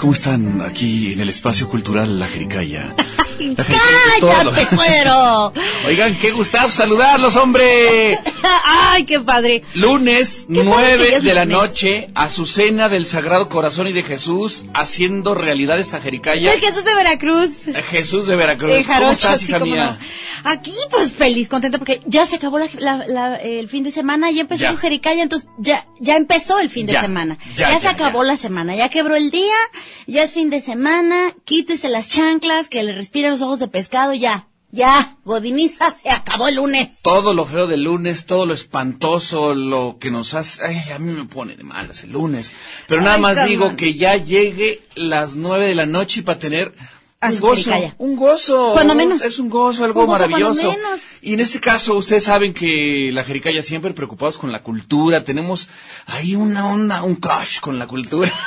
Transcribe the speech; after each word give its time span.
¿Cómo 0.00 0.14
están 0.14 0.62
aquí 0.62 1.12
en 1.12 1.20
el 1.20 1.28
espacio 1.28 1.68
cultural 1.68 2.18
La 2.18 2.26
Jericaya? 2.26 2.94
La 3.38 3.64
Jericaya 3.64 4.44
¡Cállate, 4.44 4.74
cuero! 4.74 5.52
Oigan, 5.86 6.16
qué 6.18 6.30
gustazo 6.30 6.70
saludarlos, 6.70 7.36
hombre. 7.36 8.18
¡Ay, 8.64 9.04
qué 9.04 9.20
padre! 9.20 9.62
Lunes 9.74 10.46
Qué 10.48 10.62
padre 10.64 10.64
que 10.64 10.96
9 10.98 11.08
ya 11.10 11.16
es 11.18 11.22
de 11.24 11.34
la 11.34 11.44
lunes. 11.44 11.58
noche, 11.60 12.08
Azucena 12.14 12.88
del 12.88 13.06
Sagrado 13.06 13.48
Corazón 13.48 13.88
y 13.88 13.92
de 13.92 14.02
Jesús, 14.02 14.64
haciendo 14.74 15.34
realidad 15.34 15.78
esta 15.78 16.00
Jericaya. 16.00 16.52
El 16.52 16.60
Jesús 16.60 16.84
de 16.84 16.94
Veracruz. 16.94 17.50
Jesús 17.90 18.26
de 18.26 18.36
Veracruz. 18.36 18.72
El 18.72 18.82
¿Cómo 18.86 18.94
jarocho, 18.94 19.12
estás, 19.12 19.40
sí, 19.40 19.46
hija 19.46 19.58
cómo 19.58 19.72
mía? 19.72 19.86
no. 20.44 20.50
Aquí, 20.50 20.72
pues 20.90 21.12
feliz, 21.12 21.48
contenta, 21.48 21.78
porque 21.78 22.00
ya 22.06 22.24
se 22.24 22.36
acabó 22.36 22.58
la- 22.58 22.68
la- 22.78 23.06
la- 23.06 23.36
el 23.36 23.68
fin 23.68 23.82
de 23.84 23.92
semana, 23.92 24.30
ya 24.30 24.42
empezó 24.42 24.62
Ya. 24.62 24.70
su 24.70 24.78
Jericaya, 24.78 25.22
entonces 25.22 25.48
ya, 25.58 25.86
ya 26.00 26.16
empezó 26.16 26.58
el 26.60 26.70
fin 26.70 26.86
de 26.86 26.94
Ya, 26.94 27.02
semana. 27.02 27.38
ya, 27.56 27.70
Ya, 27.72 27.80
se 27.80 27.88
acabó 27.88 28.22
la 28.24 28.36
semana, 28.38 28.74
ya 28.74 28.88
quebró 28.88 29.16
el 29.16 29.30
día, 29.30 29.56
ya 30.06 30.22
es 30.22 30.32
fin 30.32 30.48
de 30.48 30.60
semana, 30.62 31.34
quítese 31.44 31.88
las 31.90 32.08
chanclas, 32.08 32.68
que 32.68 32.82
le 32.82 32.92
respire 32.94 33.28
los 33.30 33.42
ojos 33.42 33.58
de 33.58 33.68
pescado, 33.68 34.14
ya, 34.14 34.46
ya, 34.72 35.16
Godiniza, 35.24 35.92
se 35.92 36.10
acabó 36.10 36.48
el 36.48 36.56
lunes. 36.56 36.90
Todo 37.02 37.34
lo 37.34 37.44
feo 37.44 37.66
del 37.66 37.84
lunes, 37.84 38.26
todo 38.26 38.46
lo 38.46 38.54
espantoso, 38.54 39.54
lo 39.54 39.98
que 39.98 40.10
nos 40.10 40.34
hace... 40.34 40.64
Ay, 40.64 40.92
a 40.94 40.98
mí 40.98 41.12
me 41.12 41.24
pone 41.24 41.56
de 41.56 41.64
malas 41.64 42.04
el 42.04 42.12
lunes. 42.12 42.52
Pero 42.86 43.00
nada 43.00 43.16
Ay, 43.16 43.20
más 43.20 43.46
digo 43.46 43.74
que 43.76 43.94
ya 43.94 44.16
llegue 44.16 44.82
las 44.94 45.34
nueve 45.34 45.66
de 45.66 45.74
la 45.74 45.86
noche 45.86 46.20
y 46.20 46.22
para 46.22 46.38
tener 46.38 46.72
un 47.22 47.38
gozo. 47.40 47.70
Un 47.98 48.16
gozo. 48.16 48.70
Cuando 48.72 48.94
menos. 48.94 49.22
Es 49.22 49.38
un 49.38 49.50
gozo, 49.50 49.84
algo 49.84 50.00
Un 50.00 50.06
gozo 50.06 50.18
maravilloso. 50.20 50.70
menos. 50.72 51.00
Y 51.20 51.34
en 51.34 51.40
este 51.40 51.60
caso, 51.60 51.94
ustedes 51.96 52.24
saben 52.24 52.54
que 52.54 53.10
la 53.12 53.24
Jericaya 53.24 53.62
siempre 53.62 53.92
preocupados 53.92 54.38
con 54.38 54.50
la 54.52 54.62
cultura. 54.62 55.22
Tenemos 55.22 55.68
ahí 56.06 56.34
una 56.34 56.66
onda, 56.66 57.02
un 57.02 57.16
crush 57.16 57.60
con 57.60 57.78
la 57.78 57.86
cultura. 57.86 58.32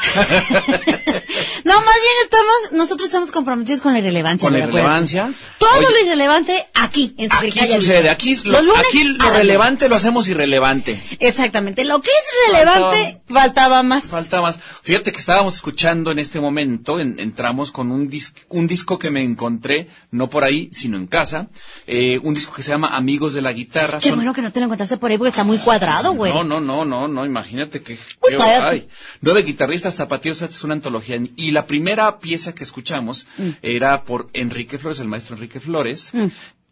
No, 1.65 1.75
más 1.75 1.95
bien 1.95 2.13
estamos, 2.23 2.53
nosotros 2.73 3.05
estamos 3.07 3.31
comprometidos 3.31 3.81
con 3.81 3.93
la 3.93 3.99
irrelevancia. 3.99 4.45
Con 4.45 4.53
la 4.53 4.59
irrelevancia. 4.65 5.31
Todo 5.59 5.69
Oye, 5.77 5.87
lo 5.91 6.05
irrelevante 6.05 6.65
aquí, 6.73 7.15
en 7.17 7.29
su 7.29 7.35
Aquí 7.37 7.51
Jericaya 7.51 7.75
sucede, 7.77 8.09
aquí 8.09 8.35
lo, 8.43 8.51
Los 8.51 8.63
lunes, 8.65 8.83
aquí 8.89 9.03
lo 9.05 9.15
háganlo. 9.23 9.37
relevante 9.39 9.87
lo 9.89 9.95
hacemos 9.95 10.27
irrelevante. 10.27 11.01
Exactamente. 11.19 11.85
Lo 11.85 12.01
que 12.01 12.09
es 12.11 12.51
relevante, 12.51 13.21
faltaba 13.27 13.81
más. 13.81 14.03
Falta 14.03 14.41
más. 14.41 14.57
Fíjate 14.83 15.13
que 15.13 15.19
estábamos 15.19 15.55
escuchando 15.55 16.11
en 16.11 16.19
este 16.19 16.41
momento, 16.41 16.99
en- 16.99 17.17
entramos 17.19 17.71
con 17.71 17.91
un, 17.91 18.09
dis- 18.09 18.33
un 18.49 18.62
disco 18.67 18.99
que 18.99 19.09
me 19.09 19.23
encontré, 19.23 19.87
no 20.11 20.29
por 20.29 20.43
ahí, 20.43 20.69
sino 20.71 20.97
en 20.97 21.07
casa, 21.07 21.49
eh, 21.87 22.19
un 22.23 22.33
disco 22.33 22.53
que 22.53 22.63
se 22.63 22.71
llama 22.71 22.95
Amigos 22.95 23.33
de 23.33 23.41
la 23.41 23.53
Guitarra. 23.53 23.99
Qué 23.99 24.09
Son- 24.09 24.17
bueno 24.17 24.33
que 24.33 24.41
no 24.41 24.51
te 24.51 24.59
lo 24.59 24.65
encontraste 24.65 24.97
por 24.97 25.11
ahí 25.11 25.17
porque 25.17 25.29
está 25.29 25.43
muy 25.43 25.57
cuadrado, 25.59 26.13
güey. 26.13 26.31
No, 26.33 26.43
no, 26.43 26.59
no, 26.59 26.85
no, 26.85 27.07
no, 27.07 27.25
imagínate 27.25 27.81
que... 27.81 27.93
Uy, 27.93 28.37
qué- 28.37 28.37
ay. 28.43 28.87
Nueve 29.21 29.43
guitarristas 29.43 29.95
tapatíos, 29.95 30.41
esta 30.41 30.55
es 30.55 30.63
una 30.63 30.73
antología. 30.73 31.19
Y 31.35 31.51
la 31.51 31.65
primera 31.67 32.19
pieza 32.19 32.53
que 32.55 32.63
escuchamos 32.63 33.27
Mm. 33.37 33.49
era 33.61 34.03
por 34.03 34.29
Enrique 34.33 34.77
Flores, 34.77 34.99
el 34.99 35.07
maestro 35.07 35.35
Enrique 35.35 35.59
Flores, 35.59 36.11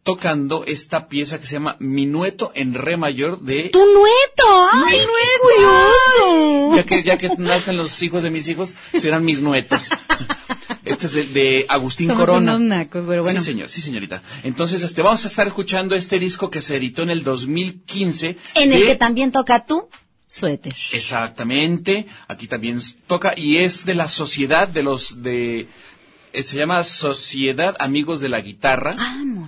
tocando 0.03 0.63
esta 0.65 1.07
pieza 1.07 1.39
que 1.39 1.45
se 1.45 1.53
llama 1.53 1.75
Minueto 1.79 2.51
en 2.55 2.73
Re 2.73 2.97
mayor 2.97 3.39
de... 3.41 3.69
¡Tu 3.69 3.79
nueto! 3.79 4.69
¡Ay, 4.73 4.97
qué 4.97 5.05
curioso! 5.41 6.75
Ya 6.75 6.83
que, 6.83 7.03
ya 7.03 7.17
que 7.17 7.29
nazcan 7.37 7.77
los 7.77 8.01
hijos 8.01 8.23
de 8.23 8.31
mis 8.31 8.47
hijos, 8.47 8.75
serán 8.99 9.23
mis 9.25 9.41
nuetos. 9.41 9.89
Este 10.85 11.05
es 11.05 11.13
de, 11.13 11.23
de 11.25 11.65
Agustín 11.69 12.07
Somos 12.07 12.19
Corona. 12.21 12.55
unos 12.55 12.67
nacos, 12.67 13.03
pero 13.07 13.21
bueno. 13.23 13.39
Sí, 13.39 13.45
señor, 13.45 13.69
sí, 13.69 13.81
señorita. 13.81 14.23
Entonces, 14.43 14.81
este, 14.81 15.01
vamos 15.03 15.23
a 15.23 15.27
estar 15.27 15.45
escuchando 15.45 15.95
este 15.95 16.17
disco 16.19 16.49
que 16.49 16.61
se 16.63 16.77
editó 16.77 17.03
en 17.03 17.11
el 17.11 17.23
2015. 17.23 18.37
En 18.55 18.73
el 18.73 18.79
de- 18.79 18.85
que 18.87 18.95
también 18.95 19.31
toca 19.31 19.65
tu 19.65 19.87
suéter. 20.25 20.73
Exactamente, 20.93 22.07
aquí 22.27 22.47
también 22.47 22.79
toca 23.05 23.33
y 23.37 23.57
es 23.57 23.85
de 23.85 23.95
la 23.95 24.09
sociedad 24.09 24.67
de 24.67 24.81
los 24.81 25.21
de 25.21 25.67
eh, 26.33 26.43
se 26.43 26.55
llama 26.57 26.83
Sociedad 26.85 27.75
Amigos 27.79 28.21
de 28.21 28.29
la 28.29 28.39
Guitarra. 28.41 28.93
Vámonos. 28.95 29.40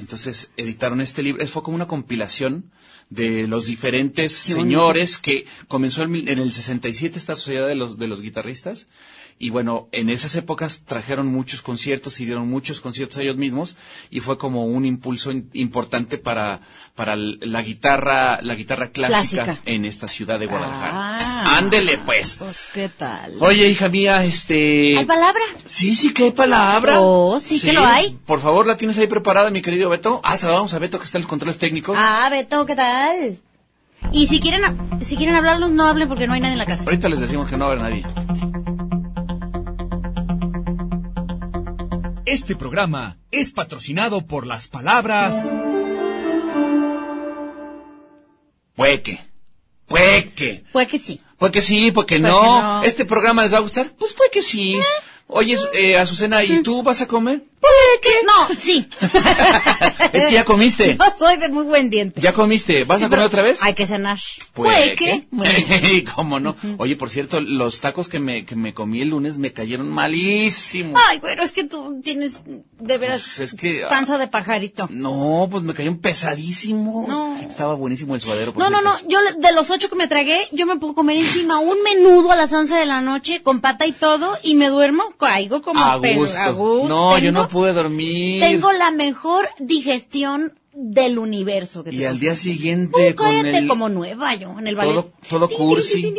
Entonces 0.00 0.50
editaron 0.56 1.00
este 1.00 1.22
libro, 1.22 1.46
fue 1.46 1.62
como 1.62 1.76
una 1.76 1.86
compilación 1.86 2.70
de 3.10 3.46
los 3.46 3.66
diferentes 3.66 4.32
señores 4.32 5.18
que 5.18 5.44
comenzó 5.68 6.02
en 6.02 6.28
el 6.28 6.52
67 6.52 7.18
esta 7.18 7.36
sociedad 7.36 7.66
de 7.66 7.74
los 7.74 7.98
de 7.98 8.08
los 8.08 8.22
guitarristas 8.22 8.86
y 9.42 9.48
bueno, 9.48 9.88
en 9.92 10.10
esas 10.10 10.36
épocas 10.36 10.82
trajeron 10.84 11.26
muchos 11.26 11.62
conciertos 11.62 12.20
y 12.20 12.26
dieron 12.26 12.46
muchos 12.46 12.82
conciertos 12.82 13.16
ellos 13.16 13.38
mismos 13.38 13.74
y 14.10 14.20
fue 14.20 14.36
como 14.36 14.66
un 14.66 14.84
impulso 14.84 15.32
importante 15.54 16.18
para 16.18 16.60
para 16.94 17.16
la 17.16 17.62
guitarra 17.62 18.42
la 18.42 18.54
guitarra 18.54 18.90
clásica, 18.90 19.44
Clásica. 19.44 19.62
en 19.64 19.86
esta 19.86 20.08
ciudad 20.08 20.38
de 20.38 20.44
Guadalajara. 20.44 20.90
Ah. 20.92 21.56
Ándele 21.56 21.96
pues. 22.04 22.36
Pues, 22.36 22.66
¿qué 22.74 22.90
tal? 22.90 23.36
Oye, 23.40 23.66
hija 23.66 23.88
mía, 23.88 24.22
este 24.26 24.98
¿Hay 24.98 25.06
palabra? 25.06 25.42
Sí, 25.64 25.96
sí 25.96 26.12
que 26.12 26.24
hay 26.24 26.32
palabra. 26.32 27.00
Oh, 27.00 27.40
sí 27.40 27.58
que 27.58 27.72
lo 27.72 27.82
hay. 27.82 28.18
Por 28.26 28.42
favor, 28.42 28.66
¿la 28.66 28.76
tienes 28.76 28.98
ahí 28.98 29.06
preparada, 29.06 29.50
mi 29.50 29.62
querido 29.62 29.88
Beto? 29.88 30.20
Ah, 30.22 30.36
saludamos 30.36 30.74
a 30.74 30.78
Beto 30.78 30.98
que 30.98 31.06
está 31.06 31.16
en 31.16 31.22
los 31.22 31.30
controles 31.30 31.56
técnicos. 31.56 31.96
Ah, 31.98 32.28
Beto, 32.30 32.66
¿qué 32.66 32.76
tal? 32.76 33.38
Y 34.12 34.26
si 34.26 34.38
quieren, 34.38 34.62
si 35.00 35.16
quieren 35.16 35.34
hablarlos, 35.34 35.70
no 35.70 35.86
hablen 35.86 36.08
porque 36.08 36.26
no 36.26 36.34
hay 36.34 36.40
nadie 36.40 36.52
en 36.52 36.58
la 36.58 36.66
casa. 36.66 36.82
Ahorita 36.84 37.08
les 37.08 37.20
decimos 37.20 37.48
que 37.48 37.56
no 37.56 37.64
a 37.64 37.68
haber 37.68 37.80
nadie. 37.80 38.59
Este 42.30 42.54
programa 42.54 43.18
es 43.32 43.50
patrocinado 43.50 44.24
por 44.24 44.46
las 44.46 44.68
palabras 44.68 45.52
Pueque. 48.76 49.20
Pueque. 49.86 50.62
Pues 50.70 50.86
que 50.86 50.98
sí. 51.00 51.20
Pues 51.36 51.50
que 51.50 51.60
sí, 51.60 51.90
porque 51.90 52.20
Pues 52.20 52.30
no. 52.32 52.40
que 52.40 52.46
no. 52.46 52.82
¿Este 52.84 53.04
programa 53.04 53.42
les 53.42 53.52
va 53.52 53.56
a 53.58 53.62
gustar? 53.62 53.90
Pues 53.98 54.12
puede 54.12 54.30
que 54.30 54.42
sí. 54.42 54.78
Oye, 55.26 55.58
eh, 55.74 55.98
Azucena, 55.98 56.44
¿y 56.44 56.62
tú 56.62 56.84
vas 56.84 57.00
a 57.00 57.08
comer? 57.08 57.42
No, 58.26 58.54
sí. 58.58 58.88
Es 60.12 60.26
que 60.26 60.32
ya 60.32 60.44
comiste. 60.44 60.98
Soy 61.18 61.36
de 61.36 61.48
muy 61.50 61.64
buen 61.64 61.88
diente. 61.90 62.20
¿Ya 62.20 62.32
comiste? 62.32 62.84
¿Vas 62.84 63.02
a 63.02 63.08
comer 63.08 63.26
otra 63.26 63.42
vez? 63.42 63.62
Hay 63.62 63.74
que 63.74 63.86
cenar. 63.86 64.18
Puede 64.52 64.94
¿Qué? 64.96 65.24
¿Cómo 66.16 66.40
no? 66.40 66.56
Oye, 66.78 66.96
por 66.96 67.10
cierto, 67.10 67.40
los 67.40 67.80
tacos 67.80 68.08
que 68.08 68.18
me, 68.18 68.44
que 68.44 68.56
me 68.56 68.74
comí 68.74 69.02
el 69.02 69.10
lunes 69.10 69.38
me 69.38 69.52
cayeron 69.52 69.88
malísimos. 69.88 71.00
Ay, 71.08 71.18
bueno, 71.20 71.42
es 71.42 71.52
que 71.52 71.64
tú 71.64 72.00
tienes 72.02 72.40
de 72.78 72.98
veras 72.98 73.22
Pues 73.36 73.52
es 73.52 73.58
que- 73.60 73.84
panza 73.88 74.18
de 74.18 74.26
pajarito. 74.28 74.88
No, 74.90 75.48
pues 75.50 75.62
me 75.62 75.74
cayeron 75.74 75.98
pesadísimos. 75.98 77.06
No. 77.08 77.38
Estaba 77.38 77.74
buenísimo 77.74 78.14
el 78.14 78.20
suadero. 78.20 78.52
No, 78.56 78.68
no, 78.70 78.80
no, 78.80 78.92
yo 79.06 79.18
de 79.38 79.52
los 79.52 79.70
ocho 79.70 79.88
que 79.88 79.96
me 79.96 80.08
tragué, 80.08 80.48
yo 80.52 80.66
me 80.66 80.76
puedo 80.76 80.94
comer 80.94 81.18
encima 81.18 81.58
un 81.60 81.82
menudo 81.82 82.32
a 82.32 82.36
las 82.36 82.52
once 82.52 82.74
de 82.74 82.86
la 82.86 83.00
noche 83.00 83.42
con 83.42 83.60
pata 83.60 83.86
y 83.86 83.92
todo 83.92 84.38
y 84.42 84.54
me 84.56 84.68
duermo, 84.68 85.12
caigo 85.18 85.62
como 85.62 85.80
A 85.80 85.96
gusto. 85.96 86.36
a 86.38 86.50
gusto. 86.50 86.88
No, 86.88 87.18
yo 87.18 87.30
no 87.32 87.48
pude 87.50 87.72
dormir. 87.72 88.40
Tengo 88.40 88.72
la 88.72 88.90
mejor 88.90 89.48
digestión 89.58 90.54
del 90.72 91.18
universo. 91.18 91.84
que 91.84 91.94
Y 91.94 92.04
al 92.04 92.18
día 92.18 92.36
siguiente 92.36 93.14
con 93.14 93.28
el... 93.28 93.66
como 93.66 93.88
nueva 93.88 94.34
yo, 94.34 94.58
en 94.58 94.66
el 94.66 94.76
ballet. 94.76 94.94
Todo, 94.94 95.12
todo 95.28 95.48
cursi. 95.48 96.14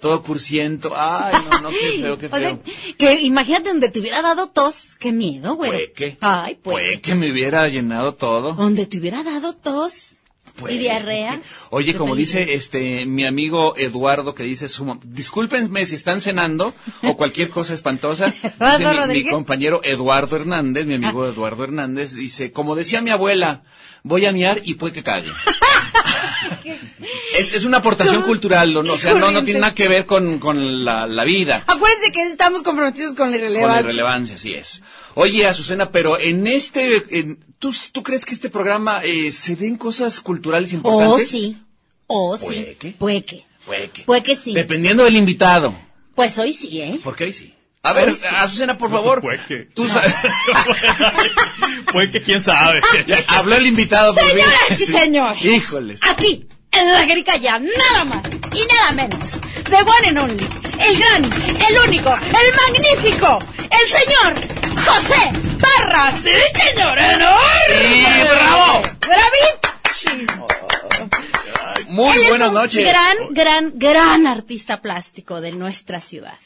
Todo 0.00 0.22
cursiento. 0.22 0.92
Ay, 0.96 1.34
no, 1.50 1.60
no, 1.60 1.70
qué 1.70 2.00
feo, 2.00 2.18
qué 2.18 2.26
O 2.32 2.38
sea, 2.38 2.56
feo. 2.56 2.60
que 2.98 3.20
imagínate 3.20 3.68
donde 3.68 3.88
te 3.88 4.00
hubiera 4.00 4.20
dado 4.22 4.48
tos. 4.48 4.96
Qué 4.98 5.12
miedo, 5.12 5.54
güey. 5.54 5.70
Puede 5.70 5.92
que. 5.92 6.16
Ay, 6.20 6.58
pues. 6.60 6.74
Puede 6.74 7.00
que 7.00 7.14
me 7.14 7.30
hubiera 7.30 7.68
llenado 7.68 8.14
todo. 8.14 8.54
Donde 8.54 8.86
te 8.86 8.98
hubiera 8.98 9.22
dado 9.22 9.54
tos 9.54 10.21
Y 10.68 10.78
diarrea. 10.78 11.40
Oye, 11.70 11.94
como 11.94 12.14
dice 12.14 12.54
este 12.54 13.06
mi 13.06 13.26
amigo 13.26 13.74
Eduardo 13.76 14.34
que 14.34 14.44
dice 14.44 14.68
su 14.68 14.98
discúlpenme 15.04 15.86
si 15.86 15.94
están 15.94 16.20
cenando 16.20 16.74
o 17.02 17.16
cualquier 17.16 17.50
cosa 17.50 17.74
espantosa. 17.74 18.28
Dice 18.32 19.06
mi-. 19.08 19.28
Ah. 19.28 19.30
compañero 19.30 19.80
Eduardo 19.82 20.36
Hernández, 20.36 20.86
mi 20.86 20.94
amigo 20.94 21.26
Eduardo 21.26 21.64
Hernández, 21.64 22.14
dice, 22.14 22.52
como 22.52 22.74
decía 22.74 23.00
mi 23.00 23.10
abuela, 23.10 23.62
voy 24.02 24.26
a 24.26 24.32
miar 24.32 24.60
y 24.64 24.74
puede 24.74 24.92
que 24.92 25.02
cague. 25.02 25.30
es, 27.38 27.54
es 27.54 27.64
una 27.64 27.78
aportación 27.78 28.22
cultural, 28.22 28.72
¿no? 28.72 28.80
o 28.80 28.98
sea, 28.98 29.14
no, 29.14 29.30
no 29.30 29.44
tiene 29.44 29.60
nada 29.60 29.74
que 29.74 29.88
ver 29.88 30.06
con, 30.06 30.38
con 30.38 30.84
la, 30.84 31.06
la 31.06 31.24
vida. 31.24 31.64
Acuérdense 31.66 32.12
que 32.12 32.22
estamos 32.22 32.62
comprometidos 32.62 33.14
con 33.14 33.30
la 33.30 33.38
Con 33.38 33.40
la 33.40 33.48
irrelevancia. 33.48 33.80
irrelevancia, 33.80 34.34
así 34.36 34.54
es. 34.54 34.82
Oye, 35.14 35.46
Azucena, 35.46 35.90
pero 35.90 36.18
en 36.18 36.46
este, 36.46 37.18
en- 37.18 37.38
¿tú, 37.58 37.74
¿tú 37.92 38.02
crees 38.02 38.24
que 38.24 38.34
este 38.34 38.48
programa 38.50 39.02
eh, 39.04 39.32
se 39.32 39.56
den 39.56 39.76
cosas 39.76 40.20
culturales 40.20 40.72
Oh, 40.72 40.76
importantes? 40.76 41.28
sí. 41.30 41.62
Oh, 42.06 42.36
sí. 42.36 42.44
¿Puede 42.44 42.76
que? 42.76 42.90
Puede 42.92 43.22
que. 43.22 43.44
Puede 43.66 43.90
que. 43.90 44.02
Puede 44.04 44.22
que 44.22 44.36
sí. 44.36 44.52
Dependiendo 44.54 45.04
del 45.04 45.16
invitado. 45.16 45.74
Pues 46.14 46.36
hoy 46.38 46.52
sí, 46.52 46.80
¿eh? 46.80 47.00
Porque 47.02 47.24
ahí 47.24 47.32
sí. 47.32 47.54
A 47.84 47.92
ver, 47.92 48.10
Hoy 48.10 48.14
sí. 48.14 48.24
Azucena, 48.30 48.76
por 48.78 48.90
favor. 48.90 49.20
Puede 49.20 49.40
que. 49.48 49.56
Tú 49.74 49.88
sabes. 49.88 50.14
Puede 51.92 52.10
que 52.10 52.22
quién 52.22 52.42
sabe. 52.42 52.80
Habló 53.28 53.56
el 53.56 53.66
invitado. 53.66 54.14
por 54.14 54.22
Señoras 54.28 54.70
y 54.80 54.84
señores. 54.86 55.44
Híjoles. 55.44 56.00
Aquí, 56.08 56.46
en 56.70 56.88
la 56.92 57.04
Jericaya, 57.06 57.58
nada 57.58 58.04
más 58.04 58.22
y 58.54 58.64
nada 58.66 58.92
menos. 58.92 59.28
The 59.72 59.78
one 59.78 60.04
and 60.04 60.18
only. 60.18 60.44
El 60.78 60.98
gran, 60.98 61.24
el 61.24 61.78
único, 61.88 62.14
el 62.14 62.48
magnífico, 62.60 63.38
el 63.70 63.88
señor 63.88 64.34
José 64.84 65.32
Barras. 65.58 66.14
¡Sí, 66.22 66.30
señor! 66.60 66.98
Sí, 66.98 68.04
bravo. 68.22 68.82
¡Bravísimo! 69.00 70.46
Muy 71.88 72.16
Él 72.16 72.22
es 72.22 72.28
buenas 72.28 72.48
un 72.48 72.54
noches. 72.54 72.86
gran, 72.86 73.16
gran, 73.30 73.72
gran 73.76 74.26
artista 74.26 74.82
plástico 74.82 75.40
de 75.40 75.52
nuestra 75.52 76.00
ciudad. 76.00 76.36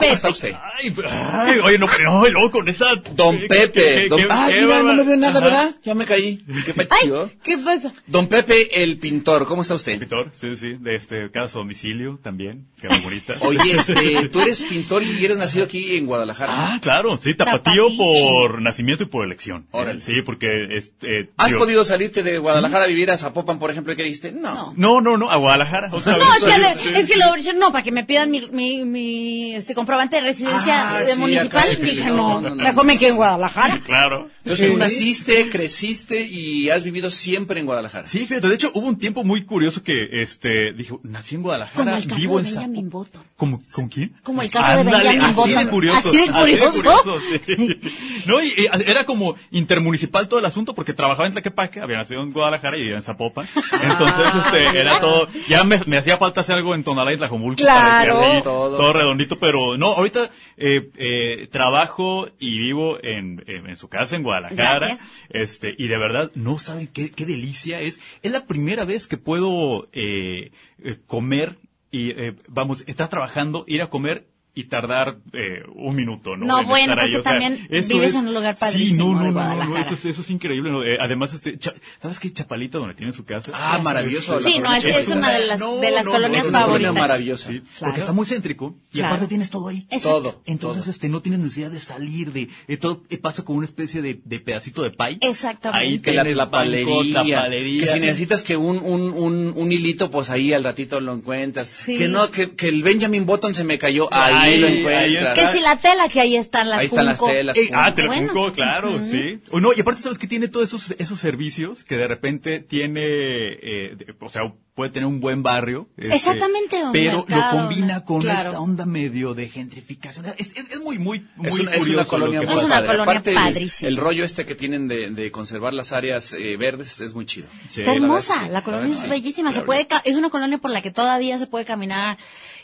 ¿Cómo 0.00 0.12
está 0.12 0.28
usted? 0.30 0.54
Ay, 0.78 0.94
ay, 1.32 1.58
oye, 1.62 1.78
no, 1.78 1.86
no, 2.04 2.26
luego 2.28 2.50
con 2.50 2.68
esa... 2.68 2.86
Don 3.14 3.38
Pepe. 3.48 3.70
qué- 4.02 4.08
Don- 4.08 4.20
qué- 4.20 4.26
Ay, 4.30 4.54
mira, 4.62 4.82
no 4.82 4.94
me 4.94 5.04
veo 5.04 5.16
nada, 5.16 5.38
Ajá. 5.38 5.40
¿verdad? 5.40 5.76
Ya 5.84 5.94
me 5.94 6.04
caí. 6.06 6.38
Qué 6.64 6.74
Ay, 6.76 6.86
pechido. 6.86 7.30
¿qué 7.44 7.58
pasa? 7.58 7.92
Don 8.06 8.26
Pepe, 8.26 8.82
el 8.82 8.98
pintor, 8.98 9.46
¿cómo 9.46 9.62
está 9.62 9.74
usted? 9.74 9.98
Pintor, 9.98 10.30
sí, 10.34 10.56
sí, 10.56 10.74
de 10.80 10.96
este, 10.96 11.30
cada 11.30 11.48
su 11.48 11.58
domicilio 11.58 12.18
también, 12.22 12.66
que 12.80 12.88
bonita. 13.02 13.34
Oye, 13.42 13.72
este, 13.78 14.28
tú 14.28 14.40
eres 14.40 14.62
pintor 14.62 15.02
y 15.02 15.24
eres 15.24 15.36
nacido 15.38 15.64
aquí 15.66 15.96
en 15.96 16.06
Guadalajara. 16.06 16.52
Ah, 16.54 16.78
claro, 16.82 17.18
sí, 17.22 17.34
tapatío 17.36 17.88
por 17.96 18.60
nacimiento 18.62 19.04
y 19.04 19.06
por 19.06 19.24
elección. 19.24 19.66
Órale. 19.70 20.00
Sí, 20.00 20.22
porque 20.24 20.76
es, 20.76 20.92
eh, 21.02 21.28
¿Has 21.36 21.52
podido 21.54 21.84
salirte 21.84 22.22
de 22.22 22.38
Guadalajara 22.38 22.84
a 22.84 22.88
vivir 22.88 23.10
a 23.10 23.18
Zapopan, 23.18 23.58
por 23.58 23.70
ejemplo, 23.70 23.92
y 23.92 23.96
qué 23.96 24.02
dijiste? 24.04 24.32
No. 24.32 24.72
No. 24.76 25.00
No, 25.00 25.16
no, 25.16 25.30
a 25.30 25.36
Guadalajara. 25.36 25.88
otra 25.92 26.16
No, 26.16 26.24
vez. 26.24 26.42
es 26.42 26.44
que, 26.44 26.80
Sí, 26.80 26.92
es 26.94 27.06
que 27.06 27.16
lo 27.16 27.32
dijeron, 27.34 27.58
no, 27.58 27.72
para 27.72 27.82
que 27.84 27.92
me 27.92 28.04
pidan 28.04 28.30
mi, 28.30 28.46
mi, 28.50 28.84
mi 28.84 29.54
este 29.54 29.74
comprobante 29.90 30.16
de 30.16 30.22
residencia 30.22 30.96
Ah, 30.96 31.00
de 31.00 31.14
sí, 31.14 31.20
municipal. 31.20 31.68
acá, 31.68 31.82
Dije, 31.82 32.04
no, 32.06 32.40
no, 32.40 32.40
no, 32.40 32.50
no, 32.50 32.62
mejor 32.62 32.84
me 32.86 32.96
quedo 32.98 33.10
en 33.10 33.16
Guadalajara. 33.16 33.80
Claro. 33.84 34.28
Entonces 34.44 34.70
tú 34.70 34.78
naciste, 34.78 35.50
creciste 35.50 36.20
y 36.22 36.70
has 36.70 36.84
vivido 36.84 37.10
siempre 37.10 37.58
en 37.58 37.66
Guadalajara. 37.66 38.06
Sí, 38.06 38.20
fíjate, 38.20 38.46
de 38.48 38.54
hecho 38.54 38.70
hubo 38.74 38.86
un 38.86 38.98
tiempo 38.98 39.24
muy 39.24 39.44
curioso 39.44 39.82
que, 39.82 40.22
este, 40.22 40.72
dije, 40.72 40.94
nací 41.02 41.34
en 41.34 41.42
Guadalajara, 41.42 41.76
Como 41.84 41.96
el 41.96 42.04
caso 42.04 42.14
vivo 42.16 42.40
de 42.40 42.48
en 42.48 42.54
Benjamin 42.54 42.88
Button. 42.90 43.22
¿Como, 43.40 43.62
¿Con 43.72 43.88
quién? 43.88 44.12
Como 44.22 44.42
el 44.42 44.50
caso 44.50 44.76
de 44.76 44.84
Benjamin 44.84 45.20
así 45.22 45.32
Button. 45.34 45.64
de 45.64 45.70
curioso. 45.70 46.08
Así 46.10 46.16
de 46.18 46.30
curioso. 46.30 47.18
sí. 47.46 47.80
No, 48.26 48.42
y, 48.42 48.48
y 48.48 48.66
era 48.86 49.04
como 49.06 49.34
intermunicipal 49.50 50.28
todo 50.28 50.40
el 50.40 50.44
asunto 50.44 50.74
porque 50.74 50.92
trabajaba 50.92 51.26
en 51.26 51.32
Tlaquepaque, 51.32 51.80
había 51.80 51.96
nacido 51.96 52.20
en 52.22 52.32
Guadalajara 52.32 52.76
y 52.76 52.82
vivía 52.82 52.96
en 52.96 53.02
Zapopan. 53.02 53.46
Entonces, 53.82 54.26
este, 54.44 54.78
era 54.78 55.00
todo, 55.00 55.26
ya 55.48 55.64
me, 55.64 55.80
me 55.86 55.96
hacía 55.96 56.18
falta 56.18 56.42
hacer 56.42 56.56
algo 56.56 56.74
en 56.74 56.84
Tonalá 56.84 57.14
y 57.14 57.16
Tlajomulco. 57.16 57.62
para 57.64 57.80
que 58.02 58.06
Claro. 58.10 58.20
así, 58.20 58.42
Todo. 58.42 58.76
todo. 58.76 58.92
redondito, 58.92 59.38
pero 59.38 59.78
no, 59.78 59.86
ahorita, 59.94 60.30
eh, 60.58 60.90
eh, 60.98 61.48
trabajo 61.50 62.28
y 62.38 62.58
vivo 62.58 62.98
en, 63.02 63.42
en, 63.46 63.70
en 63.70 63.76
su 63.76 63.88
casa 63.88 64.16
en 64.16 64.22
Guadalajara. 64.22 64.86
Gracias. 64.88 65.00
Este, 65.30 65.74
y 65.78 65.88
de 65.88 65.96
verdad, 65.96 66.30
no 66.34 66.58
saben 66.58 66.88
qué, 66.88 67.10
qué 67.10 67.24
delicia 67.24 67.80
es. 67.80 68.00
Es 68.22 68.32
la 68.32 68.44
primera 68.46 68.84
vez 68.84 69.06
que 69.06 69.16
puedo 69.16 69.88
eh, 69.94 70.50
eh, 70.82 70.98
comer 71.06 71.56
y, 71.90 72.10
eh, 72.10 72.36
vamos, 72.48 72.84
estar 72.86 73.08
trabajando, 73.08 73.64
ir 73.66 73.82
a 73.82 73.88
comer 73.88 74.29
y 74.60 74.64
tardar 74.64 75.18
eh, 75.32 75.62
un 75.74 75.94
minuto, 75.96 76.36
¿no? 76.36 76.46
No, 76.46 76.60
En 76.60 76.66
bueno, 76.68 76.92
estar 76.92 76.96
pues 76.98 77.06
ahí, 77.06 77.12
que 77.12 77.18
o 77.18 77.22
sea, 77.22 77.32
también 77.32 77.66
eso 77.70 77.88
vives 77.94 78.10
es- 78.10 78.14
en 78.16 78.26
un 78.28 78.34
lugar 78.34 78.54
Sí, 78.56 78.60
padrísimo 78.60 79.12
no, 79.14 79.18
no, 79.20 79.24
de 79.24 79.32
no, 79.32 79.64
no, 79.66 79.78
eso, 79.78 79.94
es, 79.94 80.04
eso 80.04 80.20
es 80.20 80.30
increíble. 80.30 80.70
¿no? 80.70 80.84
Eh, 80.84 80.98
además, 81.00 81.32
este, 81.34 81.58
Cha- 81.58 81.72
¿sabes 82.00 82.18
qué? 82.20 82.32
Chapalita, 82.32 82.78
donde 82.78 82.94
tiene 82.94 83.12
su 83.12 83.24
casa. 83.24 83.52
Ah, 83.54 83.78
maravilloso. 83.82 84.40
Sí, 84.40 84.58
no, 84.58 84.72
es, 84.74 84.84
es 84.84 85.08
una 85.08 85.30
de 85.32 85.46
las, 85.46 85.58
No, 85.58 85.76
de 85.76 85.90
las 85.90 86.04
no, 86.06 86.12
colonias 86.12 86.42
no, 86.42 86.44
es 86.44 86.48
una 86.50 86.60
favoritas. 86.60 86.88
colonia 86.90 87.00
maravillosa. 87.02 87.48
Sí, 87.50 87.60
Claro. 87.60 87.74
porque 87.80 88.00
está 88.00 88.12
muy 88.12 88.26
céntrico 88.26 88.76
y 88.92 88.98
Claro. 88.98 89.08
aparte 89.14 89.28
tienes 89.28 89.50
todo 89.50 89.68
ahí. 89.68 89.86
Exacto. 89.90 90.08
Todo. 90.10 90.42
Entonces, 90.46 90.82
todo. 90.84 90.90
este, 90.92 91.08
no 91.08 91.22
tienes 91.22 91.40
necesidad 91.40 91.70
de 91.70 91.80
salir, 91.80 92.32
de, 92.32 92.48
eh, 92.68 92.76
todo 92.76 93.02
eh, 93.10 93.18
pasa 93.18 93.44
como 93.44 93.58
una 93.58 93.66
especie 93.66 94.02
de, 94.02 94.20
de 94.24 94.40
pedacito 94.40 94.82
de 94.82 94.90
pie. 94.90 95.18
Exactamente. 95.20 95.84
Ahí 95.86 96.00
que 96.00 96.12
la 96.12 96.22
tienes 96.22 96.34
tlapalería, 96.36 96.86
banco, 97.18 97.28
tlapalería. 97.30 97.84
que 97.84 97.86
si 97.92 98.00
necesitas 98.00 98.42
que 98.42 98.56
un, 98.56 98.78
un, 98.78 99.02
un, 99.12 99.52
un 99.56 99.72
hilito, 99.72 100.10
pues 100.10 100.30
ahí 100.30 100.52
al 100.52 100.64
ratito 100.64 101.00
lo 101.00 101.14
encuentras. 101.14 101.68
Sí. 101.68 101.96
Que 101.96 102.08
no, 102.08 102.30
que, 102.30 102.54
que 102.54 102.68
el 102.68 102.82
Benjamin 102.82 103.26
Button 103.26 103.54
se 103.54 103.64
me 103.64 103.78
cayó, 103.78 104.08
ahí, 104.12 104.49
Ahí, 104.52 104.58
lo 104.60 104.66
ahí 104.66 104.78
encuentras. 104.78 105.38
está. 105.38 105.50
Que 105.52 105.56
si 105.58 105.62
la 105.62 105.76
tela 105.76 106.08
que 106.08 106.20
ahí 106.20 106.36
están 106.36 106.68
las 106.68 106.80
Ahí 106.80 106.86
están 106.86 107.06
las 107.06 107.18
Funko. 107.18 107.32
telas. 107.32 107.56
Eh, 107.56 107.70
ah, 107.72 107.92
Bueno. 107.96 108.52
claro, 108.52 109.00
sí. 109.08 109.40
O 109.50 109.60
no, 109.60 109.70
y 109.76 109.80
aparte 109.80 110.02
sabes 110.02 110.18
que 110.18 110.26
tiene 110.26 110.48
todos 110.48 110.68
esos, 110.68 110.90
esos 110.98 111.20
servicios 111.20 111.84
que 111.84 111.96
de 111.96 112.06
repente 112.08 112.60
tiene, 112.60 113.02
eh, 113.04 113.94
de- 113.96 114.14
o 114.20 114.28
sea, 114.28 114.52
puede 114.74 114.90
tener 114.92 115.06
un 115.06 115.20
buen 115.20 115.42
barrio. 115.42 115.88
este, 115.98 116.14
Exactamente, 116.14 116.76
Pero 116.92 117.18
mercado, 117.28 117.56
lo 117.56 117.58
combina 117.68 118.04
con 118.04 118.20
Claro. 118.20 118.48
esta 118.50 118.60
onda 118.60 118.86
medio 118.86 119.34
de 119.34 119.48
gentrificación. 119.48 120.24
Es, 120.38 120.52
es, 120.56 120.70
es 120.70 120.80
muy, 120.80 120.98
muy, 120.98 121.26
muy 121.36 121.48
Es 121.48 121.54
una, 121.58 121.70
es 121.72 122.06
colonia 122.06 122.40
muy 122.42 122.52
Es 122.54 122.62
una 122.62 122.68
padre. 122.76 122.86
colonia 122.86 123.02
Aparte, 123.02 123.34
padrísima. 123.34 123.88
El, 123.88 123.96
rollo 123.98 124.24
este 124.24 124.46
que 124.46 124.54
tienen 124.54 124.88
de, 124.88 125.10
de 125.10 125.30
conservar 125.30 125.74
las 125.74 125.92
áreas 125.92 126.32
eh, 126.32 126.56
verdes 126.56 126.98
es 127.00 127.12
muy 127.14 127.26
chido. 127.26 127.46
Sí, 127.68 127.80
Está 127.80 127.92
la 127.92 127.96
hermosa, 127.98 128.32
verdad, 128.34 128.46
sí, 128.46 128.52
la 128.52 128.62
colonia 128.62 128.86
la 128.86 128.92
es 128.94 129.00
sí. 129.00 129.08
bellísima, 129.10 129.52
se 129.52 129.60
puede, 129.62 129.86
es 130.04 130.16
una 130.16 130.30
colonia 130.30 130.56
por 130.58 130.70
la 130.70 130.80
que 130.80 130.90
todavía 130.90 131.38
se 131.38 131.46
puede 131.46 131.64
caminar 131.66 132.16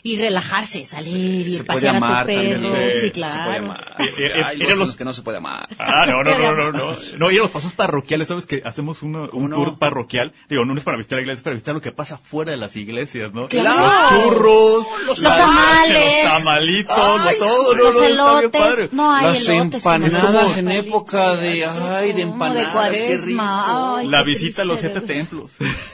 y 0.03 0.17
relajarse, 0.17 0.85
salir 0.85 1.47
y 1.47 1.51
Se 1.51 1.63
puede 1.63 1.67
pasear 1.79 1.95
a 1.95 1.97
amar 1.97 2.25
tu 2.25 2.33
perro, 2.33 2.61
también. 2.61 2.91
sí, 2.91 2.99
Se 2.99 2.99
puede 2.99 3.11
claro. 3.11 3.63
amar. 3.65 3.95
Eh, 3.99 4.13
eh, 4.17 4.43
Hay 4.43 4.61
era 4.61 4.75
los 4.75 4.87
los- 4.87 4.97
que 4.97 5.05
no 5.05 5.13
se 5.13 5.21
puede 5.21 5.37
amar. 5.37 5.67
Ah, 5.79 6.05
no, 6.07 6.23
no, 6.23 6.37
no, 6.37 6.51
no, 6.55 6.71
no. 6.71 6.95
No, 7.17 7.31
y 7.31 7.37
a 7.37 7.41
los 7.41 7.51
pasos 7.51 7.73
parroquiales, 7.73 8.27
¿sabes 8.27 8.45
que 8.45 8.61
Hacemos 8.65 9.01
uno, 9.01 9.29
¿Cómo 9.29 9.45
un 9.45 9.49
no? 9.51 9.55
tour 9.57 9.79
parroquial. 9.79 10.33
Digo, 10.49 10.65
no 10.65 10.75
es 10.77 10.83
para 10.83 10.97
visitar 10.97 11.17
la 11.17 11.21
iglesia, 11.21 11.37
es 11.39 11.43
para 11.43 11.53
visitar 11.55 11.73
lo 11.75 11.81
que 11.81 11.91
pasa 11.91 12.17
fuera 12.17 12.51
de 12.51 12.57
las 12.57 12.75
iglesias, 12.75 13.33
¿no? 13.33 13.47
Claro. 13.47 14.17
Los 14.21 14.23
churros, 14.33 14.87
Los 15.05 15.19
las- 15.19 15.37
tamales. 15.37 16.23
los 16.23 16.33
tamalitos, 16.33 16.97
Ay, 16.97 17.35
lo 17.39 17.45
todo, 17.47 17.75
no, 17.75 17.83
los 17.83 17.95
no, 17.95 18.03
elotes, 18.03 18.49
padre. 18.61 18.89
no 18.91 19.13
hay 19.13 19.25
Las 19.25 19.47
elotes. 19.49 19.85
empanadas 19.85 20.57
en 20.57 20.71
época 20.71 21.35
de, 21.37 21.65
ay, 21.65 22.13
de 22.13 22.21
empanadas, 22.23 22.91
qué 22.91 23.17
rico. 23.17 23.41
ay, 23.41 24.07
La 24.07 24.19
qué 24.19 24.29
visita 24.29 24.61
a 24.61 24.65
los 24.65 24.79
siete 24.79 24.99
de- 25.01 25.07
templos. 25.07 25.51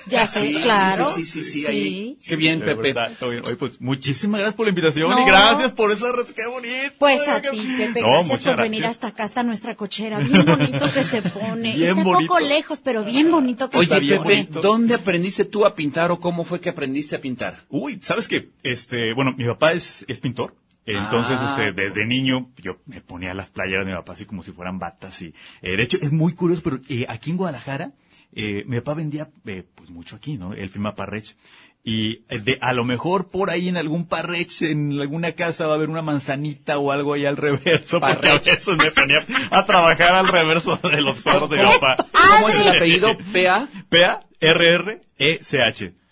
Ya 0.07 0.25
sé, 0.27 0.47
Sí, 0.47 0.59
claro. 0.61 1.11
Sí, 1.15 1.25
sí, 1.25 1.43
sí, 1.43 1.61
sí. 1.61 1.65
Sí. 1.65 2.17
Qué 2.27 2.35
bien, 2.35 2.59
De 2.59 2.65
Pepe. 2.65 2.93
verdad, 2.93 3.11
está 3.11 3.27
bien. 3.27 3.43
Muchísimas 3.97 4.39
gracias 4.41 4.55
por 4.55 4.65
la 4.65 4.69
invitación 4.69 5.09
No. 5.09 5.19
y 5.21 5.25
gracias 5.25 5.71
por 5.73 5.91
esa 5.91 6.11
red, 6.11 6.25
qué 6.25 6.47
bonito. 6.47 6.95
Pues 6.99 7.27
a 7.27 7.41
ti, 7.41 7.75
Pepe, 7.77 8.01
No, 8.01 8.07
gracias 8.07 8.29
por 8.29 8.39
gracias. 8.55 8.57
venir 8.57 8.85
hasta 8.85 9.07
acá, 9.07 9.23
hasta 9.23 9.43
nuestra 9.43 9.75
cochera. 9.75 10.19
Bien 10.19 10.45
bonito 10.45 10.91
que 10.91 11.03
se 11.03 11.21
pone. 11.21 11.75
Bien 11.75 11.89
Está 11.89 11.93
un 11.95 12.03
bonito. 12.03 12.27
poco 12.33 12.39
lejos, 12.39 12.79
pero 12.83 13.03
bien 13.03 13.29
bonito 13.31 13.69
que 13.69 13.77
Oye, 13.77 13.87
se 13.89 13.99
Pepe, 13.99 14.17
pone. 14.17 14.47
¿dónde 14.61 14.95
aprendiste 14.95 15.45
tú 15.45 15.65
a 15.65 15.75
pintar 15.75 16.11
o 16.11 16.19
cómo 16.19 16.43
fue 16.43 16.59
que 16.59 16.69
aprendiste 16.69 17.15
a 17.15 17.21
pintar? 17.21 17.57
Uy, 17.69 17.99
¿sabes 18.01 18.27
qué? 18.27 18.49
Este, 18.63 19.13
bueno, 19.13 19.33
mi 19.37 19.45
papá 19.45 19.73
es, 19.73 20.03
es 20.07 20.19
pintor. 20.19 20.55
Entonces, 20.85 21.37
Ah. 21.39 21.55
este, 21.57 21.71
desde 21.71 22.05
niño, 22.05 22.49
yo 22.57 22.77
me 22.87 22.99
ponía 22.99 23.33
las 23.33 23.49
playeras 23.49 23.85
de 23.85 23.91
mi 23.91 23.97
papá 23.97 24.13
así 24.13 24.25
como 24.25 24.43
si 24.43 24.51
fueran 24.51 24.79
batas 24.79 25.21
y, 25.21 25.33
eh, 25.61 25.77
de 25.77 25.83
hecho, 25.83 25.97
es 26.01 26.11
muy 26.11 26.33
curioso, 26.33 26.61
pero 26.61 26.79
eh, 26.89 27.05
aquí 27.07 27.29
en 27.31 27.37
Guadalajara, 27.37 27.93
eh, 28.35 28.63
mi 28.67 28.77
papá 28.81 28.95
vendía, 28.95 29.29
eh, 29.45 29.63
pues 29.75 29.89
mucho 29.91 30.15
aquí, 30.17 30.37
¿no? 30.37 30.53
Él 30.53 30.69
firma 30.69 30.93
Parrech. 30.95 31.37
Y 31.85 32.23
eh, 32.29 32.39
de, 32.39 32.57
a 32.61 32.71
lo 32.71 32.85
mejor 32.85 33.27
por 33.27 33.49
ahí 33.49 33.67
en 33.67 33.75
algún 33.75 34.07
Parrech, 34.07 34.61
en 34.61 34.99
alguna 35.01 35.33
casa 35.33 35.67
va 35.67 35.73
a 35.73 35.75
haber 35.75 35.89
una 35.89 36.01
manzanita 36.01 36.77
o 36.77 36.91
algo 36.91 37.13
ahí 37.13 37.25
al 37.25 37.35
reverso, 37.35 37.99
porque 37.99 38.29
a 38.29 38.39
veces 38.39 38.65
me 38.77 38.89
ponía 38.91 39.25
a 39.51 39.65
trabajar 39.65 40.15
al 40.15 40.29
reverso 40.29 40.77
de 40.77 41.01
los 41.01 41.19
cuadros 41.19 41.49
de 41.49 41.57
papá. 41.57 42.07
¿Cómo 42.31 42.47
es 42.47 42.59
el 42.59 42.69
apellido? 42.69 43.17
PA. 43.33 43.67
P-A-R-R-E-C-H, 43.89 44.23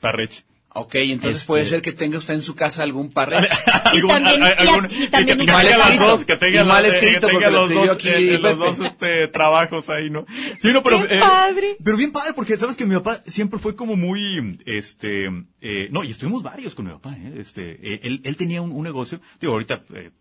Parrech. 0.02 0.44
Ok, 0.74 0.96
entonces 0.96 1.42
Este- 1.42 1.48
puede 1.48 1.66
ser 1.66 1.82
que 1.82 1.92
tenga 1.92 2.18
usted 2.18 2.34
en 2.34 2.42
su 2.42 2.56
casa 2.56 2.84
algún 2.84 3.12
parrech. 3.12 3.52
Algún- 3.84 4.10
también- 4.10 4.42
y 4.42 5.04
y 5.04 5.08
también 5.10 5.38
que 5.38 5.44
y 5.44 5.46
tenga 5.48 5.54
mal 5.58 5.68
escrito. 5.68 6.08
dos, 6.08 6.26
que 6.26 6.38
tenga 6.38 6.62
Y 6.62 6.66
mal 6.66 6.86
eh, 6.86 6.88
escrito 6.88 7.28
que 7.28 7.34
porque 7.34 7.52
los 7.52 7.70
dos, 7.70 7.90
aquí 7.90 8.08
eh, 8.08 8.38
los 8.40 8.54
Pepe. 8.54 8.56
dos 8.56 8.80
este, 8.88 9.28
trabajos 9.28 9.90
ahí, 9.90 10.10
¿no? 10.10 10.26
Sí, 10.62 10.72
no, 10.72 10.82
pero, 10.82 11.06
¡Qué 11.06 11.18
eh, 11.18 11.20
padre! 11.20 11.76
pero 11.84 11.98
bien 11.98 12.12
padre, 12.14 12.34
porque 12.34 12.56
sabes 12.58 12.78
que 12.78 12.86
mi 12.86 12.96
papá 12.96 13.22
siempre 13.28 13.60
fue 13.60 13.76
como 13.76 13.98
muy, 13.98 14.60
este, 14.66 15.26
eh, 15.60 15.90
no, 15.92 16.06
y 16.06 16.12
estuvimos 16.12 16.42
varios 16.42 16.74
con 16.74 16.86
mi 16.86 16.92
papá, 16.94 17.18
¿eh? 17.18 17.34
Este, 17.40 17.72
eh, 17.94 18.00
él, 18.04 18.22
él 18.24 18.38
tenía 18.38 18.62
un, 18.62 18.72
un 18.72 18.84
negocio, 18.84 19.20
digo, 19.42 19.52
ahorita, 19.54 19.84
eh, 19.94 20.12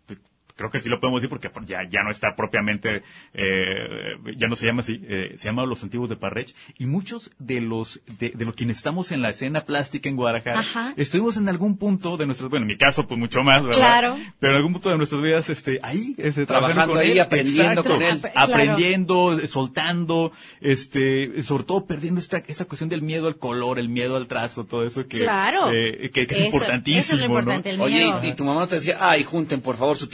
creo 0.61 0.71
que 0.71 0.79
sí 0.79 0.89
lo 0.89 0.99
podemos 0.99 1.21
decir 1.21 1.29
porque 1.29 1.49
ya, 1.67 1.83
ya 1.89 2.03
no 2.03 2.11
está 2.11 2.35
propiamente, 2.35 3.03
eh, 3.33 4.15
ya 4.37 4.47
no 4.47 4.55
se 4.55 4.65
llama 4.65 4.81
así, 4.81 4.99
eh, 5.07 5.35
se 5.37 5.45
llama 5.45 5.65
Los 5.65 5.83
Antiguos 5.83 6.09
de 6.09 6.15
Parrech, 6.15 6.53
y 6.77 6.85
muchos 6.85 7.31
de 7.39 7.61
los, 7.61 8.01
de, 8.19 8.29
de 8.31 8.45
los 8.45 8.55
quienes 8.55 8.77
estamos 8.77 9.11
en 9.11 9.21
la 9.21 9.29
escena 9.31 9.65
plástica 9.65 10.09
en 10.09 10.15
Guadalajara, 10.15 10.59
Ajá. 10.59 10.93
estuvimos 10.97 11.37
en 11.37 11.49
algún 11.49 11.77
punto 11.77 12.17
de 12.17 12.25
nuestras, 12.25 12.49
bueno, 12.49 12.63
en 12.63 12.67
mi 12.67 12.77
caso, 12.77 13.07
pues 13.07 13.19
mucho 13.19 13.43
más, 13.43 13.63
¿verdad? 13.63 13.77
Claro. 13.77 14.17
Pero 14.39 14.53
en 14.53 14.57
algún 14.57 14.73
punto 14.73 14.89
de 14.89 14.97
nuestras 14.97 15.21
vidas, 15.21 15.49
este, 15.49 15.79
ahí, 15.83 16.15
este, 16.17 16.45
Trabajando 16.45 16.93
con 16.93 17.01
ahí, 17.01 17.11
él, 17.11 17.19
aprendiendo 17.19 17.83
con 17.83 18.01
él. 18.01 18.21
Ap- 18.23 18.31
claro. 18.31 18.53
aprendiendo, 18.53 19.39
soltando, 19.47 20.31
este, 20.59 21.41
sobre 21.43 21.63
todo 21.63 21.85
perdiendo 21.85 22.19
esta, 22.19 22.37
esta 22.47 22.65
cuestión 22.65 22.89
del 22.89 23.01
miedo 23.01 23.27
al 23.27 23.37
color, 23.37 23.79
el 23.79 23.89
miedo 23.89 24.15
al 24.17 24.27
trazo, 24.27 24.65
todo 24.65 24.85
eso 24.85 25.07
que, 25.07 25.19
Claro. 25.19 25.71
eh, 25.73 26.09
que, 26.13 26.27
que 26.27 26.33
es 26.33 26.39
Eso- 26.39 26.45
importantísimo, 26.45 26.99
eso 27.01 27.13
es 27.13 27.19
lo 27.19 27.25
importante, 27.25 27.69
¿no? 27.77 27.87
el 27.87 27.93
Oye, 27.93 28.11
y, 28.23 28.29
y 28.29 28.33
tu 28.33 28.43
mamá 28.45 28.61
no 28.61 28.67
te 28.67 28.75
decía, 28.75 28.97
ay, 28.99 29.23
junten 29.23 29.61
por 29.61 29.77
favor 29.77 29.97
su 29.97 30.07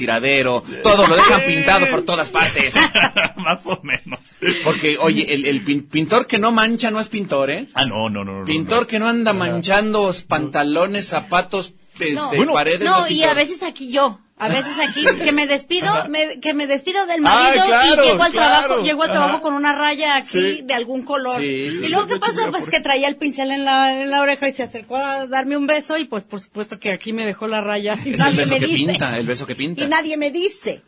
tiradero, 0.44 0.64
todo 0.84 1.08
lo 1.08 1.16
dejan 1.16 1.42
pintado 1.46 1.88
por 1.90 2.04
todas 2.04 2.30
partes. 2.30 2.74
Más 3.38 3.60
o 3.66 3.80
menos. 3.84 4.20
Porque, 4.64 4.98
oye, 5.00 5.34
el, 5.34 5.46
el 5.46 5.64
pin- 5.66 5.88
pintor 5.90 6.28
que 6.28 6.40
no 6.40 6.52
mancha 6.52 6.92
no 6.92 7.00
es 7.00 7.08
pintor, 7.08 7.50
¿eh? 7.52 7.68
Ah, 7.74 7.86
no, 7.86 8.10
no, 8.10 8.24
no, 8.24 8.40
no. 8.40 8.46
Pintor 8.46 8.82
no. 8.82 8.88
que 8.88 9.00
no 9.00 9.08
anda 9.08 9.34
manchando 9.34 10.12
pantalones, 10.28 11.08
zapatos, 11.08 11.74
este, 11.94 12.14
No. 12.14 12.32
Paredes. 12.54 12.82
No, 12.88 13.06
y 13.08 13.10
pintor. 13.16 13.30
a 13.30 13.34
veces 13.34 13.64
aquí 13.64 13.92
yo. 13.92 14.20
A 14.40 14.50
veces 14.50 14.74
aquí 14.88 15.04
que 15.24 15.32
me 15.32 15.48
despido, 15.48 15.92
me- 16.10 16.40
que 16.40 16.54
me 16.54 16.68
despido 16.68 17.08
del 17.08 17.22
Ah, 17.26 17.30
marido 17.54 17.66
claro, 17.66 18.04
y 18.04 18.08
llego 18.08 18.22
al 18.24 18.32
claro. 18.32 18.60
trabajo, 18.66 18.84
llego 18.84 19.04
al 19.04 19.10
trabajo 19.10 19.34
Ajá. 19.34 19.42
con 19.42 19.54
una 19.56 19.74
raya 19.74 20.16
aquí 20.16 20.40
Sí. 20.40 20.62
de 20.64 20.74
algún 20.76 21.02
color. 21.02 21.40
Sí, 21.42 21.72
sí. 21.72 21.86
y 21.86 21.88
luego 21.90 22.06
qué 22.08 22.18
pasó, 22.18 22.50
pues 22.52 22.64
por- 22.64 22.70
que 22.72 22.80
traía 22.82 23.08
el 23.08 23.16
pincel 23.16 23.50
en 23.50 23.66
la, 23.66 24.00
en 24.04 24.12
la 24.12 24.22
oreja 24.22 24.48
y 24.48 24.54
se 24.54 24.62
acercó 24.62 24.96
a 24.98 25.26
darme 25.26 25.58
un 25.58 25.66
beso 25.66 25.98
y 25.98 26.06
pues 26.06 26.24
por 26.24 26.40
supuesto 26.40 26.78
que 26.80 26.92
aquí 26.92 27.14
me 27.14 27.26
dejó 27.26 27.48
la 27.48 27.62
raya 27.62 27.98
y 28.06 28.10
Es 28.10 28.14
el 28.14 28.18
nadie 28.20 28.38
beso 28.38 28.54
me 28.54 28.60
que 28.60 28.68
dice. 28.68 28.78
pinta, 28.92 29.18
el 29.18 29.26
beso 29.26 29.48
que 29.48 29.56
pinta. 29.56 29.84
Y 29.84 29.88
nadie 29.88 30.18
me 30.18 30.30
dice. 30.30 30.84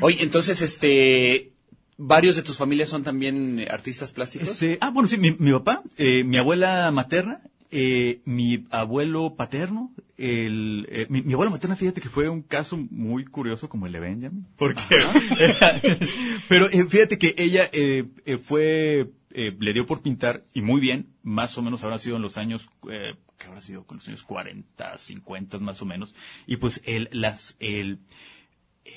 Oye, 0.00 0.20
entonces, 0.22 0.60
este, 0.60 1.52
varios 1.96 2.34
de 2.34 2.42
tus 2.42 2.56
familias 2.56 2.88
son 2.88 3.04
también 3.04 3.60
eh, 3.60 3.68
artistas 3.70 4.10
plásticos. 4.10 4.48
Este, 4.50 4.78
ah, 4.80 4.90
bueno, 4.90 5.08
sí, 5.08 5.18
mi, 5.18 5.30
mi 5.38 5.52
papá, 5.52 5.82
eh, 5.98 6.24
mi 6.24 6.36
abuela 6.36 6.90
materna, 6.90 7.40
eh, 7.72 8.20
mi 8.26 8.66
abuelo 8.70 9.34
paterno, 9.34 9.92
el, 10.18 10.86
eh, 10.90 11.06
mi, 11.08 11.22
mi 11.22 11.32
abuela 11.32 11.50
materna, 11.50 11.74
fíjate 11.74 12.02
que 12.02 12.10
fue 12.10 12.28
un 12.28 12.42
caso 12.42 12.76
muy 12.76 13.24
curioso 13.24 13.70
como 13.70 13.86
el 13.86 13.92
de 13.92 14.00
Benjamin, 14.00 14.46
porque, 14.56 14.82
pero 16.48 16.66
eh, 16.70 16.84
fíjate 16.84 17.16
que 17.16 17.34
ella 17.38 17.68
eh, 17.72 18.04
eh, 18.26 18.36
fue, 18.36 19.10
eh, 19.30 19.56
le 19.58 19.72
dio 19.72 19.86
por 19.86 20.02
pintar 20.02 20.44
y 20.52 20.60
muy 20.60 20.82
bien, 20.82 21.08
más 21.22 21.56
o 21.56 21.62
menos 21.62 21.82
habrá 21.82 21.98
sido 21.98 22.16
en 22.16 22.22
los 22.22 22.36
años, 22.36 22.68
eh, 22.90 23.14
que 23.38 23.46
habrá 23.46 23.62
sido 23.62 23.86
con 23.86 23.96
los 23.96 24.06
años 24.06 24.22
40, 24.22 24.98
50 24.98 25.58
más 25.58 25.80
o 25.80 25.86
menos, 25.86 26.14
y 26.46 26.58
pues 26.58 26.82
el, 26.84 27.08
las, 27.10 27.56
el, 27.58 28.00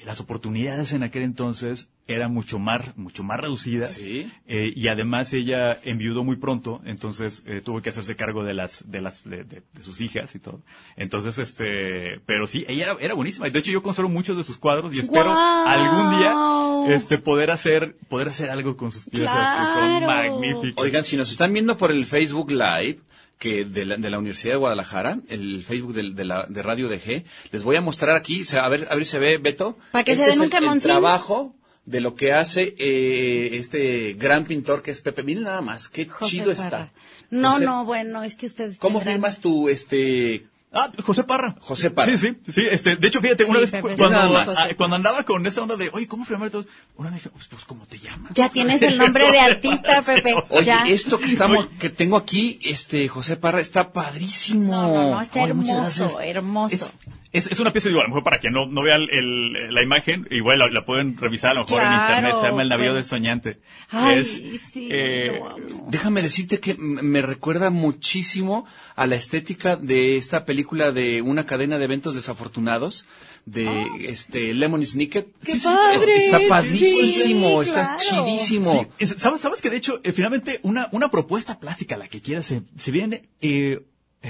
las 0.06 0.20
oportunidades 0.22 0.94
en 0.94 1.04
aquel 1.04 1.24
entonces 1.24 1.90
eran 2.08 2.32
mucho 2.32 2.60
más, 2.60 2.96
mucho 2.98 3.24
más 3.24 3.40
reducidas. 3.40 3.94
Sí. 3.94 4.32
Eh, 4.46 4.72
y 4.76 4.88
además 4.90 5.34
ella 5.34 5.80
enviudó 5.84 6.24
muy 6.24 6.36
pronto, 6.36 6.80
entonces 6.86 7.42
eh, 7.48 7.62
tuvo 7.62 7.82
que 7.82 7.90
hacerse 7.90 8.16
cargo 8.16 8.44
de 8.44 8.54
las, 8.54 8.84
de 8.90 9.02
las, 9.02 9.24
de, 9.24 9.44
de- 9.44 9.64
de 9.74 9.84
sus 9.84 10.00
hijas 10.02 10.36
y 10.36 10.40
todo. 10.40 10.62
Entonces, 10.96 11.40
este, 11.40 12.20
pero 12.28 12.46
sí, 12.46 12.64
ella 12.68 12.84
era, 12.92 12.98
era 13.02 13.14
buenísima. 13.16 13.50
De 13.50 13.58
hecho, 13.58 13.72
yo 13.72 13.82
conservo 13.82 14.10
muchos 14.10 14.38
de 14.38 14.44
sus 14.44 14.58
cuadros 14.58 14.94
y 14.94 15.00
espero 15.00 15.34
algún 15.36 16.20
día, 16.20 16.96
este, 16.96 17.18
poder 17.18 17.50
hacer, 17.50 17.96
poder 18.08 18.28
hacer 18.28 18.52
algo 18.52 18.78
con 18.78 18.92
sus 18.92 19.06
piezas 19.10 19.34
que 19.34 19.74
son 19.74 20.06
magníficas. 20.06 20.84
Oigan, 20.84 21.04
si 21.04 21.18
nos 21.18 21.32
están 21.32 21.52
viendo 21.54 21.76
por 21.76 21.92
el 21.92 22.06
Facebook 22.06 22.52
Live, 22.52 23.00
que 23.40 23.66
de 23.66 23.86
la, 23.86 23.98
de 23.98 24.10
la 24.10 24.18
Universidad 24.18 24.54
de 24.54 24.58
Guadalajara, 24.60 25.20
el 25.30 25.64
Facebook 25.64 25.94
de, 25.94 26.24
la, 26.26 26.46
de 26.48 26.62
Radio 26.64 26.88
DG, 26.90 27.24
les 27.52 27.64
voy 27.64 27.76
a 27.76 27.82
mostrar 27.82 28.16
aquí, 28.16 28.44
a 28.60 28.70
ver, 28.70 28.88
a 28.90 28.96
ver 28.96 29.06
si 29.06 29.12
se 29.12 29.20
ve, 29.20 29.38
Beto. 29.38 29.78
Para 29.92 30.04
que 30.04 30.16
se 30.16 30.22
Este 30.22 30.32
den 30.32 30.40
un 30.42 30.46
el- 30.46 30.52
el, 30.78 30.82
trabajo 30.82 31.56
de 31.86 32.02
lo 32.02 32.16
que 32.16 32.34
hace 32.34 32.74
eh, 32.80 33.50
este 33.54 34.14
gran 34.14 34.46
pintor 34.46 34.82
que 34.82 34.92
es 34.92 35.02
Pepe. 35.02 35.22
Miren 35.24 35.44
nada 35.44 35.62
más, 35.62 35.88
qué 35.90 36.06
José 36.06 36.32
chido 36.32 36.46
Parra. 36.56 36.64
está. 36.64 36.94
No, 37.30 37.60
no, 37.60 37.86
bueno, 37.86 38.24
es 38.24 38.36
que 38.36 38.46
ustedes. 38.48 38.78
¿Cómo 38.78 39.00
tendrán- 39.00 39.16
firmas 39.16 39.40
tu, 39.40 39.70
este, 39.70 40.46
Ah, 40.78 40.92
José 41.04 41.24
Parra. 41.24 41.56
José 41.62 41.90
Parra. 41.90 42.18
Sí, 42.18 42.36
sí, 42.46 42.52
sí. 42.52 42.62
Este, 42.70 42.98
de 42.98 43.08
hecho, 43.08 43.22
fíjate, 43.22 43.46
una 43.46 43.56
Sí, 43.56 43.62
vez 43.62 43.72
Pepe, 43.72 43.96
cuando, 43.96 44.46
cuando 44.76 44.96
andaba 44.98 45.24
con 45.24 45.48
esa 45.48 45.62
onda 45.62 45.78
de, 45.78 45.90
oye, 45.94 46.06
¿cómo 46.06 46.26
firmar 46.26 46.50
todos? 46.50 46.68
Una 46.98 47.10
vez 47.10 47.20
dije, 47.20 47.30
pues, 47.30 47.48
pues, 47.48 47.64
¿cómo 47.64 47.86
te 47.86 47.98
llamas? 47.98 48.34
Ya 48.36 48.50
tienes 48.50 48.82
el 48.82 48.98
nombre 48.98 49.32
de 49.32 49.40
artista, 49.40 50.02
Pepe. 50.06 50.36
Oye, 50.50 50.66
ya. 50.66 50.84
esto 50.86 51.18
que 51.18 51.28
estamos, 51.28 51.68
que 51.80 51.90
tengo 51.90 52.18
aquí, 52.18 52.60
este, 52.62 53.08
José 53.08 53.38
Parra, 53.38 53.62
está 53.62 53.94
padrísimo. 53.94 54.72
No, 54.72 54.94
no, 54.94 55.12
no, 55.12 55.22
está 55.22 55.40
Oye, 55.42 55.50
hermoso, 55.52 56.20
hermoso. 56.20 56.76
Es, 56.76 56.92
es, 57.38 57.48
es 57.48 57.60
una 57.60 57.72
pieza, 57.72 57.90
digo, 57.90 58.00
a 58.02 58.04
lo 58.04 58.10
mejor 58.10 58.24
para 58.24 58.40
quien 58.40 58.54
no, 58.54 58.66
no 58.68 58.82
vea 58.82 58.96
el- 58.96 59.10
el- 59.12 59.74
la 59.74 59.82
imagen, 59.82 60.28
igual 60.32 60.60
la, 60.60 60.68
la 60.70 60.86
pueden 60.86 61.18
revisar 61.18 61.52
a 61.52 61.54
lo 61.56 61.62
mejor 61.66 61.82
en 61.84 61.94
internet, 61.94 62.36
se 62.40 62.48
llama 62.48 62.62
El 62.64 62.70
Navío 62.70 62.84
pero- 62.86 62.94
del 62.96 63.06
Soñante. 63.06 63.60
Ay, 63.90 64.20
Es, 64.20 64.28
sí, 64.74 64.88
eh, 64.92 65.38
lo 65.40 65.50
amo. 65.50 65.88
Déjame 65.90 66.22
decirte 66.22 66.60
que 66.60 66.76
me 66.80 67.22
recuerda 67.22 67.70
muchísimo 67.70 68.66
a 68.96 69.08
la 69.08 69.16
estética 69.16 69.76
de 69.76 70.18
esta 70.18 70.46
película 70.46 70.92
de 70.92 71.22
una 71.22 71.46
cadena 71.46 71.78
de 71.78 71.86
eventos 71.86 72.16
desafortunados 72.16 73.06
de 73.46 73.86
este 74.08 74.54
Lemon 74.54 74.86
Snicket. 74.86 75.28
¡Qué 75.46 75.52
Sí, 75.54 75.60
sí, 75.60 75.66
padre! 75.66 76.26
Está 76.26 76.40
padrísimo, 76.50 77.64
sí, 77.64 77.70
está 77.70 77.98
chidísimo. 77.98 78.84
Sí, 78.98 79.06
es- 79.06 79.16
¿sabes, 79.20 79.42
sabes 79.42 79.62
que 79.62 79.70
de 79.70 79.78
hecho, 79.78 80.00
eh, 80.04 80.12
finalmente, 80.12 80.60
una, 80.64 80.90
una 80.92 81.10
propuesta 81.10 81.60
plástica, 81.60 81.98
la 81.98 82.08
que 82.08 82.22
quieras, 82.22 82.46
se, 82.48 82.62
se 82.78 82.92
viene, 82.92 83.24
eh, 83.42 83.82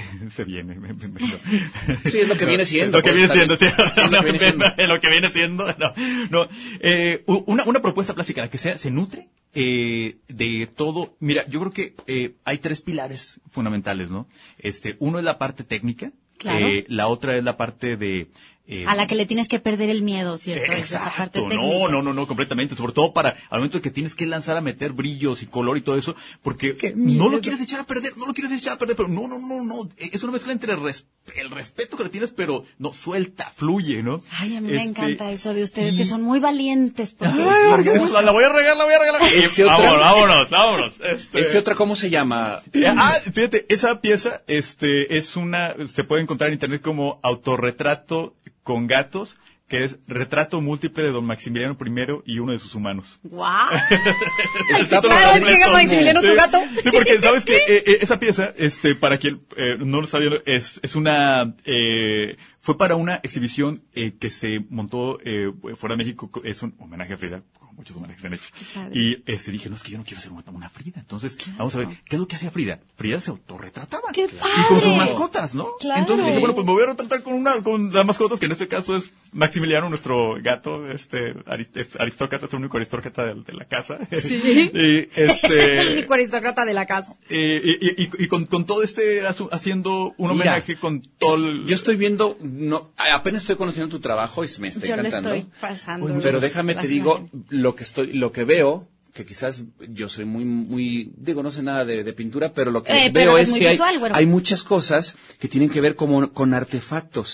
se 0.30 0.44
viene, 0.44 0.74
me- 0.74 0.92
me- 0.92 1.08
me- 1.08 1.20
no. 1.20 2.00
Sí, 2.10 2.18
es 2.20 2.28
lo 2.28 2.36
que 2.36 2.44
viene 2.46 2.64
siendo, 2.66 2.98
Lo 2.98 3.02
que 3.02 3.10
pues, 3.10 3.22
viene 3.22 3.34
siendo, 3.34 3.54
lo 3.54 5.00
que 5.00 5.08
viene 5.10 5.30
siendo. 5.30 5.66
No. 5.78 5.92
no. 6.30 6.48
Eh, 6.80 7.22
una, 7.26 7.64
una 7.64 7.80
propuesta 7.80 8.14
plástica, 8.14 8.40
la 8.42 8.50
que 8.50 8.58
sea, 8.58 8.78
se 8.78 8.90
nutre 8.90 9.28
eh, 9.54 10.16
de 10.28 10.66
todo. 10.74 11.16
Mira, 11.20 11.46
yo 11.48 11.60
creo 11.60 11.72
que 11.72 11.94
eh, 12.06 12.34
hay 12.44 12.58
tres 12.58 12.80
pilares 12.80 13.40
fundamentales, 13.50 14.10
¿no? 14.10 14.28
Este, 14.58 14.96
uno 14.98 15.18
es 15.18 15.24
la 15.24 15.38
parte 15.38 15.64
técnica. 15.64 16.12
Claro. 16.38 16.66
eh, 16.68 16.84
la 16.88 17.08
otra 17.08 17.34
es 17.38 17.42
la 17.44 17.56
parte 17.56 17.96
de... 17.96 18.28
eh, 18.68 18.84
A 18.86 18.94
la 18.96 19.06
que 19.06 19.14
le 19.14 19.26
tienes 19.26 19.48
que 19.48 19.60
perder 19.60 19.90
el 19.90 20.02
miedo, 20.02 20.36
¿cierto? 20.38 20.66
Parte 20.66 20.80
Exacto, 20.80 21.40
técnica. 21.48 21.56
no, 21.62 21.88
no, 21.88 22.02
no, 22.02 22.12
no, 22.12 22.26
completamente, 22.26 22.74
sobre 22.74 22.92
todo 22.92 23.12
para 23.12 23.36
al 23.50 23.60
momento 23.60 23.80
que 23.80 23.90
tienes 23.90 24.14
que 24.14 24.26
lanzar 24.26 24.56
a 24.56 24.60
meter 24.60 24.92
brillos 24.92 25.42
y 25.42 25.46
color 25.46 25.76
y 25.76 25.82
todo 25.82 25.96
eso, 25.96 26.16
porque 26.42 26.74
no 26.96 27.28
lo 27.28 27.40
quieres 27.40 27.60
echar 27.60 27.80
a 27.80 27.84
perder, 27.84 28.16
no 28.16 28.26
lo 28.26 28.32
quieres 28.34 28.52
echar 28.52 28.74
a 28.74 28.78
perder, 28.78 28.96
pero 28.96 29.08
no, 29.08 29.28
no, 29.28 29.38
no, 29.38 29.62
no, 29.64 29.88
es 29.96 30.22
una 30.22 30.32
mezcla 30.32 30.52
entre 30.52 30.74
res- 30.76 31.06
el 31.36 31.50
respeto 31.50 31.96
que 31.96 32.04
le 32.04 32.08
tienes, 32.10 32.30
pero 32.32 32.64
no, 32.78 32.92
suelta, 32.92 33.50
fluye, 33.54 34.02
¿no? 34.02 34.20
Ay, 34.38 34.56
a 34.56 34.60
mí 34.60 34.68
me 34.68 34.76
Este, 34.76 34.88
encanta 34.88 35.30
eso 35.30 35.54
de 35.54 35.62
ustedes, 35.64 35.94
y- 35.94 35.98
que 35.98 36.04
son 36.04 36.22
muy 36.22 36.38
valientes. 36.40 37.14
Porque... 37.14 37.32
Ay, 37.42 37.84
la, 38.12 38.22
la 38.22 38.30
voy 38.32 38.44
a 38.44 38.48
regar, 38.48 38.76
la 38.76 38.84
voy 38.84 38.94
a 38.94 38.98
regar. 38.98 39.22
Este 39.22 39.64
otro- 39.64 39.76
vámonos, 39.78 40.00
vámonos, 40.00 40.50
vámonos. 40.50 40.94
Este, 41.02 41.40
Este 41.40 41.58
otra, 41.58 41.74
¿cómo 41.74 41.94
se 41.96 42.10
llama? 42.10 42.62
eh, 42.72 42.84
ah, 42.86 43.18
fíjate, 43.32 43.66
esa 43.68 44.00
pieza, 44.00 44.42
este, 44.46 45.16
es 45.16 45.36
una, 45.36 45.74
se 45.88 46.04
puede 46.04 46.22
encontrar 46.22 46.48
en 46.48 46.54
internet 46.54 46.80
como 46.82 47.18
autorretrato 47.22 48.34
con 48.66 48.88
gatos, 48.88 49.38
que 49.68 49.84
es 49.84 49.98
retrato 50.08 50.60
múltiple 50.60 51.04
de 51.04 51.10
don 51.12 51.24
Maximiliano 51.24 51.76
I 51.80 52.32
y 52.34 52.38
uno 52.40 52.50
de 52.52 52.58
sus 52.58 52.74
humanos. 52.74 53.20
¡Guau! 53.22 53.68
Claro, 54.90 55.08
completo. 55.08 55.46
llega 55.46 55.72
Maximiliano, 55.72 56.20
tu 56.20 56.26
Sí, 56.28 56.34
gato. 56.36 56.58
Sí, 56.82 56.90
porque 56.92 57.20
sabes 57.20 57.44
que 57.44 57.56
eh, 57.56 57.62
eh, 57.86 57.98
esa 58.00 58.18
pieza, 58.18 58.52
este, 58.56 58.94
para 58.96 59.18
quien 59.18 59.42
eh, 59.56 59.76
no 59.78 60.00
lo 60.00 60.06
sabía, 60.08 60.30
es, 60.46 60.80
es 60.82 60.96
una, 60.96 61.54
eh, 61.64 62.36
fue 62.58 62.76
para 62.76 62.96
una 62.96 63.16
exhibición 63.22 63.82
eh, 63.94 64.14
que 64.18 64.30
se 64.30 64.64
montó 64.68 65.18
eh, 65.24 65.52
fuera 65.76 65.94
de 65.94 65.98
México, 66.04 66.30
es 66.44 66.62
un 66.62 66.74
homenaje 66.78 67.14
a 67.14 67.16
Frida, 67.16 67.42
muchos 67.76 67.96
homenajes 67.96 68.24
han 68.24 68.34
hecho. 68.34 68.48
padre. 68.74 68.90
Y 68.98 69.22
este, 69.26 69.52
dije, 69.52 69.68
no, 69.68 69.76
es 69.76 69.82
que 69.82 69.92
yo 69.92 69.98
no 69.98 70.04
quiero 70.04 70.20
ser 70.20 70.32
una, 70.32 70.42
una 70.52 70.68
Frida. 70.68 70.98
Entonces, 71.00 71.36
vamos 71.56 71.74
a 71.74 71.78
ver, 71.78 71.88
¿qué 72.04 72.16
es 72.16 72.18
lo 72.20 72.26
que 72.26 72.36
hacía 72.36 72.50
Frida? 72.50 72.80
Frida 72.96 73.20
se 73.20 73.30
autorretrataba. 73.30 74.10
¡Qué 74.12 74.24
Y 74.24 74.28
con 74.68 74.80
sus 74.80 74.84
padre! 74.88 74.96
mascotas, 74.96 75.54
¿no? 75.54 75.68
Claro. 75.78 76.00
Entonces 76.00 76.26
dije, 76.26 76.38
bueno, 76.38 76.54
pues 76.54 76.66
me 76.66 76.72
voy 76.72 76.82
a 76.82 76.86
retratar 76.86 77.22
con 77.22 77.34
una, 77.34 77.62
con 77.62 77.92
las 77.92 78.04
mascotas, 78.06 78.38
que 78.40 78.46
en 78.46 78.52
este 78.52 78.68
caso 78.68 78.96
es 78.96 79.12
Maximiliano, 79.32 79.88
nuestro 79.88 80.36
gato, 80.42 80.90
este, 80.90 81.34
arist- 81.44 81.76
es 81.76 81.94
aristócrata, 81.96 82.46
es 82.46 82.52
el 82.52 82.58
único 82.60 82.76
aristócrata 82.78 83.24
de, 83.26 83.34
de 83.42 83.52
la 83.52 83.64
casa. 83.66 83.98
Sí. 84.22 84.70
y 84.74 85.08
este, 85.14 85.80
el 85.80 85.88
único 85.98 86.14
aristócrata 86.14 86.64
de 86.64 86.72
la 86.74 86.86
casa. 86.86 87.14
eh, 87.28 87.60
y, 87.80 88.02
y- 88.02 88.10
y 88.18 88.26
con, 88.28 88.46
con 88.46 88.64
todo 88.64 88.82
este 88.82 89.22
haciendo 89.50 90.14
un 90.16 90.30
Mira, 90.30 90.32
homenaje 90.52 90.76
con 90.76 91.02
todo 91.18 91.36
el... 91.36 91.66
Yo 91.66 91.74
estoy 91.74 91.96
viendo, 91.96 92.36
no, 92.40 92.92
apenas 93.12 93.42
estoy 93.42 93.56
conociendo 93.56 93.88
tu 93.94 94.00
trabajo 94.00 94.44
y 94.44 94.48
me 94.58 94.68
está 94.68 94.86
Yo 94.86 94.94
le 94.96 95.00
encantando. 95.08 95.34
estoy 95.34 95.50
pasando. 95.60 96.18
Pero 96.22 96.40
déjame 96.40 96.74
te 96.74 96.86
digo 96.86 97.18
imágenes. 97.18 97.46
Lo 97.66 97.74
que 97.76 97.84
estoy, 97.88 98.06
lo 98.22 98.28
que 98.34 98.44
veo, 98.54 98.70
que 99.16 99.24
quizás 99.30 99.64
yo 99.98 100.06
soy 100.14 100.24
muy, 100.34 100.44
muy, 100.72 100.84
digo, 101.28 101.40
no 101.42 101.50
sé 101.56 101.62
nada 101.70 101.82
de, 101.90 101.96
de 102.08 102.12
pintura, 102.20 102.46
pero 102.56 102.68
lo 102.70 102.80
que 102.82 102.92
Eh, 103.06 103.10
veo 103.20 103.32
es 103.38 103.50
muy 103.50 103.60
que 103.60 103.68
hay, 103.68 103.74
visual, 103.76 103.98
güero. 104.00 104.14
hay 104.18 104.26
muchas 104.36 104.60
cosas 104.74 105.02
que 105.40 105.48
tienen 105.52 105.70
que 105.74 105.80
ver 105.86 105.94
como, 106.00 106.14
con 106.38 106.48
artefactos. 106.62 107.30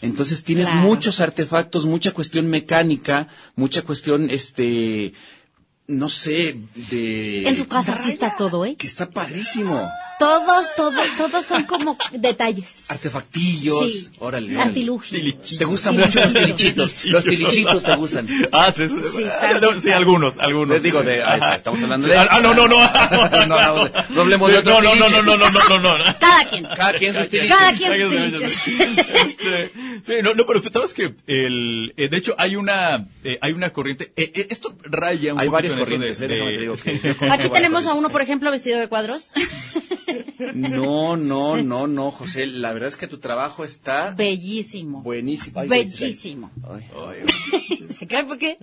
Entonces 0.00 0.36
tienes 0.48 0.66
Claro. 0.68 0.82
muchos 0.88 1.20
artefactos, 1.28 1.84
mucha 1.94 2.10
cuestión 2.18 2.44
mecánica, 2.58 3.16
mucha 3.62 3.80
cuestión, 3.82 4.30
este, 4.30 5.12
no 5.88 6.10
sé, 6.10 6.54
de... 6.90 7.48
En 7.48 7.56
su 7.56 7.66
casa 7.66 7.98
sí 8.04 8.10
está 8.10 8.36
todo, 8.36 8.66
¿eh? 8.66 8.76
Que 8.76 8.86
está 8.86 9.08
padrísimo. 9.08 9.90
Todos, 10.18 10.66
todos, 10.76 11.06
todos 11.16 11.46
son 11.46 11.64
como 11.64 11.96
detalles. 12.12 12.74
Artefactillos. 12.88 13.90
Sí. 13.90 14.10
Órale, 14.18 14.52
órale. 14.52 14.68
Artilugio. 14.68 15.18
¿Te 15.56 15.64
gustan 15.64 15.96
mucho 15.96 16.20
los 16.20 16.34
tilichitos? 16.34 17.04
Los 17.04 17.24
tilichitos 17.24 17.82
te 17.82 17.96
gustan. 17.96 18.28
Ah, 18.52 18.72
sí, 18.76 18.86
sí, 18.88 18.94
Sí, 19.16 19.24
ah, 19.24 19.96
algunos, 19.96 20.34
algunos. 20.38 20.74
Les 20.74 20.82
digo 20.82 21.02
de, 21.02 21.22
ah, 21.22 21.54
estamos 21.54 21.82
hablando 21.82 22.06
de 22.06 22.18
Ah, 22.18 22.28
ah, 22.32 22.40
no, 22.40 22.52
no, 22.52 22.68
no. 22.68 22.78
no, 23.46 23.46
no, 23.46 23.46
no, 23.46 23.90
no 24.10 24.20
hablemos 24.20 24.50
de 24.50 24.58
otros 24.58 24.82
no, 24.82 24.94
no, 24.94 25.08
no, 25.08 25.22
no, 25.22 25.36
no, 25.36 25.50
no, 25.50 25.68
no, 25.68 25.78
no, 25.78 25.98
no. 25.98 26.04
Cada 26.18 26.44
quien. 26.44 26.64
Cada 26.64 26.92
quien 26.98 27.14
sus 27.14 27.28
tiliches. 27.28 27.56
Cada 27.56 27.72
quien 27.72 27.92
sus 27.92 28.12
Ay, 28.12 28.30
tiliches. 28.30 28.66
Este, 29.26 29.72
sí, 30.04 30.14
no, 30.22 30.34
no, 30.34 30.44
pero 30.46 30.62
sabes 30.72 30.94
que 30.94 31.14
el, 31.26 31.92
eh, 31.96 32.08
de 32.08 32.16
hecho 32.16 32.34
hay 32.38 32.56
una, 32.56 33.08
eh, 33.24 33.38
hay 33.40 33.52
una 33.52 33.70
corriente, 33.72 34.12
eh, 34.16 34.32
eh, 34.34 34.46
esto 34.50 34.76
raya 34.82 35.34
un 35.34 35.40
Hay 35.40 35.48
varias 35.48 35.74
corrientes, 35.74 36.18
de- 36.18 36.26
eh, 36.26 36.58
de- 36.58 37.16
Aquí 37.30 37.48
tenemos 37.50 37.86
a 37.86 37.94
uno, 37.94 38.08
por 38.10 38.22
ejemplo, 38.22 38.50
vestido 38.50 38.78
de 38.78 38.88
cuadros. 38.88 39.32
No, 40.54 41.16
no, 41.16 41.56
no, 41.62 41.86
no, 41.86 42.10
José. 42.10 42.46
La 42.46 42.72
verdad 42.72 42.88
es 42.88 42.96
que 42.96 43.06
tu 43.08 43.18
trabajo 43.18 43.64
está 43.64 44.12
Bellísimo. 44.12 45.02
buenísimo. 45.02 45.60
Ay, 45.60 45.68
Bellísimo. 45.68 46.50
ay, 46.68 46.84
Ay, 46.96 48.06
¿Qué? 48.08 48.24
¿Por 48.24 48.38
qué? 48.38 48.58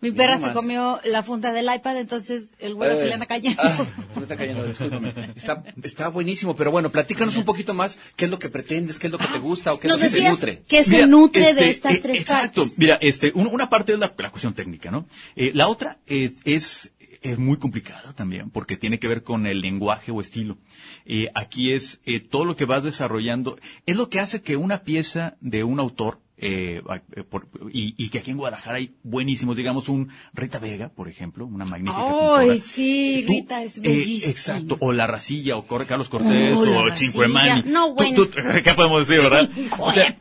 Mi 0.00 0.10
perra 0.12 0.38
no 0.38 0.48
se 0.48 0.52
comió 0.54 0.98
la 1.04 1.22
funda 1.22 1.52
del 1.52 1.72
iPad, 1.72 1.98
entonces 1.98 2.48
el 2.58 2.74
güero 2.74 2.96
se 2.96 3.04
le 3.06 3.14
anda 3.14 3.26
cayendo. 3.26 3.62
Ah, 3.62 3.86
se 4.12 4.18
me 4.20 4.22
está 4.24 4.36
cayendo, 4.36 4.66
discúlpame. 4.66 5.14
Está, 5.36 5.62
está 5.82 6.08
buenísimo, 6.08 6.56
pero 6.56 6.70
bueno, 6.70 6.90
platícanos 6.90 7.36
un 7.36 7.44
poquito 7.44 7.74
más 7.74 7.98
qué 8.16 8.24
es 8.24 8.30
lo 8.30 8.38
que 8.38 8.48
pretendes, 8.48 8.98
qué 8.98 9.06
es 9.06 9.12
lo 9.12 9.18
que 9.18 9.26
te 9.28 9.38
gusta 9.38 9.72
o 9.74 9.78
qué 9.80 9.86
es 9.88 9.92
lo 9.92 9.98
que 10.00 10.08
te 10.08 10.28
nutre. 10.28 10.62
que 10.66 10.77
se 10.84 10.90
Mira, 10.96 11.06
nutre 11.06 11.50
este, 11.50 11.64
de 11.64 11.70
estas 11.70 11.94
eh, 11.94 11.98
tres 12.02 12.20
Exacto. 12.20 12.62
partes. 12.62 12.78
Mira, 12.78 12.98
este, 13.00 13.32
un- 13.34 13.46
una 13.48 13.68
parte 13.70 13.92
es 13.92 13.98
la, 13.98 14.14
la 14.16 14.30
cuestión 14.30 14.54
técnica, 14.54 14.90
¿no? 14.90 15.06
Eh, 15.36 15.52
la 15.54 15.68
otra 15.68 15.98
eh, 16.06 16.34
es, 16.44 16.92
es 17.22 17.38
muy 17.38 17.56
complicada 17.58 18.12
también, 18.14 18.50
porque 18.50 18.76
tiene 18.76 18.98
que 18.98 19.08
ver 19.08 19.22
con 19.22 19.46
el 19.46 19.60
lenguaje 19.60 20.12
o 20.12 20.20
estilo. 20.20 20.58
Eh, 21.04 21.28
aquí 21.34 21.72
es 21.72 22.00
eh, 22.06 22.20
todo 22.20 22.44
lo 22.44 22.54
que 22.56 22.64
vas 22.64 22.84
desarrollando, 22.84 23.58
es 23.86 23.96
lo 23.96 24.08
que 24.10 24.20
hace 24.20 24.42
que 24.42 24.56
una 24.56 24.82
pieza 24.84 25.36
de 25.40 25.64
un 25.64 25.80
autor 25.80 26.20
eh, 26.40 26.80
eh, 27.16 27.22
por- 27.24 27.48
y, 27.72 27.94
y 27.96 28.10
que 28.10 28.18
aquí 28.20 28.30
en 28.30 28.36
Guadalajara 28.36 28.76
hay 28.78 28.94
buenísimos, 29.02 29.56
digamos, 29.56 29.88
un 29.88 30.08
Rita 30.32 30.58
Vega, 30.58 30.88
por 30.88 31.08
ejemplo, 31.08 31.44
una 31.46 31.64
magnífica 31.64 31.98
Ay, 32.00 32.48
pintora. 32.50 32.56
sí, 32.72 33.24
Tú, 33.26 33.32
Rita 33.32 33.62
es 33.64 33.78
eh, 33.78 33.80
bellísima. 33.82 34.30
exacto, 34.30 34.76
o 34.80 34.92
La 34.92 35.06
Racilla, 35.06 35.56
o 35.56 35.66
Corre 35.66 35.86
Carlos 35.86 36.08
Cortés, 36.08 36.56
Oh, 36.56 36.64
La 36.64 36.78
o 36.78 36.86
Racilla. 36.88 37.12
Cinquemani. 37.12 37.62
No, 37.70 37.94
bueno. 37.94 38.16
tú- 38.16 38.30
¿Qué 38.64 38.74
podemos 38.74 39.06
decir, 39.08 39.22
verdad? 39.28 39.50
O 39.78 39.92
sea, 39.92 40.16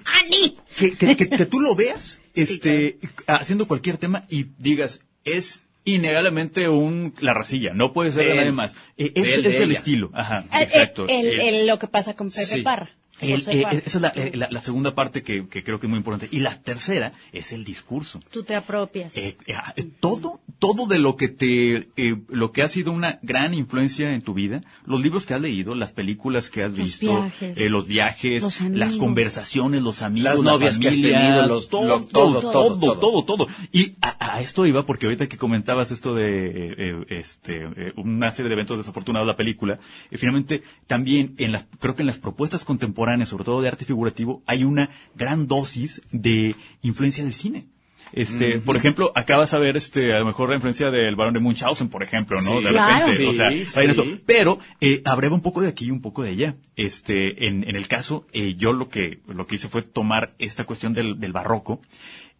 que, 0.77 0.95
que, 0.97 1.15
que- 1.15 1.29
que 1.29 1.45
tú 1.45 1.59
lo 1.59 1.75
veas 1.75 2.19
este, 2.35 2.97
haciendo 3.27 3.67
cualquier 3.67 3.97
tema 3.97 4.25
y 4.29 4.47
digas, 4.57 5.01
es 5.23 5.63
innegablemente 5.83 6.67
un 6.69 7.13
la 7.19 7.33
racilla, 7.33 7.73
no 7.73 7.93
puede 7.93 8.11
ser 8.11 8.27
de 8.27 8.35
nadie 8.35 8.51
más. 8.51 8.75
Eh, 8.97 9.11
es, 9.15 9.25
él, 9.27 9.45
el 9.45 9.71
estilo, 9.71 10.09
ajá, 10.13 10.45
El- 10.51 10.63
exacto. 10.63 11.07
el- 11.07 11.27
El- 11.27 11.39
el- 11.39 11.67
lo 11.67 11.79
que 11.79 11.87
pasa 11.87 12.13
con 12.13 12.29
Pepe 12.29 12.45
Sí. 12.45 12.61
Parra. 12.61 12.91
El- 13.19 13.41
eh, 13.47 13.65
esa 13.85 13.97
es 13.97 14.01
la, 14.01 14.09
eh, 14.09 14.31
la- 14.35 14.49
la 14.51 14.61
segunda 14.61 14.93
parte 14.95 15.23
que, 15.23 15.47
que 15.47 15.63
creo 15.63 15.79
que 15.79 15.87
es 15.87 15.89
muy 15.89 15.97
importante. 15.97 16.27
Y 16.35 16.39
la 16.39 16.61
tercera 16.61 17.13
es 17.31 17.51
el 17.51 17.63
discurso. 17.63 18.19
Tú 18.31 18.43
te 18.43 18.55
apropias. 18.55 19.15
Eh, 19.15 19.37
eh, 19.47 19.53
eh, 19.75 19.87
todo, 19.99 20.39
todo 20.59 20.87
de 20.87 20.99
lo 20.99 21.15
que 21.15 21.27
te, 21.27 21.89
eh, 21.97 22.15
lo 22.29 22.51
que 22.51 22.61
ha 22.63 22.67
sido 22.67 22.91
una 22.91 23.19
gran 23.21 23.53
influencia 23.53 24.13
en 24.13 24.21
tu 24.21 24.33
vida, 24.33 24.63
los 24.85 25.01
libros 25.01 25.25
que 25.25 25.33
has 25.33 25.41
leído, 25.41 25.73
las 25.75 25.91
películas 25.91 26.49
que 26.49 26.63
has 26.63 26.71
Los 26.77 26.85
visto, 26.87 27.21
viajes. 27.21 27.57
eh, 27.57 27.69
los 27.69 27.87
viajes, 27.87 28.43
Los 28.43 28.61
las 28.61 28.95
conversaciones, 28.95 29.81
los 29.81 30.01
amigos, 30.01 30.35
Las 30.35 30.39
la 30.39 30.51
novias 30.51 30.77
que 30.77 30.87
has 30.89 30.95
tenido, 31.01 31.47
los- 31.47 31.69
todo, 31.69 31.87
lo- 31.87 32.05
todo, 32.05 32.39
todo, 32.39 32.51
todo, 32.51 32.77
todo, 32.79 32.99
todo, 32.99 33.23
todo. 33.25 33.47
Y 33.71 33.95
a, 34.01 34.35
a 34.35 34.41
esto 34.41 34.65
iba 34.65 34.85
porque 34.85 35.05
ahorita 35.07 35.27
que 35.27 35.37
comentabas 35.37 35.91
esto 35.91 36.13
de, 36.13 37.05
este, 37.09 37.63
eh, 37.63 37.93
una 37.95 38.31
serie 38.31 38.49
de 38.49 38.53
eventos 38.53 38.77
desafortunados 38.77 39.25
de 39.27 39.33
la 39.33 39.37
película, 39.37 39.79
eh, 40.11 40.17
finalmente 40.17 40.63
también 40.85 41.33
en 41.37 41.51
las, 41.51 41.65
creo 41.79 41.95
que 41.95 42.03
en 42.03 42.07
las 42.07 42.17
propuestas 42.17 42.63
contemporáneas, 42.63 43.06
sobre 43.25 43.43
todo 43.43 43.61
de 43.61 43.67
arte 43.69 43.85
figurativo, 43.85 44.41
hay 44.45 44.63
una 44.63 44.89
gran 45.15 45.47
dosis 45.47 46.01
de 46.11 46.55
influencia 46.81 47.23
del 47.23 47.33
cine. 47.33 47.65
Este, 48.13 48.59
por 48.61 48.77
ejemplo, 48.77 49.11
acabas 49.15 49.51
de 49.51 49.59
ver 49.59 49.75
este, 49.75 50.13
a 50.15 50.19
lo 50.19 50.25
mejor 50.25 50.47
la 50.47 50.55
influencia 50.55 50.91
del 50.91 51.17
barón 51.17 51.33
de 51.33 51.41
Munchausen, 51.41 51.89
por 51.89 52.03
ejemplo, 52.03 52.37
¿no? 52.41 52.57
Sí. 52.59 52.63
de 52.63 52.69
Claro. 52.69 53.05
repente, 53.05 53.27
o 53.27 53.33
sea, 53.33 53.49
Sí, 53.51 53.65
sí. 53.65 54.21
Pero, 54.25 54.59
eh, 54.79 55.01
abreva 55.03 55.35
un 55.35 55.41
poco 55.41 55.59
de 55.61 55.67
aquí 55.67 55.85
y 55.87 55.91
un 55.91 56.01
poco 56.01 56.23
de 56.23 56.29
allá. 56.29 56.55
Este, 56.77 57.47
en, 57.47 57.67
en 57.67 57.75
el 57.75 57.87
caso, 57.89 58.25
eh, 58.31 58.55
yo 58.55 58.71
lo 58.71 58.87
que, 58.87 59.19
lo 59.27 59.45
que 59.45 59.55
hice 59.55 59.67
fue 59.67 59.81
tomar 59.81 60.33
esta 60.39 60.63
cuestión 60.63 60.93
del, 60.93 61.19
del 61.19 61.33
barroco, 61.33 61.81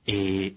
eh, 0.06 0.56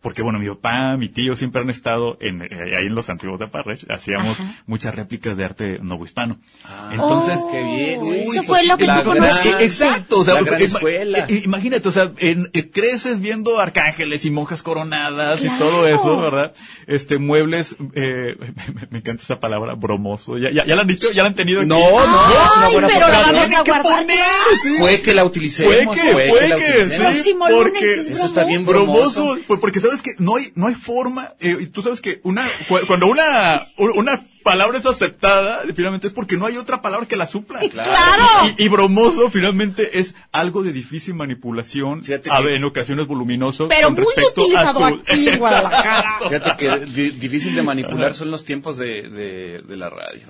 porque 0.00 0.22
bueno, 0.22 0.38
mi 0.38 0.48
papá, 0.48 0.96
mi 0.96 1.08
tío 1.08 1.36
siempre 1.36 1.60
han 1.60 1.68
estado 1.70 2.16
en, 2.20 2.42
eh, 2.42 2.76
ahí 2.76 2.86
en 2.86 2.94
los 2.94 3.10
antiguos 3.10 3.38
de 3.38 3.48
Parrech, 3.48 3.88
hacíamos 3.90 4.40
Ajá. 4.40 4.62
muchas 4.66 4.94
réplicas 4.94 5.36
de 5.36 5.44
arte 5.44 5.78
novohispano. 5.82 6.38
Ah, 6.64 6.90
Entonces, 6.92 7.38
qué 7.50 7.62
bien. 7.62 8.00
Oh, 8.00 8.04
Uy, 8.06 8.16
eso 8.20 8.32
pues 8.34 8.46
fue 8.46 8.66
lo 8.66 8.76
que 8.78 8.86
la 8.86 9.02
tú 9.02 9.10
gran-. 9.10 9.46
Eh, 9.46 9.64
Exacto, 9.64 10.20
o 10.20 10.24
sea, 10.24 10.34
la 10.34 10.42
gran 10.42 10.62
escuela. 10.62 11.26
eh, 11.28 11.42
imagínate, 11.44 11.86
o 11.88 11.92
sea, 11.92 12.12
en- 12.18 12.48
eh, 12.54 12.70
creces 12.70 13.20
viendo 13.20 13.60
arcángeles 13.60 14.24
y 14.24 14.30
monjas 14.30 14.62
coronadas 14.62 15.40
Claro. 15.40 15.54
y 15.56 15.58
todo 15.58 15.86
eso, 15.88 16.16
¿verdad? 16.20 16.52
Este, 16.86 17.18
muebles, 17.18 17.76
eh, 17.94 18.36
me, 18.74 18.86
me 18.90 18.98
encanta 18.98 19.22
esa 19.22 19.38
palabra, 19.40 19.74
bromoso. 19.74 20.38
¿Ya, 20.38 20.50
ya, 20.50 20.64
ya 20.66 20.74
la 20.76 20.82
han 20.82 20.88
dicho? 20.88 21.10
¿Ya 21.12 21.22
la 21.24 21.28
han 21.30 21.34
tenido? 21.34 21.60
aquí? 21.60 21.68
No, 21.68 21.76
no, 21.78 22.00
es 22.00 22.56
una 22.56 22.68
buena 22.68 22.88
pero 22.88 23.00
la 23.08 23.20
vamos 23.20 23.52
a 23.52 23.62
guardar. 23.62 23.82
poner, 23.82 24.16
sí. 24.62 24.76
Fue 24.78 25.00
que 25.02 25.14
la 25.14 25.24
utilicemos. 25.24 25.74
Puede 25.74 26.00
que, 26.00 26.12
puede 26.12 26.48
la 26.48 26.56
que, 26.56 26.62
utilicemos. 26.70 26.90
sí, 26.96 27.00
Próximo 27.34 27.46
porque 27.50 27.80
lunes 27.80 27.98
es 27.98 28.08
Eso 28.10 28.24
está 28.24 28.44
bien 28.44 28.64
bromoso, 28.64 29.20
bromoso. 29.24 29.42
pues 29.46 29.60
porque 29.60 29.80
sabes 29.90 30.02
que 30.02 30.12
no 30.18 30.36
hay, 30.36 30.52
no 30.54 30.66
hay 30.66 30.74
forma, 30.74 31.34
eh, 31.40 31.56
y 31.60 31.66
tú 31.66 31.82
sabes 31.82 32.00
que 32.00 32.20
una, 32.24 32.44
cu- 32.68 32.78
cuando 32.86 33.06
una, 33.06 33.68
una 33.76 34.18
palabra 34.42 34.78
es 34.78 34.86
aceptada, 34.86 35.62
finalmente 35.74 36.06
es 36.06 36.12
porque 36.12 36.36
no 36.36 36.46
hay 36.46 36.56
otra 36.56 36.80
palabra 36.82 37.06
que 37.06 37.16
la 37.16 37.26
supla. 37.26 37.60
¡Claro! 37.70 38.24
Y, 38.58 38.64
y 38.64 38.68
bromoso 38.68 39.30
finalmente 39.30 39.98
es 40.00 40.14
algo 40.32 40.62
de 40.62 40.72
difícil 40.72 41.14
manipulación, 41.14 42.02
a 42.30 42.42
que- 42.42 42.56
en 42.56 42.64
ocasiones 42.64 43.06
voluminoso. 43.06 43.68
Pero 43.68 43.88
con 43.88 43.94
muy 43.96 44.04
respecto 44.16 44.40
a 44.40 44.44
utilizado 44.44 44.78
su- 44.78 44.84
aquí 44.84 45.28
en 45.28 45.38
Guadalajara. 45.38 46.18
Fíjate 46.28 46.50
que 46.58 46.86
di- 46.86 47.10
difícil 47.10 47.54
de 47.54 47.62
manipular 47.62 48.14
son 48.14 48.30
los 48.30 48.44
tiempos 48.44 48.76
de, 48.78 49.02
de, 49.08 49.62
de 49.66 49.76
la 49.76 49.90
radio. 49.90 50.22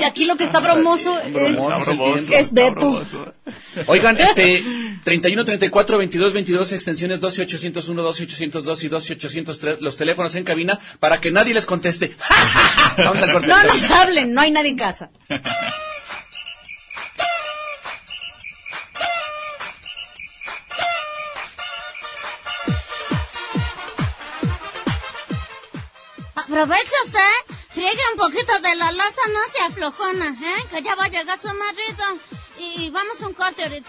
Y 0.00 0.04
aquí 0.04 0.24
lo 0.24 0.36
que 0.36 0.44
está 0.44 0.60
bromoso 0.60 1.18
es, 1.18 1.32
Bromoso. 1.32 1.78
Está 1.80 1.92
bromoso, 1.92 2.32
es 2.32 2.52
Beto. 2.52 2.74
bromoso. 2.74 3.34
Oigan, 3.86 4.18
este, 4.18 4.62
31, 5.04 5.44
34, 5.44 5.98
22, 5.98 6.32
22, 6.32 6.72
extensiones 6.72 7.20
12, 7.20 7.42
801, 7.42 8.02
12, 8.02 8.24
802 8.24 8.84
y 8.84 8.88
12, 8.88 9.12
803, 9.14 9.80
los 9.80 9.96
teléfonos 9.96 10.34
en 10.34 10.44
cabina 10.44 10.78
para 10.98 11.20
que 11.20 11.30
nadie 11.30 11.54
les 11.54 11.66
conteste. 11.66 12.14
Vamos 12.98 13.22
al 13.22 13.32
corte. 13.32 13.46
No 13.46 13.62
nos 13.62 13.90
hablen, 13.90 14.34
no 14.34 14.40
hay 14.40 14.50
nadie 14.50 14.70
en 14.70 14.76
casa. 14.76 15.10
Aprovecha 26.34 26.96
usted, 27.06 27.20
friegue 27.70 28.00
un 28.12 28.18
poquito 28.18 28.58
de 28.60 28.74
la 28.74 28.90
loza, 28.90 29.22
no 29.32 29.40
se 29.52 29.60
aflojona, 29.60 30.30
¿eh? 30.30 30.66
Que 30.70 30.82
ya 30.82 30.96
va 30.96 31.04
a 31.04 31.08
llegar 31.08 31.38
su 31.40 31.46
marido. 31.46 32.04
Y 32.58 32.90
vamos 32.90 33.22
a 33.22 33.28
un 33.28 33.34
corte 33.34 33.62
ahorita. 33.62 33.88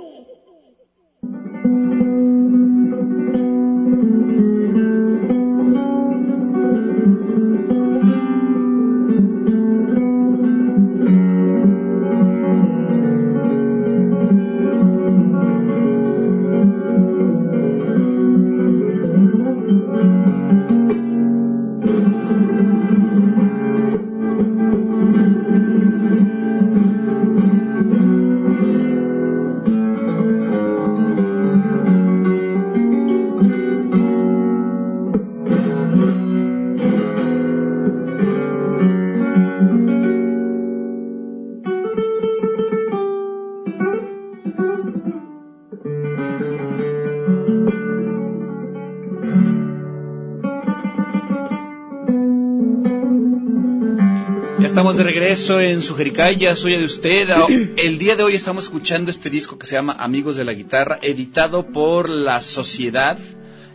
Ya 54.61 54.67
estamos 54.67 54.95
de 54.95 55.03
regreso 55.03 55.59
en 55.59 55.81
su 55.81 55.95
Jericaya, 55.95 56.55
soy 56.55 56.77
de 56.77 56.85
usted. 56.85 57.31
Ah, 57.31 57.47
El 57.77 57.97
día 57.97 58.15
de 58.15 58.21
hoy 58.21 58.35
estamos 58.35 58.65
escuchando 58.65 59.09
este 59.09 59.31
disco 59.31 59.57
que 59.57 59.65
se 59.65 59.73
llama 59.73 59.93
Amigos 59.93 60.35
de 60.35 60.43
la 60.43 60.53
Guitarra, 60.53 60.99
editado 61.01 61.65
por 61.65 62.09
la 62.09 62.41
Sociedad, 62.41 63.17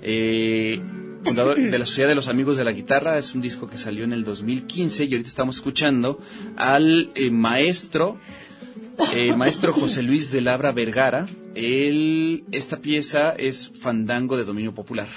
eh, 0.01 0.81
de 1.25 1.79
la 1.81 1.87
Sociedad 1.87 2.09
de 2.09 2.15
los 2.15 2.29
Amigos 2.29 2.57
de 2.57 2.63
la 2.63 2.71
Guitarra. 2.71 3.19
Es 3.19 3.35
un 3.35 3.41
disco 3.41 3.69
que 3.69 3.79
salió 3.79 4.05
en 4.05 4.13
el 4.13 4.23
2015 4.23 5.07
y 5.07 5.13
ahorita 5.15 5.29
estamos 5.29 5.57
escuchando 5.57 6.21
al 6.57 7.11
eh, 7.17 7.33
maestro, 7.33 8.21
eh, 9.13 9.35
maestro 9.35 9.73
José 9.73 10.05
Luis 10.05 10.31
de 10.31 10.41
Labra 10.41 10.71
Vergara. 10.71 11.27
Él, 11.57 12.45
esta 12.53 12.77
pieza 12.77 13.31
es 13.37 13.73
fandango 13.81 14.37
de 14.37 14.45
dominio 14.45 14.73
popular. 14.73 15.09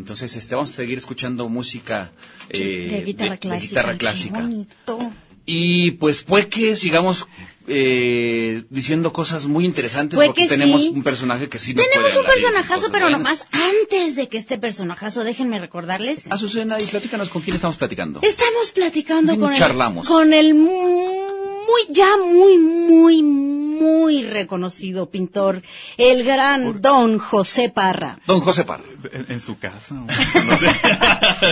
Entonces, 0.00 0.34
este, 0.36 0.54
vamos 0.54 0.70
a 0.72 0.74
seguir 0.76 0.98
escuchando 0.98 1.48
música 1.48 2.10
eh, 2.48 2.88
de 2.90 3.02
guitarra 3.02 3.30
de- 3.30 3.34
de 3.36 3.38
clásica. 3.38 3.92
Qué 3.92 3.98
clásica. 3.98 4.40
bonito. 4.40 4.98
Y 5.46 5.92
pues 5.92 6.22
puede 6.22 6.48
que 6.48 6.76
sigamos 6.76 7.26
eh, 7.66 8.64
diciendo 8.70 9.12
cosas 9.12 9.46
muy 9.46 9.64
interesantes 9.64 10.18
porque 10.18 10.42
que 10.42 10.48
tenemos 10.48 10.82
sí. 10.82 10.88
un 10.88 11.02
personaje 11.02 11.48
que 11.48 11.58
sí 11.58 11.72
nos 11.74 11.84
Tenemos 11.86 12.12
puede 12.12 12.20
un 12.26 12.26
personajazo, 12.32 12.86
pero 12.92 13.06
buenas. 13.06 13.20
nomás 13.20 13.44
antes 13.52 14.16
de 14.16 14.28
que 14.28 14.38
este 14.38 14.58
personajazo, 14.58 15.22
déjenme 15.24 15.58
recordarles. 15.58 16.20
Azucena, 16.30 16.80
y 16.80 16.84
platícanos 16.86 17.28
con 17.30 17.42
quién 17.42 17.54
estamos 17.56 17.76
platicando. 17.76 18.20
Estamos 18.22 18.70
platicando 18.72 19.36
con 19.38 19.52
el, 19.52 19.58
charlamos. 19.58 20.06
con 20.06 20.32
el 20.32 20.54
muy, 20.54 21.82
ya 21.90 22.16
muy, 22.18 22.58
muy, 22.58 23.22
muy 23.22 24.22
reconocido 24.24 25.10
pintor, 25.10 25.62
el 25.96 26.22
gran 26.24 26.80
Don 26.82 27.18
José 27.18 27.70
Parra. 27.70 28.20
Don 28.26 28.40
José 28.40 28.64
Parra. 28.64 28.84
En, 29.12 29.26
en 29.32 29.40
su 29.40 29.58
casa. 29.58 29.94
¿no? 29.94 30.06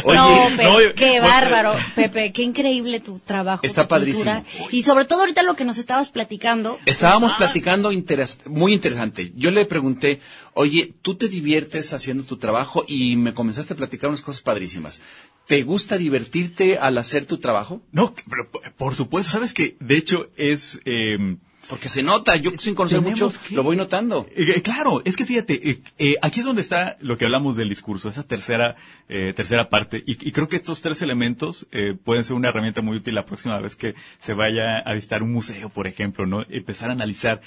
Oye, 0.04 0.16
no, 0.16 0.48
Pepe, 0.56 0.64
no, 0.64 0.94
qué 0.94 1.20
bárbaro, 1.20 1.74
Pepe, 1.94 2.32
qué 2.32 2.42
increíble 2.42 3.00
tu 3.00 3.18
trabajo. 3.18 3.60
Está 3.64 3.82
tu 3.84 3.88
padrísimo. 3.88 4.42
pintura. 4.44 4.68
Y 4.70 4.82
sobre 4.82 5.04
todo 5.04 5.20
ahorita 5.20 5.42
lo 5.42 5.54
que 5.56 5.64
nos 5.64 5.78
estabas 5.78 6.10
platicando. 6.10 6.78
Estábamos 6.86 7.32
platicando 7.34 7.92
interes- 7.92 8.38
muy 8.46 8.72
interesante. 8.74 9.32
Yo 9.36 9.50
le 9.50 9.64
pregunté, 9.64 10.20
oye, 10.54 10.92
¿tú 11.02 11.16
te 11.16 11.28
diviertes 11.28 11.92
haciendo 11.92 12.24
tu 12.24 12.36
trabajo? 12.36 12.84
Y 12.86 13.16
me 13.16 13.34
comenzaste 13.34 13.74
a 13.74 13.76
platicar 13.76 14.08
unas 14.10 14.22
cosas 14.22 14.42
padrísimas. 14.42 15.00
¿Te 15.46 15.62
gusta 15.62 15.96
divertirte 15.96 16.78
al 16.78 16.98
hacer 16.98 17.24
tu 17.26 17.38
trabajo? 17.38 17.80
No, 17.92 18.14
pero 18.28 18.50
por- 18.50 18.72
por 18.74 18.94
supuesto, 18.94 19.30
sabes 19.32 19.52
que 19.52 19.76
de 19.80 19.96
hecho 19.96 20.28
es... 20.36 20.80
eh, 20.84 21.36
Porque 21.68 21.88
se 21.90 22.02
nota, 22.02 22.34
yo 22.36 22.50
sin 22.58 22.74
conocer 22.74 23.02
mucho 23.02 23.30
que- 23.46 23.54
lo 23.54 23.62
voy 23.62 23.76
notando. 23.76 24.26
Eh, 24.34 24.54
eh, 24.56 24.62
claro, 24.62 25.02
es 25.04 25.16
que 25.16 25.26
fíjate, 25.26 25.70
eh, 25.70 25.82
eh, 25.98 26.14
aquí 26.22 26.40
es 26.40 26.46
donde 26.46 26.62
está 26.62 26.96
lo 27.00 27.16
que 27.18 27.26
hablamos 27.26 27.56
del 27.56 27.68
discurso, 27.68 28.08
esa 28.08 28.22
tercera 28.22 28.76
eh, 29.10 29.32
tercera 29.34 29.68
parte, 29.68 30.02
y, 30.06 30.12
y 30.28 30.32
creo 30.32 30.48
que 30.48 30.56
estos 30.56 30.80
tres 30.82 31.00
elementos 31.02 31.66
pueden 32.04 32.24
ser 32.24 32.36
una 32.36 32.50
herramienta 32.50 32.82
muy 32.82 32.96
útil 32.98 33.14
la 33.14 33.24
próxima 33.24 33.58
vez 33.58 33.74
que 33.74 33.94
se 34.20 34.34
vaya 34.34 34.78
a 34.78 34.92
visitar 34.92 35.22
un 35.22 35.32
museo, 35.32 35.70
por 35.70 35.86
ejemplo, 35.86 36.26
no, 36.26 36.44
empezar 36.48 36.90
a 36.90 36.92
analizar 36.92 37.40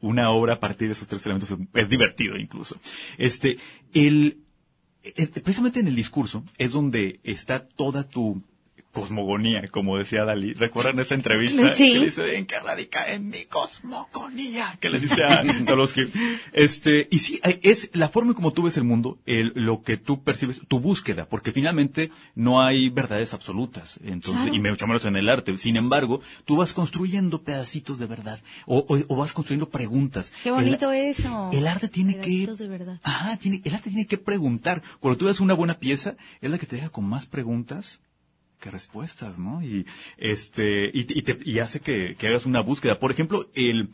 una 0.00 0.30
obra 0.30 0.54
a 0.54 0.60
partir 0.60 0.88
de 0.88 0.92
esos 0.92 1.08
tres 1.08 1.24
elementos 1.24 1.56
es, 1.74 1.88
divertido 1.88 2.36
incluso. 2.36 2.78
Este, 3.16 3.58
el 3.94 4.38
precisamente 5.42 5.80
en 5.80 5.88
el 5.88 5.96
discurso 5.96 6.44
es 6.58 6.72
donde 6.72 7.20
está 7.24 7.66
toda 7.66 8.04
tu 8.04 8.42
cosmogonía, 8.92 9.68
como 9.70 9.96
decía 9.98 10.24
Dalí. 10.24 10.52
¿Recuerdan 10.54 10.98
esa 11.00 11.14
entrevista? 11.14 11.74
Sí. 11.74 11.92
Que 11.92 11.98
le 11.98 12.04
dice, 12.06 12.36
¿en 12.38 12.46
qué 12.46 12.58
radica? 12.60 13.12
En 13.12 13.28
mi 13.28 13.44
cosmogonía. 13.44 14.78
Que 14.80 14.90
le 14.90 15.00
dice 15.00 15.22
a 15.24 15.42
Tolosky. 15.66 16.02
Este, 16.52 17.08
y 17.10 17.18
sí, 17.20 17.40
es 17.62 17.90
la 17.94 18.08
forma 18.08 18.30
en 18.30 18.34
como 18.34 18.52
tú 18.52 18.62
ves 18.64 18.76
el 18.76 18.84
mundo, 18.84 19.18
el- 19.26 19.52
lo 19.54 19.82
que 19.82 19.96
tú 19.96 20.22
percibes, 20.22 20.60
tu 20.68 20.80
búsqueda, 20.80 21.26
porque 21.28 21.52
finalmente 21.52 22.10
no 22.34 22.62
hay 22.62 22.88
verdades 22.88 23.34
absolutas. 23.34 23.98
Entonces, 24.04 24.42
Claro. 24.44 24.56
y 24.56 24.60
mucho 24.60 24.86
menos 24.86 25.04
en 25.04 25.16
el 25.16 25.28
arte. 25.28 25.56
Sin 25.58 25.76
embargo, 25.76 26.20
tú 26.44 26.56
vas 26.56 26.72
construyendo 26.72 27.42
pedacitos 27.42 27.98
de 27.98 28.06
verdad. 28.06 28.40
O, 28.66 28.78
o- 28.88 28.98
o 29.08 29.16
vas 29.16 29.32
construyendo 29.32 29.68
preguntas. 29.70 30.32
Qué 30.42 30.48
El- 30.50 30.54
bonito 30.56 30.92
eso. 30.92 31.50
el 31.52 31.66
arte 31.66 31.88
tiene 31.88 32.18
que... 32.18 32.46
De 32.46 32.68
verdad. 32.68 33.00
Ajá, 33.02 33.36
tiene, 33.36 33.60
el 33.64 33.74
arte 33.74 33.90
tiene 33.90 34.06
que 34.06 34.18
preguntar. 34.18 34.82
Cuando 35.00 35.16
tú 35.18 35.26
ves 35.26 35.40
una 35.40 35.54
buena 35.54 35.78
pieza, 35.78 36.16
es 36.40 36.50
la 36.50 36.58
que 36.58 36.66
te 36.66 36.76
deja 36.76 36.88
con 36.90 37.04
más 37.08 37.26
preguntas 37.26 38.00
que 38.60 38.70
respuestas, 38.70 39.38
¿no? 39.38 39.62
Y 39.62 39.86
este 40.18 40.90
y, 40.92 41.00
y, 41.18 41.22
te- 41.22 41.38
y 41.44 41.58
hace 41.58 41.80
que, 41.80 42.14
que 42.18 42.28
hagas 42.28 42.46
una 42.46 42.60
búsqueda. 42.60 42.98
Por 43.00 43.10
ejemplo, 43.10 43.48
el 43.54 43.88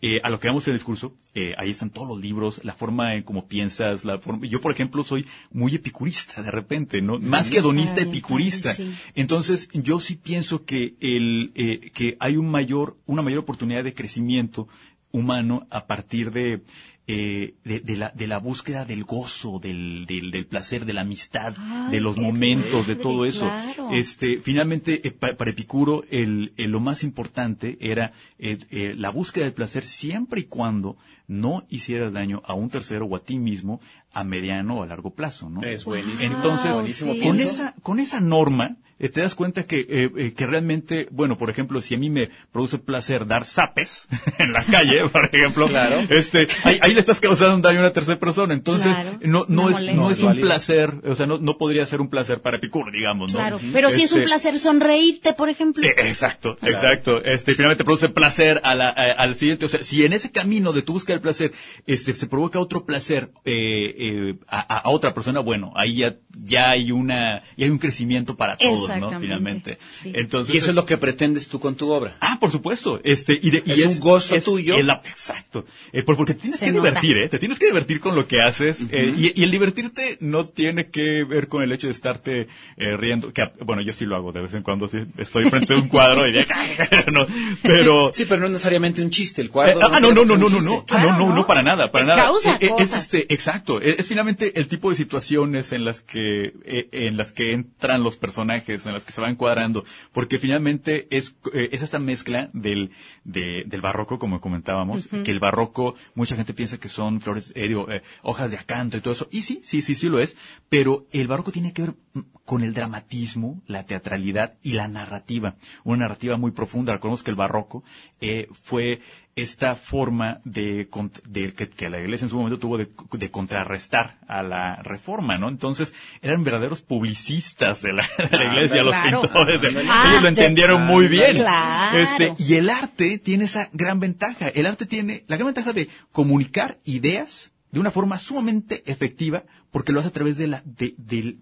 eh, 0.00 0.20
a 0.22 0.30
lo 0.30 0.38
que 0.38 0.46
vamos 0.46 0.64
en 0.68 0.74
el 0.74 0.78
discurso, 0.78 1.16
eh, 1.34 1.54
ahí 1.58 1.70
están 1.70 1.90
todos 1.90 2.06
los 2.06 2.20
libros, 2.20 2.60
la 2.62 2.74
forma 2.74 3.14
en 3.16 3.24
cómo 3.24 3.48
piensas, 3.48 4.04
la 4.04 4.20
forma. 4.20 4.46
Yo, 4.46 4.60
por 4.60 4.70
ejemplo, 4.70 5.02
soy 5.02 5.26
muy 5.50 5.74
epicurista 5.74 6.40
de 6.40 6.52
repente, 6.52 7.02
¿no? 7.02 7.18
Más 7.18 7.50
que 7.50 7.58
hedonista, 7.58 8.00
epicurista. 8.02 8.76
Entonces, 9.16 9.68
yo 9.72 9.98
sí 9.98 10.14
pienso 10.16 10.64
que 10.64 10.94
el 11.00 11.50
eh, 11.56 11.90
que 11.94 12.16
hay 12.20 12.36
un 12.36 12.48
mayor 12.48 12.96
una 13.06 13.22
mayor 13.22 13.40
oportunidad 13.40 13.82
de 13.82 13.94
crecimiento 13.94 14.68
humano 15.10 15.66
a 15.70 15.86
partir 15.86 16.30
de 16.30 16.60
eh, 17.10 17.54
de, 17.64 17.80
de 17.80 17.96
la, 17.96 18.10
de 18.14 18.26
la 18.26 18.38
búsqueda 18.38 18.84
del 18.84 19.04
gozo, 19.04 19.58
del, 19.58 20.04
del, 20.06 20.30
del 20.30 20.46
placer, 20.46 20.84
de 20.84 20.92
la 20.92 21.00
amistad, 21.00 21.56
de 21.90 22.00
los 22.00 22.18
momentos, 22.18 22.86
de 22.86 22.96
todo 22.96 23.24
eso. 23.24 23.46
claro. 23.46 23.88
Este, 23.92 24.40
finalmente, 24.40 25.06
eh, 25.08 25.10
pa- 25.10 25.34
para 25.36 25.50
Epicuro, 25.50 26.04
el, 26.10 26.52
el- 26.58 26.70
lo 26.70 26.80
más 26.80 27.02
importante 27.02 27.78
era 27.80 28.12
eh, 28.38 28.58
eh, 28.70 28.94
la 28.96 29.08
búsqueda 29.10 29.44
del 29.44 29.54
placer 29.54 29.86
siempre 29.86 30.42
y 30.42 30.44
cuando 30.44 30.98
no 31.26 31.64
hicieras 31.70 32.12
daño 32.12 32.42
a 32.44 32.52
un 32.54 32.68
tercero 32.68 33.06
o 33.06 33.16
a 33.16 33.24
ti 33.24 33.38
mismo 33.38 33.80
a 34.12 34.22
mediano 34.24 34.76
o 34.78 34.82
a 34.82 34.86
largo 34.86 35.14
plazo, 35.14 35.48
¿no? 35.50 35.62
Es 35.62 35.84
buenísimo. 35.86 36.36
Entonces, 36.36 36.72
buenísimo 36.74 37.14
sí. 37.14 37.20
con 37.20 37.40
esa, 37.40 37.74
con 37.82 38.00
esa 38.00 38.20
norma, 38.20 38.76
eh, 38.98 39.08
te 39.08 39.20
das 39.20 39.34
cuenta 39.34 39.64
que, 39.64 39.80
eh, 39.88 40.10
eh, 40.16 40.32
que 40.34 40.46
realmente, 40.46 41.08
bueno, 41.10 41.38
por 41.38 41.50
ejemplo, 41.50 41.80
si 41.82 41.94
a 41.94 41.98
mí 41.98 42.10
me 42.10 42.30
produce 42.52 42.78
placer 42.78 43.26
dar 43.26 43.44
zapes 43.44 44.08
en 44.38 44.52
la 44.52 44.64
calle, 44.64 45.08
por 45.12 45.24
ejemplo, 45.32 45.66
Claro. 45.68 46.00
este, 46.08 46.46
ahí, 46.64 46.78
ahí 46.82 46.94
le 46.94 47.00
estás 47.00 47.20
causando 47.20 47.66
daño 47.68 47.78
a 47.80 47.82
una 47.82 47.92
tercera 47.92 48.18
persona. 48.18 48.54
Entonces, 48.54 48.92
Claro, 48.92 49.18
no, 49.22 49.46
no 49.48 49.70
es, 49.70 49.80
no 49.94 50.10
es 50.10 50.20
un 50.20 50.34
placer, 50.40 50.94
o 51.04 51.14
sea, 51.14 51.26
no, 51.26 51.38
no 51.38 51.58
podría 51.58 51.84
ser 51.86 52.00
un 52.00 52.08
placer 52.10 52.40
para 52.40 52.56
Epicuro, 52.58 52.90
digamos, 52.90 53.32
¿no? 53.32 53.38
Claro, 53.38 53.60
pero 53.72 53.90
si 53.90 54.02
es 54.02 54.12
un 54.12 54.18
Este, 54.18 54.28
placer 54.28 54.58
sonreírte, 54.58 55.32
por 55.32 55.48
ejemplo. 55.48 55.86
eh, 55.86 55.94
exacto, 55.98 56.56
exacto. 56.62 57.22
Este, 57.24 57.54
finalmente 57.54 57.84
produce 57.84 58.08
placer 58.08 58.60
a 58.64 58.74
la- 58.74 58.88
a- 58.88 59.12
al 59.12 59.34
siguiente. 59.34 59.64
O 59.64 59.68
sea, 59.68 59.82
si 59.84 60.04
en 60.04 60.12
ese 60.12 60.30
camino 60.30 60.72
de 60.72 60.82
tu 60.82 60.92
búsqueda 60.94 61.14
del 61.16 61.22
placer, 61.22 61.52
este, 61.86 62.14
se 62.14 62.26
provoca 62.26 62.58
otro 62.58 62.84
placer 62.84 63.30
eh, 63.44 63.94
eh, 63.98 64.34
a, 64.48 64.60
a- 64.76 64.78
a 64.80 64.90
otra 64.90 65.14
persona, 65.14 65.40
bueno, 65.40 65.72
ahí 65.76 65.96
ya, 65.98 66.16
ya 66.36 66.70
hay 66.70 66.90
una, 66.92 67.42
ya 67.56 67.64
hay 67.66 67.70
un 67.70 67.78
crecimiento 67.78 68.36
para 68.36 68.56
todos, 68.56 68.87
Exactamente, 68.96 69.26
Finalmente. 69.26 69.78
sí. 70.02 70.12
Entonces, 70.14 70.54
Y 70.54 70.58
eso 70.58 70.70
es 70.70 70.76
lo 70.76 70.86
que 70.86 70.96
pretendes 70.98 71.48
tú 71.48 71.60
con 71.60 71.74
tu 71.76 71.90
obra. 71.90 72.16
Ah, 72.20 72.38
por 72.40 72.50
supuesto. 72.52 73.00
Este, 73.04 73.38
y 73.40 73.50
de- 73.50 73.62
y 73.64 73.72
Es 73.72 73.86
un 73.86 74.00
gozo 74.00 74.40
tuyo. 74.40 74.76
es 74.76 74.84
la- 74.84 75.02
exacto. 75.08 75.64
Eh, 75.92 76.02
por- 76.02 76.16
porque 76.16 76.34
te 76.34 76.40
tienes 76.42 76.60
Se 76.60 76.66
que 76.66 76.72
nota. 76.72 76.88
divertir, 76.88 77.16
¿eh? 77.18 77.28
Te 77.28 77.38
tienes 77.38 77.58
que 77.58 77.66
divertir 77.66 78.00
con 78.00 78.14
lo 78.16 78.26
que 78.26 78.40
haces. 78.42 78.86
eh, 78.90 79.14
y, 79.16 79.40
y 79.40 79.44
el 79.44 79.50
divertirte 79.50 80.16
no 80.20 80.44
tiene 80.44 80.88
que 80.90 81.24
ver 81.24 81.48
con 81.48 81.62
el 81.62 81.72
hecho 81.72 81.86
de 81.86 81.92
estarte 81.92 82.48
eh, 82.76 82.96
riendo. 82.96 83.32
Que, 83.32 83.50
bueno, 83.64 83.82
yo 83.82 83.92
sí 83.92 84.04
lo 84.06 84.16
hago 84.16 84.32
de 84.32 84.42
vez 84.42 84.54
en 84.54 84.62
cuando. 84.62 84.88
Sí, 84.88 84.98
estoy 85.16 85.48
frente 85.50 85.74
a 85.74 85.76
un 85.76 85.88
cuadro 85.88 86.26
y 86.28 86.32
de, 86.32 86.46
no, 87.12 87.26
pero... 87.62 88.10
Sí, 88.18 88.24
pero 88.26 88.40
no 88.40 88.46
es 88.46 88.52
necesariamente 88.52 89.02
un 89.02 89.10
chiste. 89.10 89.40
El 89.42 89.50
cuadro. 89.50 89.80
Eh, 89.80 89.84
ah, 89.92 90.00
no, 90.00 90.12
no, 90.12 90.24
no, 90.24 90.36
no, 90.36 90.46
tiene 90.46 90.64
no, 90.64 90.70
no. 90.70 90.72
Ah, 90.72 90.76
no, 90.78 90.86
Claro, 90.86 91.12
no, 91.12 91.28
¿no? 91.28 91.34
no, 91.36 91.46
para 91.46 91.62
nada, 91.62 91.90
para 91.92 92.06
nada. 92.06 92.22
causa 92.24 92.54
Eh, 92.54 92.58
eh, 92.62 92.66
es 92.66 92.72
cosas. 92.72 93.02
este, 93.04 93.32
exacto, 93.32 93.80
es, 93.80 93.98
es 93.98 94.06
finalmente 94.06 94.58
el 94.58 94.68
tipo 94.68 94.90
de 94.90 94.96
situaciones 94.96 95.72
en 95.72 95.84
las 95.84 96.02
que, 96.02 96.52
eh, 96.64 96.88
en 96.92 97.16
las 97.16 97.32
que 97.32 97.52
entran 97.52 98.02
los 98.02 98.16
personajes, 98.16 98.77
en 98.86 98.92
las 98.92 99.04
que 99.04 99.12
se 99.12 99.20
van 99.20 99.36
cuadrando, 99.36 99.84
porque 100.12 100.38
finalmente 100.38 101.06
es, 101.10 101.34
eh, 101.52 101.68
es 101.72 101.82
esta 101.82 101.98
mezcla 101.98 102.50
del, 102.52 102.90
de- 103.24 103.64
del 103.66 103.80
barroco, 103.80 104.18
como 104.18 104.40
comentábamos, 104.40 105.06
que 105.24 105.30
el 105.30 105.40
barroco, 105.40 105.94
mucha 106.14 106.36
gente 106.36 106.54
piensa 106.54 106.78
que 106.78 106.88
son 106.88 107.20
flores, 107.20 107.52
eh, 107.54 107.68
digo, 107.68 107.90
eh, 107.90 108.02
hojas 108.22 108.50
de 108.50 108.56
acanto 108.58 108.96
y 108.96 109.00
todo 109.00 109.14
eso, 109.14 109.28
y 109.30 109.42
sí, 109.42 109.60
sí, 109.64 109.82
sí, 109.82 109.94
sí 109.94 110.08
lo 110.08 110.20
es, 110.20 110.36
pero 110.68 111.06
el 111.12 111.26
barroco 111.28 111.52
tiene 111.52 111.72
que 111.72 111.82
ver 111.82 111.94
mm, 112.14 112.20
con 112.44 112.62
el 112.62 112.74
dramatismo, 112.74 113.62
la 113.66 113.84
teatralidad 113.84 114.54
y 114.62 114.72
la 114.72 114.88
narrativa, 114.88 115.56
una 115.84 116.04
narrativa 116.04 116.36
muy 116.36 116.50
profunda. 116.50 116.92
Recordemos 116.94 117.22
que 117.22 117.30
el 117.30 117.36
barroco 117.36 117.84
eh, 118.20 118.48
fue 118.52 119.00
esta 119.42 119.74
forma 119.76 120.40
de, 120.44 120.88
de- 121.26 121.54
que, 121.54 121.68
que 121.68 121.88
la 121.90 122.00
iglesia 122.00 122.24
en 122.24 122.30
su 122.30 122.36
momento 122.36 122.58
tuvo 122.58 122.78
de, 122.78 122.88
de 123.12 123.30
contrarrestar 123.30 124.18
a 124.28 124.42
la 124.42 124.76
reforma, 124.82 125.38
¿no? 125.38 125.48
Entonces 125.48 125.92
eran 126.22 126.44
verdaderos 126.44 126.80
publicistas 126.82 127.82
de 127.82 127.92
la, 127.92 128.08
de 128.30 128.36
la 128.38 128.44
iglesia, 128.44 128.82
los 128.82 128.94
pintores. 128.96 129.60
Ah, 129.88 130.04
Ellos 130.10 130.22
lo 130.22 130.28
entendieron 130.28 130.86
muy 130.86 131.08
bien. 131.08 131.36
Claro. 131.36 131.98
Este, 131.98 132.34
y 132.38 132.54
el 132.54 132.70
arte 132.70 133.18
tiene 133.18 133.44
esa 133.44 133.68
gran 133.72 134.00
ventaja. 134.00 134.48
El 134.48 134.66
arte 134.66 134.86
tiene 134.86 135.24
la 135.28 135.36
gran 135.36 135.46
ventaja 135.46 135.72
de 135.72 135.88
comunicar 136.12 136.78
ideas 136.84 137.52
de 137.70 137.80
una 137.80 137.90
forma 137.90 138.18
sumamente 138.18 138.82
efectiva 138.90 139.44
porque 139.70 139.92
lo 139.92 140.00
hace 140.00 140.08
a 140.08 140.12
través 140.12 140.36
de 140.38 140.46
la, 140.46 140.62
de, 140.64 140.94
del- 140.96 141.40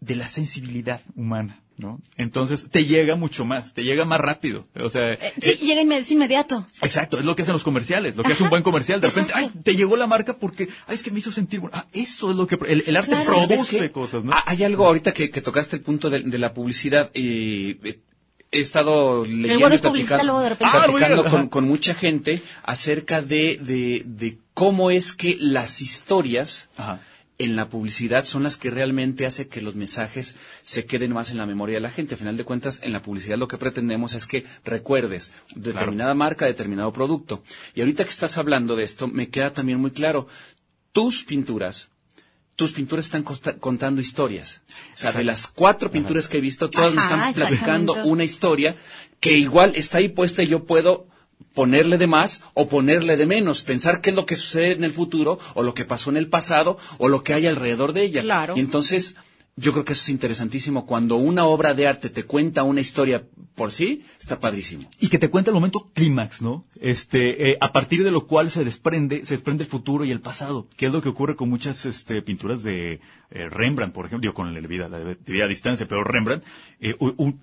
de 0.00 0.14
la 0.16 0.28
sensibilidad 0.28 1.00
humana, 1.14 1.62
¿no? 1.78 2.00
Entonces 2.16 2.66
te 2.70 2.84
llega 2.86 3.16
mucho 3.16 3.44
más, 3.44 3.74
te 3.74 3.84
llega 3.84 4.04
más 4.04 4.20
rápido. 4.20 4.66
O 4.80 4.88
sea, 4.90 5.12
Eh, 5.12 5.32
sí, 5.40 5.52
llega 5.66 5.82
inme- 5.82 5.98
es 5.98 6.10
inmediato. 6.10 6.66
Exacto, 6.82 7.18
es 7.18 7.24
lo 7.24 7.36
que 7.36 7.42
hacen 7.42 7.52
los 7.52 7.62
comerciales, 7.64 8.16
lo 8.16 8.22
que 8.22 8.32
hace 8.32 8.42
un 8.42 8.50
buen 8.50 8.62
comercial. 8.62 9.00
De 9.00 9.08
repente, 9.08 9.32
Exacto. 9.32 9.52
ay, 9.56 9.62
te 9.62 9.76
llegó 9.76 9.96
la 9.96 10.06
marca 10.06 10.36
porque, 10.38 10.68
ay, 10.86 10.96
es 10.96 11.02
que 11.02 11.10
me 11.10 11.18
hizo 11.18 11.32
sentir 11.32 11.60
bueno. 11.60 11.76
Ah, 11.76 11.86
eso 11.92 12.30
es 12.30 12.36
lo 12.36 12.46
que, 12.46 12.56
el, 12.66 12.82
el 12.86 12.96
arte 12.96 13.10
Claro. 13.10 13.24
¿Sabes 13.24 13.64
produce 13.66 13.92
cosas, 13.92 14.24
¿no? 14.24 14.32
Ah, 14.32 14.44
Hay 14.46 14.64
algo 14.64 14.86
ahorita 14.86 15.12
que, 15.12 15.30
que 15.30 15.40
tocaste 15.42 15.76
el 15.76 15.82
punto 15.82 16.08
de, 16.10 16.20
de 16.20 16.38
la 16.38 16.54
publicidad. 16.54 17.10
y 17.14 17.78
eh, 17.84 17.98
he 18.52 18.60
estado 18.60 19.26
leyendo 19.26 19.68
y 19.68 19.74
es 19.74 19.80
platicando, 19.80 20.24
luego 20.24 20.40
de 20.40 20.48
repente- 20.50 20.72
Ah, 20.76 20.82
platicando 20.86 21.24
con, 21.24 21.40
ajá. 21.40 21.48
con 21.50 21.64
mucha 21.66 21.94
gente 21.94 22.42
acerca 22.62 23.20
de, 23.20 23.58
de, 23.60 24.02
de 24.06 24.38
cómo 24.54 24.90
es 24.90 25.12
que 25.12 25.36
las 25.38 25.82
historias 25.82 26.68
Ajá. 26.76 27.00
En 27.38 27.54
la 27.54 27.68
publicidad 27.68 28.24
son 28.24 28.44
las 28.44 28.56
que 28.56 28.70
realmente 28.70 29.26
hace 29.26 29.46
que 29.46 29.60
los 29.60 29.74
mensajes 29.74 30.36
se 30.62 30.86
queden 30.86 31.12
más 31.12 31.30
en 31.30 31.36
la 31.36 31.44
memoria 31.46 31.74
de 31.76 31.80
la 31.82 31.90
gente. 31.90 32.14
A 32.14 32.18
final 32.18 32.36
de 32.36 32.44
cuentas, 32.44 32.80
en 32.82 32.92
la 32.92 33.02
publicidad 33.02 33.36
lo 33.36 33.46
que 33.48 33.58
pretendemos 33.58 34.14
es 34.14 34.26
que 34.26 34.44
recuerdes 34.64 35.32
determinada 35.54 36.14
marca, 36.14 36.46
determinado 36.46 36.92
producto. 36.92 37.42
Y 37.74 37.80
ahorita 37.80 38.04
que 38.04 38.10
estás 38.10 38.38
hablando 38.38 38.74
de 38.74 38.84
esto, 38.84 39.06
me 39.06 39.28
queda 39.28 39.52
también 39.52 39.78
muy 39.80 39.90
claro. 39.90 40.28
Tus 40.92 41.24
pinturas, 41.24 41.90
tus 42.54 42.72
pinturas 42.72 43.04
están 43.04 43.22
costa- 43.22 43.58
contando 43.58 44.00
historias. 44.00 44.62
O 44.94 44.96
sea, 44.98 45.12
de 45.12 45.24
las 45.24 45.46
cuatro 45.46 45.90
pinturas 45.90 46.28
que 46.28 46.38
he 46.38 46.40
visto, 46.40 46.70
todas 46.70 46.94
me 46.94 47.00
Ajá, 47.02 47.28
están 47.28 47.34
platicando 47.34 47.92
una 48.04 48.24
historia 48.24 48.76
que 49.20 49.36
igual 49.36 49.72
está 49.76 49.98
ahí 49.98 50.08
puesta 50.08 50.42
y 50.42 50.48
yo 50.48 50.64
puedo 50.64 51.06
ponerle 51.60 51.96
de 51.98 52.06
más 52.06 52.42
o 52.54 52.68
ponerle 52.68 53.16
de 53.16 53.26
menos, 53.26 53.62
pensar 53.62 54.00
qué 54.00 54.10
es 54.10 54.16
lo 54.16 54.26
que 54.26 54.36
sucede 54.36 54.72
en 54.72 54.84
el 54.84 54.92
futuro 54.92 55.38
o 55.54 55.62
lo 55.62 55.72
que 55.74 55.84
pasó 55.92 56.10
en 56.10 56.18
el 56.18 56.28
pasado 56.28 56.78
o 56.98 57.08
lo 57.08 57.22
que 57.24 57.32
hay 57.34 57.46
alrededor 57.46 57.92
de 57.94 58.02
ella. 58.02 58.22
Claro. 58.22 58.52
Y 58.56 58.60
entonces 58.60 59.16
yo 59.58 59.72
creo 59.72 59.86
que 59.86 59.94
eso 59.94 60.02
es 60.02 60.10
interesantísimo. 60.10 60.84
Cuando 60.84 61.16
una 61.16 61.46
obra 61.46 61.72
de 61.72 61.86
arte 61.88 62.10
te 62.10 62.24
cuenta 62.24 62.62
una 62.62 62.82
historia 62.82 63.24
por 63.54 63.72
sí, 63.72 64.04
está 64.20 64.38
padrísimo. 64.38 64.84
Y 65.00 65.08
que 65.08 65.18
te 65.18 65.30
cuenta 65.30 65.50
el 65.50 65.54
momento 65.54 65.90
clímax, 65.94 66.42
¿no? 66.42 66.66
Este, 66.78 67.50
eh, 67.52 67.56
a 67.62 67.72
partir 67.72 68.04
de 68.04 68.10
lo 68.10 68.26
cual 68.26 68.50
se 68.50 68.62
desprende, 68.64 69.24
se 69.24 69.32
desprende 69.36 69.64
el 69.64 69.70
futuro 69.70 70.04
y 70.04 70.10
el 70.10 70.20
pasado, 70.20 70.68
que 70.76 70.86
es 70.88 70.92
lo 70.92 71.00
que 71.00 71.08
ocurre 71.08 71.36
con 71.36 71.48
muchas 71.48 71.86
este, 71.86 72.20
pinturas 72.20 72.62
de 72.62 73.00
eh, 73.30 73.48
Rembrandt, 73.48 73.94
por 73.94 74.04
ejemplo, 74.04 74.26
digo, 74.26 74.34
con 74.34 74.52
la 74.52 74.60
vida, 74.68 74.90
la 74.90 75.16
vida 75.26 75.44
a 75.46 75.48
distancia, 75.48 75.88
pero 75.88 76.04
Rembrandt, 76.04 76.44
eh, 76.80 76.94
un- 76.98 77.14
un- 77.16 77.40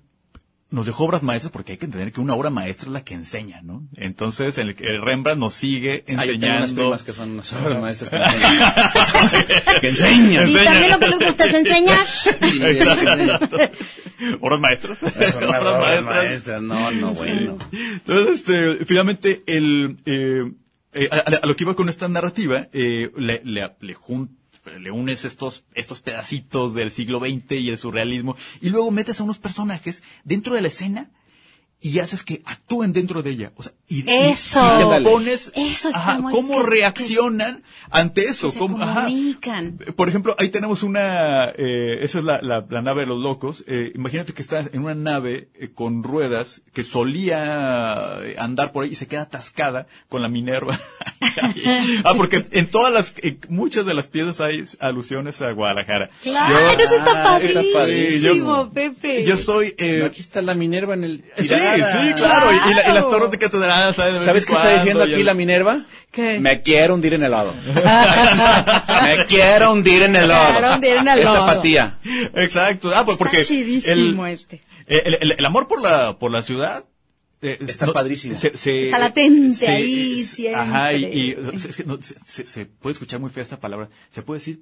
nos 0.74 0.84
dejó 0.86 1.04
obras 1.04 1.22
maestras 1.22 1.50
porque 1.52 1.72
hay 1.72 1.78
que 1.78 1.86
entender 1.86 2.12
que 2.12 2.20
una 2.20 2.34
obra 2.34 2.50
maestra 2.50 2.88
es 2.88 2.92
la 2.92 3.04
que 3.04 3.14
enseña, 3.14 3.62
¿no? 3.62 3.86
Entonces, 3.96 4.58
el, 4.58 4.76
el 4.80 5.00
Rembrandt 5.02 5.40
nos 5.40 5.54
sigue 5.54 5.92
Ahí 5.92 6.04
tengo 6.04 6.14
unas 6.16 6.28
enseñando. 6.28 6.74
primas 6.82 7.02
que 7.02 7.12
son 7.12 7.30
unas 7.32 7.52
obras 7.52 7.80
maestras 7.80 8.10
que 8.10 8.16
enseñan. 8.18 9.80
que 9.80 9.88
enseñan. 9.88 10.48
Y 10.50 10.54
también 10.54 10.90
lo 10.90 10.98
que 10.98 11.08
les 11.08 11.18
gusta 11.20 11.44
es 11.44 11.54
enseñar. 11.54 12.06
Sí. 12.44 12.60
Obras 14.40 14.60
maestras. 14.60 14.98
Son 14.98 15.44
obras 15.44 16.02
maestras. 16.04 16.62
No, 16.62 16.90
no, 16.90 17.12
bueno. 17.14 17.58
Entonces, 17.72 18.34
este, 18.40 18.84
finalmente, 18.84 19.42
el, 19.46 19.96
eh, 20.06 20.50
eh, 20.92 21.08
a, 21.10 21.16
a- 21.16 21.36
a 21.42 21.46
lo 21.46 21.56
que 21.56 21.64
iba 21.64 21.74
con 21.74 21.88
esta 21.88 22.08
narrativa, 22.08 22.68
eh, 22.72 23.10
le, 23.16 23.40
le, 23.44 23.70
le 23.80 23.94
jun- 23.94 24.36
le 24.80 24.90
unes 24.90 25.24
estos, 25.24 25.64
estos 25.74 26.00
pedacitos 26.00 26.74
del 26.74 26.90
siglo 26.90 27.20
XX 27.20 27.52
y 27.52 27.70
el 27.70 27.78
surrealismo, 27.78 28.36
y 28.60 28.70
luego 28.70 28.90
metes 28.90 29.20
a 29.20 29.24
unos 29.24 29.38
personajes 29.38 30.02
dentro 30.24 30.54
de 30.54 30.62
la 30.62 30.68
escena 30.68 31.10
y 31.86 31.98
haces 31.98 32.22
que 32.22 32.40
actúen 32.46 32.94
dentro 32.94 33.22
de 33.22 33.28
ella. 33.30 33.52
O 33.56 33.62
sea, 33.62 33.72
y, 33.88 34.10
Eso. 34.10 34.62
y 34.80 34.88
te 34.96 35.00
pones 35.02 35.52
Eso 35.54 35.88
está 35.90 36.00
ajá, 36.12 36.18
muy- 36.18 36.32
cómo 36.32 36.62
que- 36.62 36.70
reaccionan 36.70 37.62
ante 37.90 38.24
eso. 38.24 38.46
Que 38.46 38.52
se 38.54 38.58
cómo- 38.58 38.82
ajá. 38.82 39.04
comunican. 39.04 39.76
Por 39.94 40.08
ejemplo, 40.08 40.34
ahí 40.38 40.48
tenemos 40.48 40.82
una, 40.82 41.50
eh, 41.50 41.98
esa 42.00 42.20
es 42.20 42.24
la, 42.24 42.40
la, 42.40 42.64
la 42.70 42.80
nave 42.80 43.02
de 43.02 43.06
los 43.08 43.20
locos. 43.22 43.64
Eh, 43.66 43.92
imagínate 43.94 44.32
que 44.32 44.40
estás 44.40 44.70
en 44.72 44.82
una 44.82 44.94
nave 44.94 45.48
eh, 45.60 45.72
con 45.74 46.02
ruedas 46.02 46.62
que 46.72 46.84
solía 46.84 48.18
eh, 48.22 48.36
andar 48.38 48.72
por 48.72 48.84
ahí 48.84 48.92
y 48.92 48.96
se 48.96 49.06
queda 49.06 49.20
atascada 49.22 49.86
con 50.08 50.22
la 50.22 50.28
Minerva. 50.30 50.80
ah, 52.04 52.14
porque 52.16 52.46
en 52.50 52.66
todas 52.70 52.92
las, 52.92 53.12
en 53.18 53.40
muchas 53.50 53.84
de 53.86 53.92
las 53.94 54.06
piezas 54.08 54.40
hay 54.40 54.64
alusiones 54.80 55.42
a 55.42 55.50
Guadalajara. 55.52 56.10
Claro, 56.22 56.54
Yo- 56.54 56.78
eso 56.82 56.94
está 56.96 57.10
Ah, 57.34 57.38
está 57.38 57.54
padrísimo, 57.60 57.72
padrísimo. 57.74 58.70
Pepe. 58.72 59.24
Yo 59.24 59.36
soy, 59.36 59.74
eh, 59.78 60.02
Aquí 60.06 60.20
está 60.20 60.40
la 60.42 60.54
Minerva 60.54 60.94
en 60.94 61.04
el 61.04 61.24
sí. 61.36 61.48
Sí, 61.76 62.12
claro, 62.14 62.52
y, 62.52 62.70
y 62.70 62.74
la- 62.74 62.88
y 62.90 62.92
las 62.94 63.04
torres 63.08 63.30
de 63.30 63.38
catedral, 63.38 63.94
¿sabes? 63.94 64.24
¿Sabes 64.24 64.46
qué 64.46 64.52
está 64.52 64.74
diciendo 64.74 65.02
aquí 65.02 65.12
el- 65.14 65.24
la 65.26 65.34
Minerva? 65.34 65.80
¿Qué? 66.10 66.38
Me 66.38 66.60
quiero 66.62 66.94
hundir 66.94 67.14
en 67.14 67.24
el 67.24 67.32
lodo. 67.32 67.52
Me 69.02 69.26
quiero 69.26 69.72
hundir 69.72 70.02
en 70.02 70.16
el 70.16 70.28
lodo. 70.28 70.52
Quiero 70.52 70.74
hundir 70.74 70.96
en 70.98 71.08
el 71.08 71.18
Esta 71.18 71.42
apatía. 71.44 71.98
Exacto, 72.34 72.92
ah, 72.94 73.04
pues 73.04 73.18
porque 73.18 73.40
Está 73.40 73.54
chidísimo 73.54 74.26
el, 74.26 74.32
este. 74.32 74.60
el, 74.86 75.14
el- 75.20 75.34
el 75.38 75.44
amor 75.44 75.66
por 75.68 75.80
la, 75.82 76.18
por 76.18 76.30
la 76.30 76.42
ciudad 76.42 76.84
eh, 77.42 77.58
Está 77.68 77.92
padrísimo. 77.92 78.36
Se, 78.36 78.56
se- 78.56 78.86
Está 78.86 78.98
latente 78.98 79.66
se- 79.66 79.68
ahí 79.68 80.22
siempre. 80.22 80.60
Ajá, 80.62 80.92
y, 80.94 81.04
y, 81.04 81.36
es 81.54 81.76
que 81.76 81.84
no, 81.84 81.98
se, 82.00 82.14
se- 82.26 82.46
se 82.46 82.64
puede 82.66 82.92
escuchar 82.94 83.20
muy 83.20 83.28
fea 83.30 83.42
esta 83.42 83.60
palabra. 83.60 83.90
¿Se 84.10 84.22
puede 84.22 84.38
decir? 84.38 84.60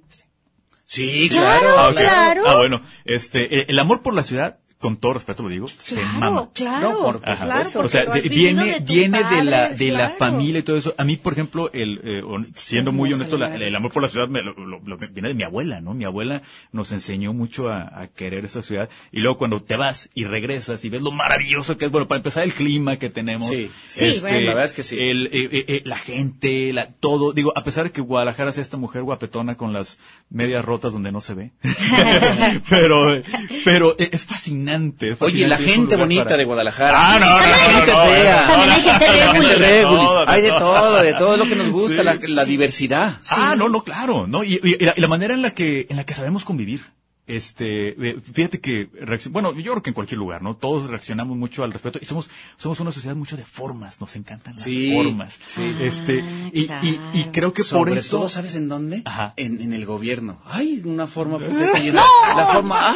Sí, 0.85 1.29
Claro, 1.29 1.61
claro. 1.61 1.79
Ah, 1.79 1.93
claro. 1.95 2.43
Ah, 2.45 2.57
bueno, 2.57 2.81
este, 3.05 3.59
eh, 3.59 3.65
el 3.69 3.79
amor 3.79 4.01
por 4.01 4.13
la 4.13 4.23
ciudad, 4.23 4.59
con 4.83 4.97
todo 4.97 5.13
respeto 5.13 5.43
lo 5.43 5.49
digo, 5.49 5.67
se 5.77 5.95
mama. 6.03 6.19
Claro, 6.19 6.51
claro. 6.53 6.89
No, 6.91 6.97
por- 7.03 7.21
por 7.21 7.23
claro, 7.23 7.65
supuesto. 7.65 7.79
o 7.79 7.87
sea, 7.87 8.01
has 8.01 8.21
de- 8.23 8.27
viene, 8.29 8.79
viene 8.81 9.23
de 9.23 9.43
la, 9.45 9.69
de 9.69 9.91
la 9.91 9.97
claro. 9.99 10.15
familia 10.19 10.59
y 10.59 10.63
todo 10.63 10.75
eso. 10.75 10.93
A 10.97 11.05
mí, 11.05 11.15
por 11.15 11.31
ejemplo, 11.31 11.71
el, 11.71 12.01
eh, 12.03 12.21
siendo 12.55 12.91
muy 12.91 13.13
honesto, 13.13 13.37
la- 13.37 13.55
el 13.55 13.73
amor 13.73 13.93
por 13.93 14.03
la 14.03 14.09
ciudad 14.09 14.27
me 14.27 14.41
lo- 14.43 14.53
lo- 14.53 14.81
lo- 14.85 14.97
viene 14.97 15.29
de 15.29 15.35
mi 15.35 15.43
abuela, 15.43 15.79
¿no? 15.79 15.93
Mi 15.93 16.03
abuela 16.03 16.41
nos 16.73 16.91
enseñó 16.91 17.31
mucho 17.33 17.69
a, 17.69 18.01
a 18.01 18.07
querer 18.09 18.43
esa 18.43 18.61
ciudad. 18.61 18.89
Y 19.13 19.21
luego 19.21 19.37
cuando 19.37 19.63
te 19.63 19.77
vas 19.77 20.09
y 20.13 20.25
regresas 20.25 20.83
y 20.83 20.89
ves 20.89 21.01
lo 21.01 21.11
maravilloso 21.11 21.77
que 21.77 21.85
es, 21.85 21.91
bueno, 21.91 22.09
para 22.09 22.17
empezar 22.17 22.43
el 22.43 22.51
clima 22.53 22.97
que 22.97 23.09
tenemos. 23.09 23.47
Sí. 23.47 23.71
Sí, 23.87 24.17
bueno. 24.19 24.39
La 24.41 24.47
verdad 24.47 24.65
es 24.65 24.73
que 24.73 24.83
sí. 24.83 24.97
El, 24.99 25.27
eh, 25.27 25.29
eh, 25.49 25.65
eh, 25.69 25.81
la 25.85 25.97
gente, 25.97 26.73
la, 26.73 26.87
todo. 26.91 27.31
Digo, 27.31 27.53
a 27.57 27.63
pesar 27.63 27.85
de 27.85 27.91
que 27.91 28.01
Guadalajara 28.01 28.51
sea 28.51 28.61
esta 28.61 28.75
mujer 28.75 29.03
guapetona 29.03 29.55
con 29.55 29.71
las 29.71 29.97
medias 30.29 30.65
rotas 30.65 30.91
donde 30.91 31.13
no 31.13 31.21
se 31.21 31.35
ve. 31.35 31.51
pero, 32.69 33.21
pero 33.63 33.95
es 33.97 34.25
fascinante. 34.25 34.72
Es 34.99 35.21
Oye, 35.21 35.47
la 35.47 35.57
gente 35.57 35.95
bonita 35.95 36.23
para- 36.25 36.37
de 36.37 36.43
Guadalajara. 36.45 36.93
Ah, 36.95 37.19
no, 37.19 37.25
no, 37.29 37.43
gente 37.77 37.91
no, 37.91 38.05
fea. 38.05 38.47
También 38.47 38.69
hay 38.71 38.81
gente 38.81 39.59
de 39.59 39.85
Hay 40.27 40.41
de 40.41 40.49
todo. 40.49 41.01
de 41.03 41.13
todo 41.13 41.37
lo 41.37 41.45
que 41.47 41.55
nos 41.55 41.69
gusta, 41.69 41.97
Sí, 41.97 42.03
la, 42.03 42.13
sí. 42.15 42.27
la 42.27 42.45
diversidad. 42.45 43.17
Ah, 43.29 43.55
no, 43.57 43.69
no, 43.69 43.83
claro, 43.83 44.27
¿no? 44.27 44.43
Y, 44.43 44.53
y- 44.63 44.77
y 44.79 44.85
la, 44.85 44.93
y 44.95 45.01
la 45.01 45.07
manera 45.07 45.33
en 45.33 45.41
la 45.41 45.51
que, 45.51 45.87
en 45.89 45.97
la 45.97 46.05
que 46.05 46.15
sabemos 46.15 46.43
convivir. 46.43 46.81
Este, 47.25 47.89
eh, 48.09 48.19
fíjate 48.33 48.59
que, 48.59 48.89
bueno, 49.31 49.53
yo 49.57 49.71
creo 49.71 49.81
que 49.83 49.89
en 49.91 49.93
cualquier 49.93 50.17
lugar, 50.19 50.41
¿no? 50.41 50.55
Todos 50.57 50.89
reaccionamos 50.89 51.37
mucho 51.37 51.63
al 51.63 51.71
respeto 51.71 51.99
y 52.01 52.05
somos, 52.05 52.29
somos 52.57 52.79
una 52.81 52.91
sociedad 52.91 53.15
mucho 53.15 53.37
de 53.37 53.45
formas, 53.45 54.01
nos 54.01 54.15
encantan 54.15 54.53
las 54.53 54.63
Sí, 54.63 54.93
formas. 54.93 55.39
sí. 55.47 55.75
Este, 55.81 56.19
y, 56.53 56.63
y, 56.81 56.99
y 57.13 57.23
creo 57.31 57.53
que 57.53 57.63
por 57.63 57.89
eso. 57.89 58.09
todo, 58.17 58.29
¿sabes 58.29 58.55
en 58.55 58.67
dónde? 58.67 59.01
Ajá. 59.05 59.33
En, 59.37 59.61
en 59.61 59.73
el 59.73 59.85
gobierno. 59.85 60.41
Ay, 60.45 60.81
una 60.85 61.07
forma 61.07 61.39
puta 61.39 61.71
que 61.73 61.79
llenar. 61.79 62.03
La 62.35 62.45
forma, 62.47 62.93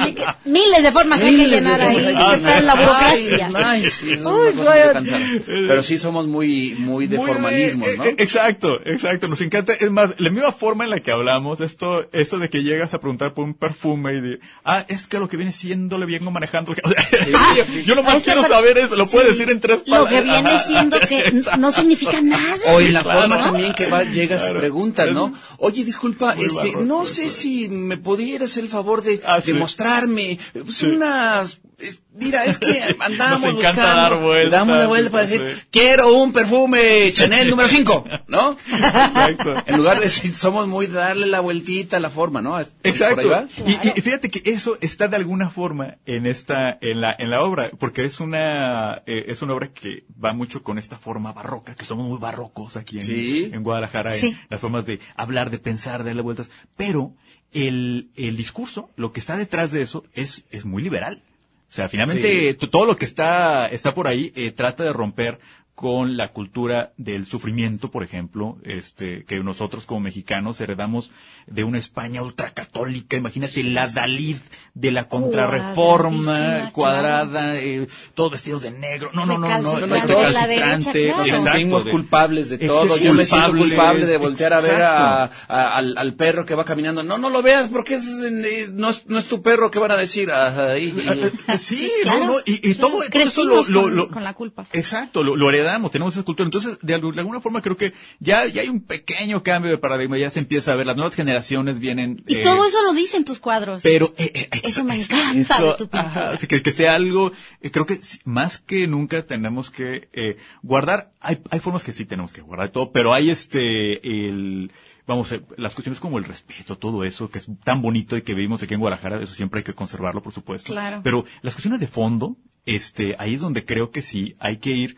ay. 0.00 0.16
Miles 0.44 0.82
de 0.82 0.92
formas 0.92 1.20
hay 1.20 1.30
que 1.30 1.36
miles 1.36 1.50
llenar 1.60 1.80
ahí, 1.80 1.96
hay 2.04 2.16
que 2.16 2.34
está 2.36 2.58
en 2.58 2.66
la 2.66 2.74
burocracia. 2.74 3.50
ay, 3.54 3.84
sí, 3.90 4.16
son 4.16 4.34
Uy, 4.34 4.52
bueno. 4.54 5.10
Pero 5.46 5.82
sí 5.82 5.98
somos 5.98 6.26
muy, 6.26 6.74
muy 6.78 7.06
de 7.06 7.16
Muy 7.16 7.26
formalismos, 7.26 7.88
¿no? 7.96 8.04
eh, 8.04 8.08
eh, 8.10 8.14
Exacto, 8.18 8.80
exacto. 8.84 9.28
Nos 9.28 9.40
encanta. 9.40 9.72
Es 9.74 9.90
más, 9.90 10.18
la 10.18 10.30
misma 10.30 10.52
forma 10.52 10.84
en 10.84 10.90
la 10.90 11.00
que 11.00 11.10
hablamos, 11.12 11.60
esto, 11.60 12.08
esto 12.12 12.38
de 12.38 12.48
que 12.50 12.62
llegas 12.62 12.94
a 12.94 13.00
preguntar 13.00 13.34
por 13.34 13.44
un 13.44 13.54
perfume 13.68 14.14
y 14.14 14.20
de, 14.20 14.40
ah, 14.64 14.84
es 14.88 15.06
que 15.06 15.18
lo 15.18 15.28
que 15.28 15.36
viene 15.36 15.52
siendo 15.52 15.98
le 15.98 16.06
vengo 16.06 16.30
manejando. 16.30 16.72
O 16.84 16.90
sea, 16.90 17.66
yo 17.84 17.94
nomás 17.94 18.22
quiero 18.22 18.46
saber 18.48 18.78
eso, 18.78 18.96
lo 18.96 19.06
puedes 19.06 19.32
sí, 19.32 19.38
decir 19.38 19.52
en 19.52 19.60
tres 19.60 19.82
Lo 19.86 20.04
palabras. 20.04 20.14
que 20.14 20.22
viene 20.22 20.58
siendo 20.66 21.00
que 21.00 21.42
no 21.58 21.72
significa 21.72 22.20
nada. 22.20 22.56
O 22.74 22.80
en 22.80 22.92
la 22.92 23.02
Claro. 23.02 23.20
forma 23.20 23.42
también 23.42 23.72
que 23.74 23.86
va, 23.86 24.04
llegas 24.04 24.42
Claro. 24.42 24.56
y 24.56 24.60
preguntas, 24.60 25.12
¿no? 25.12 25.32
Oye, 25.58 25.84
disculpa, 25.84 26.34
Muy 26.34 26.44
este, 26.46 26.72
no 26.76 27.04
sé 27.06 27.28
si 27.30 27.68
me 27.68 27.96
pudieras 27.98 28.56
el 28.56 28.68
favor 28.68 29.02
de, 29.02 29.20
Ah, 29.24 29.36
de 29.38 29.42
sí. 29.42 29.52
mostrarme 29.54 30.38
pues, 30.52 30.76
Sí. 30.76 30.86
unas, 30.86 31.60
eh, 31.78 31.94
mira, 32.18 32.44
es 32.44 32.58
que 32.58 32.82
andamos 33.00 33.40
Nos 33.40 33.60
encanta 33.60 33.82
buscando, 33.82 34.00
dar 34.02 34.20
vueltas, 34.20 34.50
damos 34.52 34.76
una 34.76 34.86
vuelta 34.86 35.10
para 35.10 35.26
sí. 35.26 35.38
decir, 35.38 35.66
quiero 35.70 36.14
un 36.14 36.32
perfume 36.32 37.10
Chanel 37.12 37.50
número 37.50 37.68
5, 37.68 38.04
¿no? 38.28 38.56
Exacto. 38.70 39.54
En 39.66 39.76
lugar 39.76 39.98
de 39.98 40.04
decir, 40.06 40.32
somos 40.34 40.66
muy 40.68 40.86
de 40.86 40.94
darle 40.94 41.26
la 41.26 41.40
vueltita 41.40 41.96
a 41.96 42.00
la 42.00 42.10
forma, 42.10 42.42
¿no? 42.42 42.50
¿Por- 42.50 42.64
por 42.64 42.70
ahí 42.84 42.90
Exacto. 42.90 43.48
Y, 43.66 43.98
y 43.98 44.00
fíjate 44.02 44.30
que 44.30 44.50
eso 44.50 44.78
está 44.80 45.08
de 45.08 45.16
alguna 45.16 45.50
forma 45.50 45.96
en 46.06 46.26
esta, 46.26 46.78
en 46.80 47.00
la, 47.00 47.14
en 47.18 47.30
la 47.30 47.42
obra, 47.42 47.70
porque 47.78 48.04
es 48.04 48.20
una, 48.20 49.02
eh, 49.06 49.24
es 49.28 49.42
una 49.42 49.54
obra 49.54 49.68
que 49.72 50.04
va 50.22 50.32
mucho 50.32 50.62
con 50.62 50.78
esta 50.78 50.98
forma 50.98 51.32
barroca, 51.32 51.74
que 51.74 51.84
somos 51.84 52.06
muy 52.08 52.18
barrocos 52.18 52.76
aquí 52.76 52.98
en, 52.98 53.02
Sí. 53.04 53.50
en 53.52 53.62
Guadalajara, 53.62 54.16
en 54.16 54.38
las 54.50 54.60
formas 54.60 54.86
de 54.86 55.00
hablar, 55.16 55.50
de 55.50 55.58
pensar, 55.58 56.02
de 56.02 56.10
darle 56.10 56.22
vueltas, 56.22 56.50
pero 56.76 57.14
el, 57.52 58.10
el 58.16 58.36
discurso, 58.36 58.90
lo 58.96 59.12
que 59.12 59.20
está 59.20 59.36
detrás 59.36 59.70
de 59.72 59.82
eso 59.82 60.04
es, 60.12 60.44
es 60.50 60.64
muy 60.64 60.82
liberal. 60.82 61.22
O 61.70 61.72
sea, 61.72 61.88
finalmente 61.88 62.56
Sí. 62.58 62.66
todo 62.70 62.86
lo 62.86 62.96
que 62.96 63.04
está, 63.04 63.68
está 63.68 63.94
por 63.94 64.06
ahí 64.08 64.32
eh, 64.36 64.52
trata 64.52 64.84
de 64.84 64.92
romper 64.92 65.38
con 65.78 66.16
la 66.16 66.32
cultura 66.32 66.92
del 66.96 67.24
sufrimiento, 67.24 67.92
por 67.92 68.02
ejemplo, 68.02 68.58
este, 68.64 69.24
que 69.24 69.38
nosotros 69.44 69.84
como 69.84 70.00
mexicanos 70.00 70.60
heredamos 70.60 71.12
de 71.46 71.62
una 71.62 71.78
España 71.78 72.20
ultracatólica, 72.20 73.16
imagínate 73.16 73.62
la 73.62 73.86
Dalid 73.86 74.38
de 74.74 74.90
la 74.90 75.08
contrarreforma, 75.08 76.70
cuadrada, 76.72 77.54
eh, 77.56 77.86
todos 78.14 78.32
vestidos 78.32 78.62
de 78.62 78.72
negro, 78.72 79.10
no, 79.12 79.24
no, 79.24 79.38
no, 79.38 79.46
no, 79.60 79.76
Recalcitrante, 79.86 81.12
Nos 81.16 81.28
sentimos 81.28 81.84
de- 81.84 81.90
culpables 81.92 82.50
de 82.50 82.58
todo. 82.58 82.96
Yo 82.96 83.14
me 83.14 83.24
siento 83.24 83.52
culpable 83.56 84.04
de 84.06 84.16
voltear 84.16 84.52
a 84.54 84.60
ver 84.60 84.82
a, 84.82 85.24
exacto. 85.26 85.44
a- 85.52 85.76
al, 85.76 85.96
al 85.96 86.14
perro 86.14 86.44
que 86.44 86.56
va 86.56 86.64
caminando. 86.64 87.04
No, 87.04 87.18
no 87.18 87.30
lo 87.30 87.40
veas 87.40 87.68
porque 87.68 87.94
es, 87.94 88.04
eh, 88.08 88.68
no, 88.72 88.90
es, 88.90 89.06
no 89.06 89.18
es 89.20 89.26
tu 89.26 89.42
perro 89.42 89.70
que 89.70 89.78
van 89.78 89.92
a 89.92 89.96
decir. 89.96 90.30
Ajá, 90.32 90.76
y- 90.76 90.86
y- 90.88 91.56
Sí, 91.58 91.88
claro, 92.02 92.18
no, 92.20 92.26
no, 92.32 92.38
y, 92.44 92.54
y 92.70 92.74
claro. 92.74 92.78
todo, 92.80 92.90
todo 92.90 93.22
eso 93.22 93.44
lo, 93.44 93.62
Crecimos 93.62 93.68
lo- 93.68 93.82
con- 93.82 93.96
lo- 93.96 94.08
con 94.10 94.24
la 94.24 94.34
culpa. 94.34 94.66
Exacto, 94.72 95.22
lo, 95.22 95.36
lo 95.36 95.48
tenemos 95.90 96.14
esa 96.14 96.22
cultura. 96.24 96.46
Entonces, 96.46 96.78
de, 96.82 96.96
algu- 96.96 97.12
de 97.14 97.20
alguna 97.20 97.40
forma 97.40 97.60
creo 97.62 97.76
que 97.76 97.92
ya, 98.20 98.46
ya 98.46 98.62
hay 98.62 98.68
un 98.68 98.80
pequeño 98.80 99.42
cambio 99.42 99.70
de 99.70 99.78
paradigma, 99.78 100.16
ya 100.18 100.30
se 100.30 100.38
empieza 100.38 100.72
a 100.72 100.76
ver, 100.76 100.86
las 100.86 100.96
nuevas 100.96 101.14
generaciones 101.14 101.78
vienen... 101.78 102.22
Y 102.26 102.36
eh, 102.38 102.42
todo 102.42 102.64
eso 102.66 102.82
lo 102.82 102.92
dicen 102.92 103.24
tus 103.24 103.38
cuadros. 103.38 103.82
Pero 103.82 104.14
eh, 104.18 104.48
eh, 104.52 104.60
Eso 104.62 104.84
me 104.84 104.96
ex- 104.96 105.10
encanta 105.10 105.62
de 105.62 105.70
tu 105.72 105.78
pintura. 105.84 106.00
ajá, 106.02 106.30
así 106.30 106.46
que, 106.46 106.62
que 106.62 106.72
sea 106.72 106.94
algo, 106.94 107.32
eh, 107.60 107.70
creo 107.70 107.86
que 107.86 108.00
más 108.24 108.58
que 108.58 108.86
nunca 108.86 109.22
tenemos 109.26 109.70
que 109.70 110.08
eh, 110.12 110.36
guardar, 110.62 111.12
hay, 111.20 111.40
hay 111.50 111.60
formas 111.60 111.84
que 111.84 111.92
sí 111.92 112.04
tenemos 112.04 112.32
que 112.32 112.40
guardar 112.40 112.70
todo, 112.70 112.92
pero 112.92 113.12
hay 113.12 113.30
este, 113.30 114.26
el, 114.28 114.70
vamos, 115.06 115.34
las 115.56 115.74
cuestiones 115.74 116.00
como 116.00 116.18
el 116.18 116.24
respeto, 116.24 116.76
todo 116.76 117.04
eso 117.04 117.30
que 117.30 117.38
es 117.38 117.46
tan 117.64 117.80
bonito 117.82 118.16
y 118.16 118.22
que 118.22 118.34
vivimos 118.34 118.62
aquí 118.62 118.74
en 118.74 118.80
Guadalajara, 118.80 119.22
eso 119.22 119.34
siempre 119.34 119.58
hay 119.60 119.64
que 119.64 119.74
conservarlo, 119.74 120.22
por 120.22 120.32
supuesto. 120.32 120.72
Claro. 120.72 121.00
Pero 121.02 121.24
las 121.42 121.54
cuestiones 121.54 121.80
de 121.80 121.86
fondo, 121.88 122.36
este, 122.66 123.16
ahí 123.18 123.34
es 123.34 123.40
donde 123.40 123.64
creo 123.64 123.90
que 123.90 124.02
sí 124.02 124.36
hay 124.38 124.58
que 124.58 124.70
ir 124.70 124.96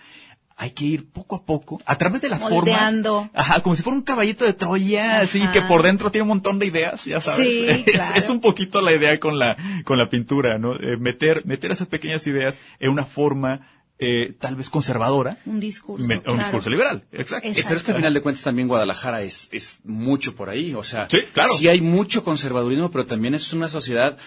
hay 0.63 0.73
que 0.73 0.85
ir 0.85 1.09
poco 1.11 1.37
a 1.37 1.45
poco, 1.47 1.81
a 1.87 1.97
través 1.97 2.21
de 2.21 2.29
las 2.29 2.41
Moldeando. 2.43 3.15
formas. 3.23 3.31
Ajá, 3.35 3.63
como 3.63 3.75
si 3.77 3.83
fuera 3.83 3.97
un 3.97 4.05
caballito 4.05 4.45
de 4.45 4.53
Troya, 4.53 5.21
así 5.21 5.41
Ajá. 5.41 5.53
que 5.53 5.63
por 5.63 5.83
dentro 5.83 6.11
tiene 6.11 6.23
un 6.25 6.29
montón 6.29 6.59
de 6.59 6.67
ideas, 6.67 7.03
ya 7.07 7.21
sabes. 7.23 7.47
Sí, 7.47 7.65
Es- 7.69 7.85
claro. 7.95 8.15
es 8.17 8.29
un 8.29 8.41
poquito 8.43 8.83
la 8.83 8.93
idea 8.93 9.19
con 9.19 9.39
la, 9.39 9.57
con 9.87 9.97
la 9.97 10.11
pintura, 10.11 10.59
¿no? 10.59 10.75
Eh, 10.75 10.99
meter, 10.99 11.47
meter 11.47 11.71
esas 11.73 11.89
pequeñas 11.89 12.27
ideas 12.27 12.61
en 12.79 12.91
una 12.91 13.07
forma, 13.07 13.71
eh, 13.99 14.35
tal 14.39 14.55
vez 14.57 14.69
conservadora. 14.69 15.39
Un 15.47 15.61
discurso. 15.61 16.07
me- 16.07 16.21
Un 16.31 16.39
discurso 16.39 16.69
liberal, 16.69 17.05
exacto. 17.11 17.49
Exacto. 17.49 17.61
Eh, 17.61 17.65
Pero 17.67 17.77
es 17.79 17.83
que 17.83 17.91
al 17.93 17.97
final 17.97 18.13
de 18.15 18.21
cuentas 18.21 18.45
también 18.45 18.69
Guadalajara 18.69 19.23
es, 19.23 19.49
es 19.53 19.81
mucho 19.85 20.35
por 20.35 20.51
ahí, 20.51 20.75
o 20.75 20.83
sea, 20.83 21.09
Sí, 21.11 21.21
claro. 21.33 21.51
hay 21.71 21.81
mucho 21.81 22.23
conservadurismo, 22.23 22.91
pero 22.91 23.07
también 23.07 23.35
es 23.35 23.51
una 23.55 23.69
sociedad 23.69 24.19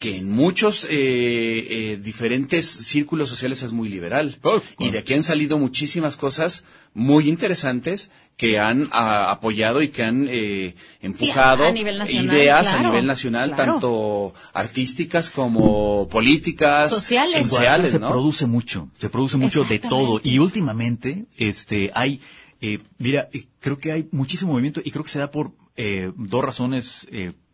que 0.00 0.16
en 0.16 0.32
muchos 0.32 0.84
eh, 0.84 0.88
eh, 0.90 1.98
diferentes 2.02 2.66
círculos 2.66 3.28
sociales 3.28 3.62
es 3.62 3.72
muy 3.72 3.90
liberal. 3.90 4.38
Oh, 4.42 4.62
y 4.78 4.88
de 4.88 4.98
aquí 4.98 5.12
han 5.12 5.22
salido 5.22 5.58
muchísimas 5.58 6.16
cosas 6.16 6.64
muy 6.94 7.28
interesantes 7.28 8.10
que 8.38 8.58
han 8.58 8.88
ah, 8.92 9.30
apoyado 9.30 9.82
y 9.82 9.88
que 9.88 10.02
han 10.02 10.26
eh, 10.30 10.74
empujado 11.02 11.66
a 11.66 11.70
nivel 11.70 11.98
nacional, 11.98 12.34
ideas 12.34 12.68
a 12.68 12.82
nivel 12.82 13.06
nacional, 13.06 13.52
claro. 13.54 13.72
tanto 13.72 14.34
artísticas 14.54 15.28
como 15.28 16.08
políticas, 16.08 16.88
Sociales. 16.88 17.46
Sociales, 17.46 17.92
se 17.92 17.98
¿no? 17.98 18.08
produce 18.08 18.46
mucho, 18.46 18.88
se 18.94 19.10
produce 19.10 19.36
mucho 19.36 19.64
de 19.64 19.80
todo. 19.80 20.18
Y 20.24 20.38
últimamente, 20.38 21.26
este, 21.36 21.90
hay, 21.94 22.22
eh, 22.62 22.78
mira, 22.96 23.28
eh, 23.34 23.44
creo 23.60 23.76
que 23.76 23.92
hay 23.92 24.08
muchísimo 24.12 24.52
movimiento 24.52 24.80
y 24.82 24.90
creo 24.92 25.04
que 25.04 25.10
se 25.10 25.18
da 25.18 25.30
por 25.30 25.52
eh, 25.76 26.10
dos 26.16 26.42
razones 26.42 27.06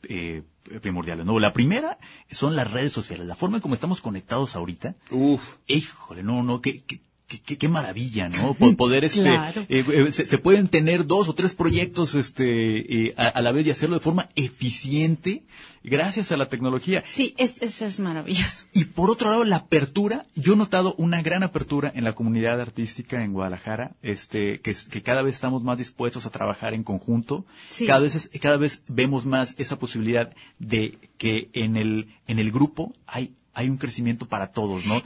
eh, 0.08 0.42
primordiales. 0.80 1.24
¿no? 1.24 1.38
La 1.38 1.52
primera 1.52 1.98
son 2.30 2.56
las 2.56 2.70
redes 2.70 2.92
sociales, 2.92 3.26
la 3.26 3.36
forma 3.36 3.56
en 3.56 3.62
cómo 3.62 3.74
estamos 3.74 4.00
conectados 4.00 4.56
ahorita. 4.56 4.96
Uf. 5.10 5.56
Híjole, 5.66 6.22
no, 6.22 6.42
no, 6.42 6.60
qué, 6.60 6.82
qué, 6.84 7.00
qué- 7.28 7.40
qué- 7.40 7.58
qué 7.58 7.68
maravilla, 7.68 8.28
¿no? 8.28 8.54
Po- 8.58 8.76
Poder, 8.76 9.04
este, 9.04 9.22
Claro. 9.22 9.62
eh, 9.68 9.84
eh, 9.92 10.12
se, 10.12 10.26
se 10.26 10.38
pueden 10.38 10.68
tener 10.68 11.06
dos 11.06 11.28
o 11.28 11.34
tres 11.34 11.54
proyectos, 11.54 12.14
este, 12.14 13.06
eh, 13.08 13.14
a, 13.16 13.26
a 13.28 13.42
la 13.42 13.52
vez 13.52 13.66
y 13.66 13.70
hacerlo 13.70 13.96
de 13.96 14.00
forma 14.00 14.28
eficiente 14.36 15.42
gracias 15.82 16.32
a 16.32 16.36
la 16.36 16.48
tecnología. 16.48 17.04
Sí, 17.06 17.34
es, 17.38 17.62
eso 17.62 17.86
es 17.86 18.00
maravilloso. 18.00 18.64
Y 18.72 18.86
por 18.86 19.08
otro 19.10 19.30
lado, 19.30 19.44
la 19.44 19.56
apertura, 19.56 20.26
yo 20.34 20.54
he 20.54 20.56
notado 20.56 20.94
una 20.98 21.22
gran 21.22 21.44
apertura 21.44 21.92
en 21.94 22.02
la 22.02 22.14
comunidad 22.14 22.60
artística 22.60 23.22
en 23.22 23.32
Guadalajara, 23.32 23.92
este, 24.02 24.60
que, 24.60 24.72
es- 24.72 24.88
que 24.88 25.02
cada 25.02 25.22
vez 25.22 25.34
estamos 25.34 25.62
más 25.62 25.78
dispuestos 25.78 26.26
a 26.26 26.30
trabajar 26.30 26.74
en 26.74 26.82
conjunto. 26.82 27.46
Sí. 27.68 27.86
Cada 27.86 28.00
vez, 28.00 28.16
es- 28.16 28.30
cada 28.40 28.56
vez 28.56 28.82
vemos 28.88 29.26
más 29.26 29.54
esa 29.58 29.78
posibilidad 29.78 30.34
de 30.58 30.98
que 31.18 31.50
en 31.52 31.76
el, 31.76 32.08
en 32.26 32.38
el 32.40 32.50
grupo 32.50 32.92
hay, 33.06 33.34
hay 33.56 33.70
un 33.70 33.78
crecimiento 33.78 34.26
para 34.26 34.48
todos, 34.52 34.84
¿no? 34.84 34.98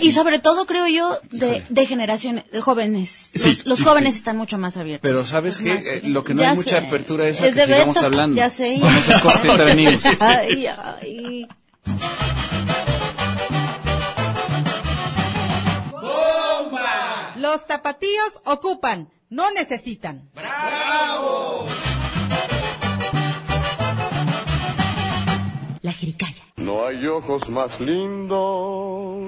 Y, 0.00 0.06
y 0.06 0.12
sobre 0.12 0.38
todo, 0.38 0.66
creo 0.66 0.86
yo, 0.86 1.18
de, 1.32 1.84
generaciones, 1.84 2.48
de 2.52 2.60
jóvenes. 2.60 3.30
Los, 3.34 3.42
Sí, 3.42 3.62
los 3.64 3.78
sí, 3.78 3.84
jóvenes 3.84 4.14
sí. 4.14 4.18
están 4.18 4.36
mucho 4.36 4.56
más 4.56 4.76
abiertos. 4.76 5.02
Pero 5.02 5.24
¿sabes 5.24 5.56
Es 5.58 5.82
qué? 5.82 5.96
Eh, 5.96 6.00
lo 6.04 6.22
que 6.22 6.32
no 6.32 6.42
Ya 6.42 6.50
hay 6.52 6.56
mucha 6.56 6.78
apertura 6.78 7.26
es 7.26 7.40
a 7.40 7.46
Es 7.48 7.54
que 7.54 7.60
de 7.60 7.66
sigamos 7.66 7.96
Beto, 7.96 8.06
hablando. 8.06 8.36
Ya 8.36 8.50
sé. 8.50 8.78
Vamos 8.80 9.08
a 9.08 9.20
corte 9.20 9.48
entre 9.48 9.72
amigos. 9.72 10.02
Ay, 10.20 10.66
ay. 10.66 11.48
Los 17.36 17.66
tapatíos 17.66 18.40
ocupan, 18.44 19.10
no 19.28 19.50
necesitan. 19.50 20.30
La 25.82 25.92
jericaya. 25.92 26.41
No 26.56 26.86
hay 26.86 27.06
ojos 27.06 27.48
más 27.48 27.80
lindos 27.80 29.18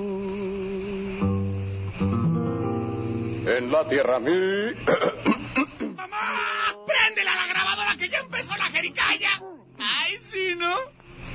en 3.46 3.72
la 3.72 3.86
tierra 3.88 4.18
mí. 4.20 4.30
¡Mamá! 5.96 6.40
¡Préndela 6.86 7.34
la 7.34 7.46
grabadora 7.46 7.96
que 7.98 8.08
ya 8.08 8.20
empezó 8.20 8.56
la 8.56 8.64
jericaya! 8.64 9.42
¡Ay, 9.78 10.16
sí, 10.30 10.54
¿no? 10.56 10.94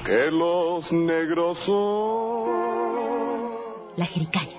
que 0.09 0.31
los 0.31 0.91
negros 0.91 1.59
son. 1.59 2.49
La 3.95 4.05
jericaya. 4.05 4.57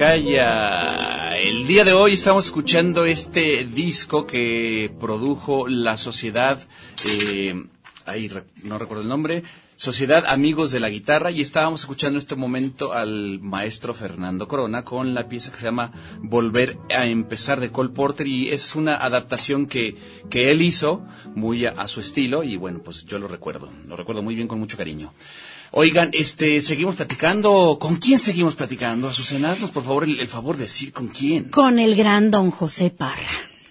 Jericaya. 0.00 1.36
El 1.36 1.66
día 1.66 1.84
de 1.84 1.92
hoy 1.92 2.14
estamos 2.14 2.46
escuchando 2.46 3.04
este 3.04 3.66
disco 3.66 4.26
que 4.26 4.90
produjo 4.98 5.68
la 5.68 5.98
sociedad, 5.98 6.58
eh, 7.04 7.66
ahí 8.06 8.30
no 8.62 8.78
recuerdo 8.78 9.02
el 9.02 9.10
nombre, 9.10 9.42
Sociedad 9.76 10.24
Amigos 10.26 10.70
de 10.70 10.80
la 10.80 10.88
Guitarra 10.88 11.30
y 11.30 11.42
estábamos 11.42 11.82
escuchando 11.82 12.16
en 12.16 12.22
este 12.22 12.34
momento 12.34 12.94
al 12.94 13.40
maestro 13.40 13.92
Fernando 13.92 14.48
Corona 14.48 14.84
con 14.84 15.12
la 15.12 15.28
pieza 15.28 15.52
que 15.52 15.58
se 15.58 15.66
llama 15.66 15.92
Volver 16.22 16.78
a 16.88 17.04
empezar 17.06 17.60
de 17.60 17.70
Cole 17.70 17.90
Porter 17.90 18.26
y 18.26 18.48
es 18.48 18.74
una 18.74 18.96
adaptación 18.96 19.66
que, 19.66 19.96
que 20.30 20.50
él 20.50 20.62
hizo 20.62 21.04
muy 21.34 21.66
a, 21.66 21.72
a 21.72 21.88
su 21.88 22.00
estilo 22.00 22.42
y 22.42 22.56
bueno, 22.56 22.80
pues 22.82 23.04
yo 23.04 23.18
lo 23.18 23.28
recuerdo, 23.28 23.70
lo 23.86 23.96
recuerdo 23.96 24.22
muy 24.22 24.34
bien 24.34 24.48
con 24.48 24.58
mucho 24.58 24.78
cariño. 24.78 25.12
Oigan, 25.72 26.10
este, 26.12 26.60
seguimos 26.62 26.96
platicando. 26.96 27.78
¿Con 27.80 27.96
quién 27.96 28.18
seguimos 28.18 28.54
platicando? 28.56 29.08
Azucena, 29.08 29.52
haznos 29.52 29.70
por 29.70 29.84
favor 29.84 30.04
el, 30.04 30.18
el 30.18 30.28
favor 30.28 30.56
de 30.56 30.64
decir 30.64 30.92
con 30.92 31.08
quién. 31.08 31.44
Con 31.44 31.78
el 31.78 31.94
gran 31.94 32.30
don 32.30 32.50
José 32.50 32.90
Parra. 32.90 33.22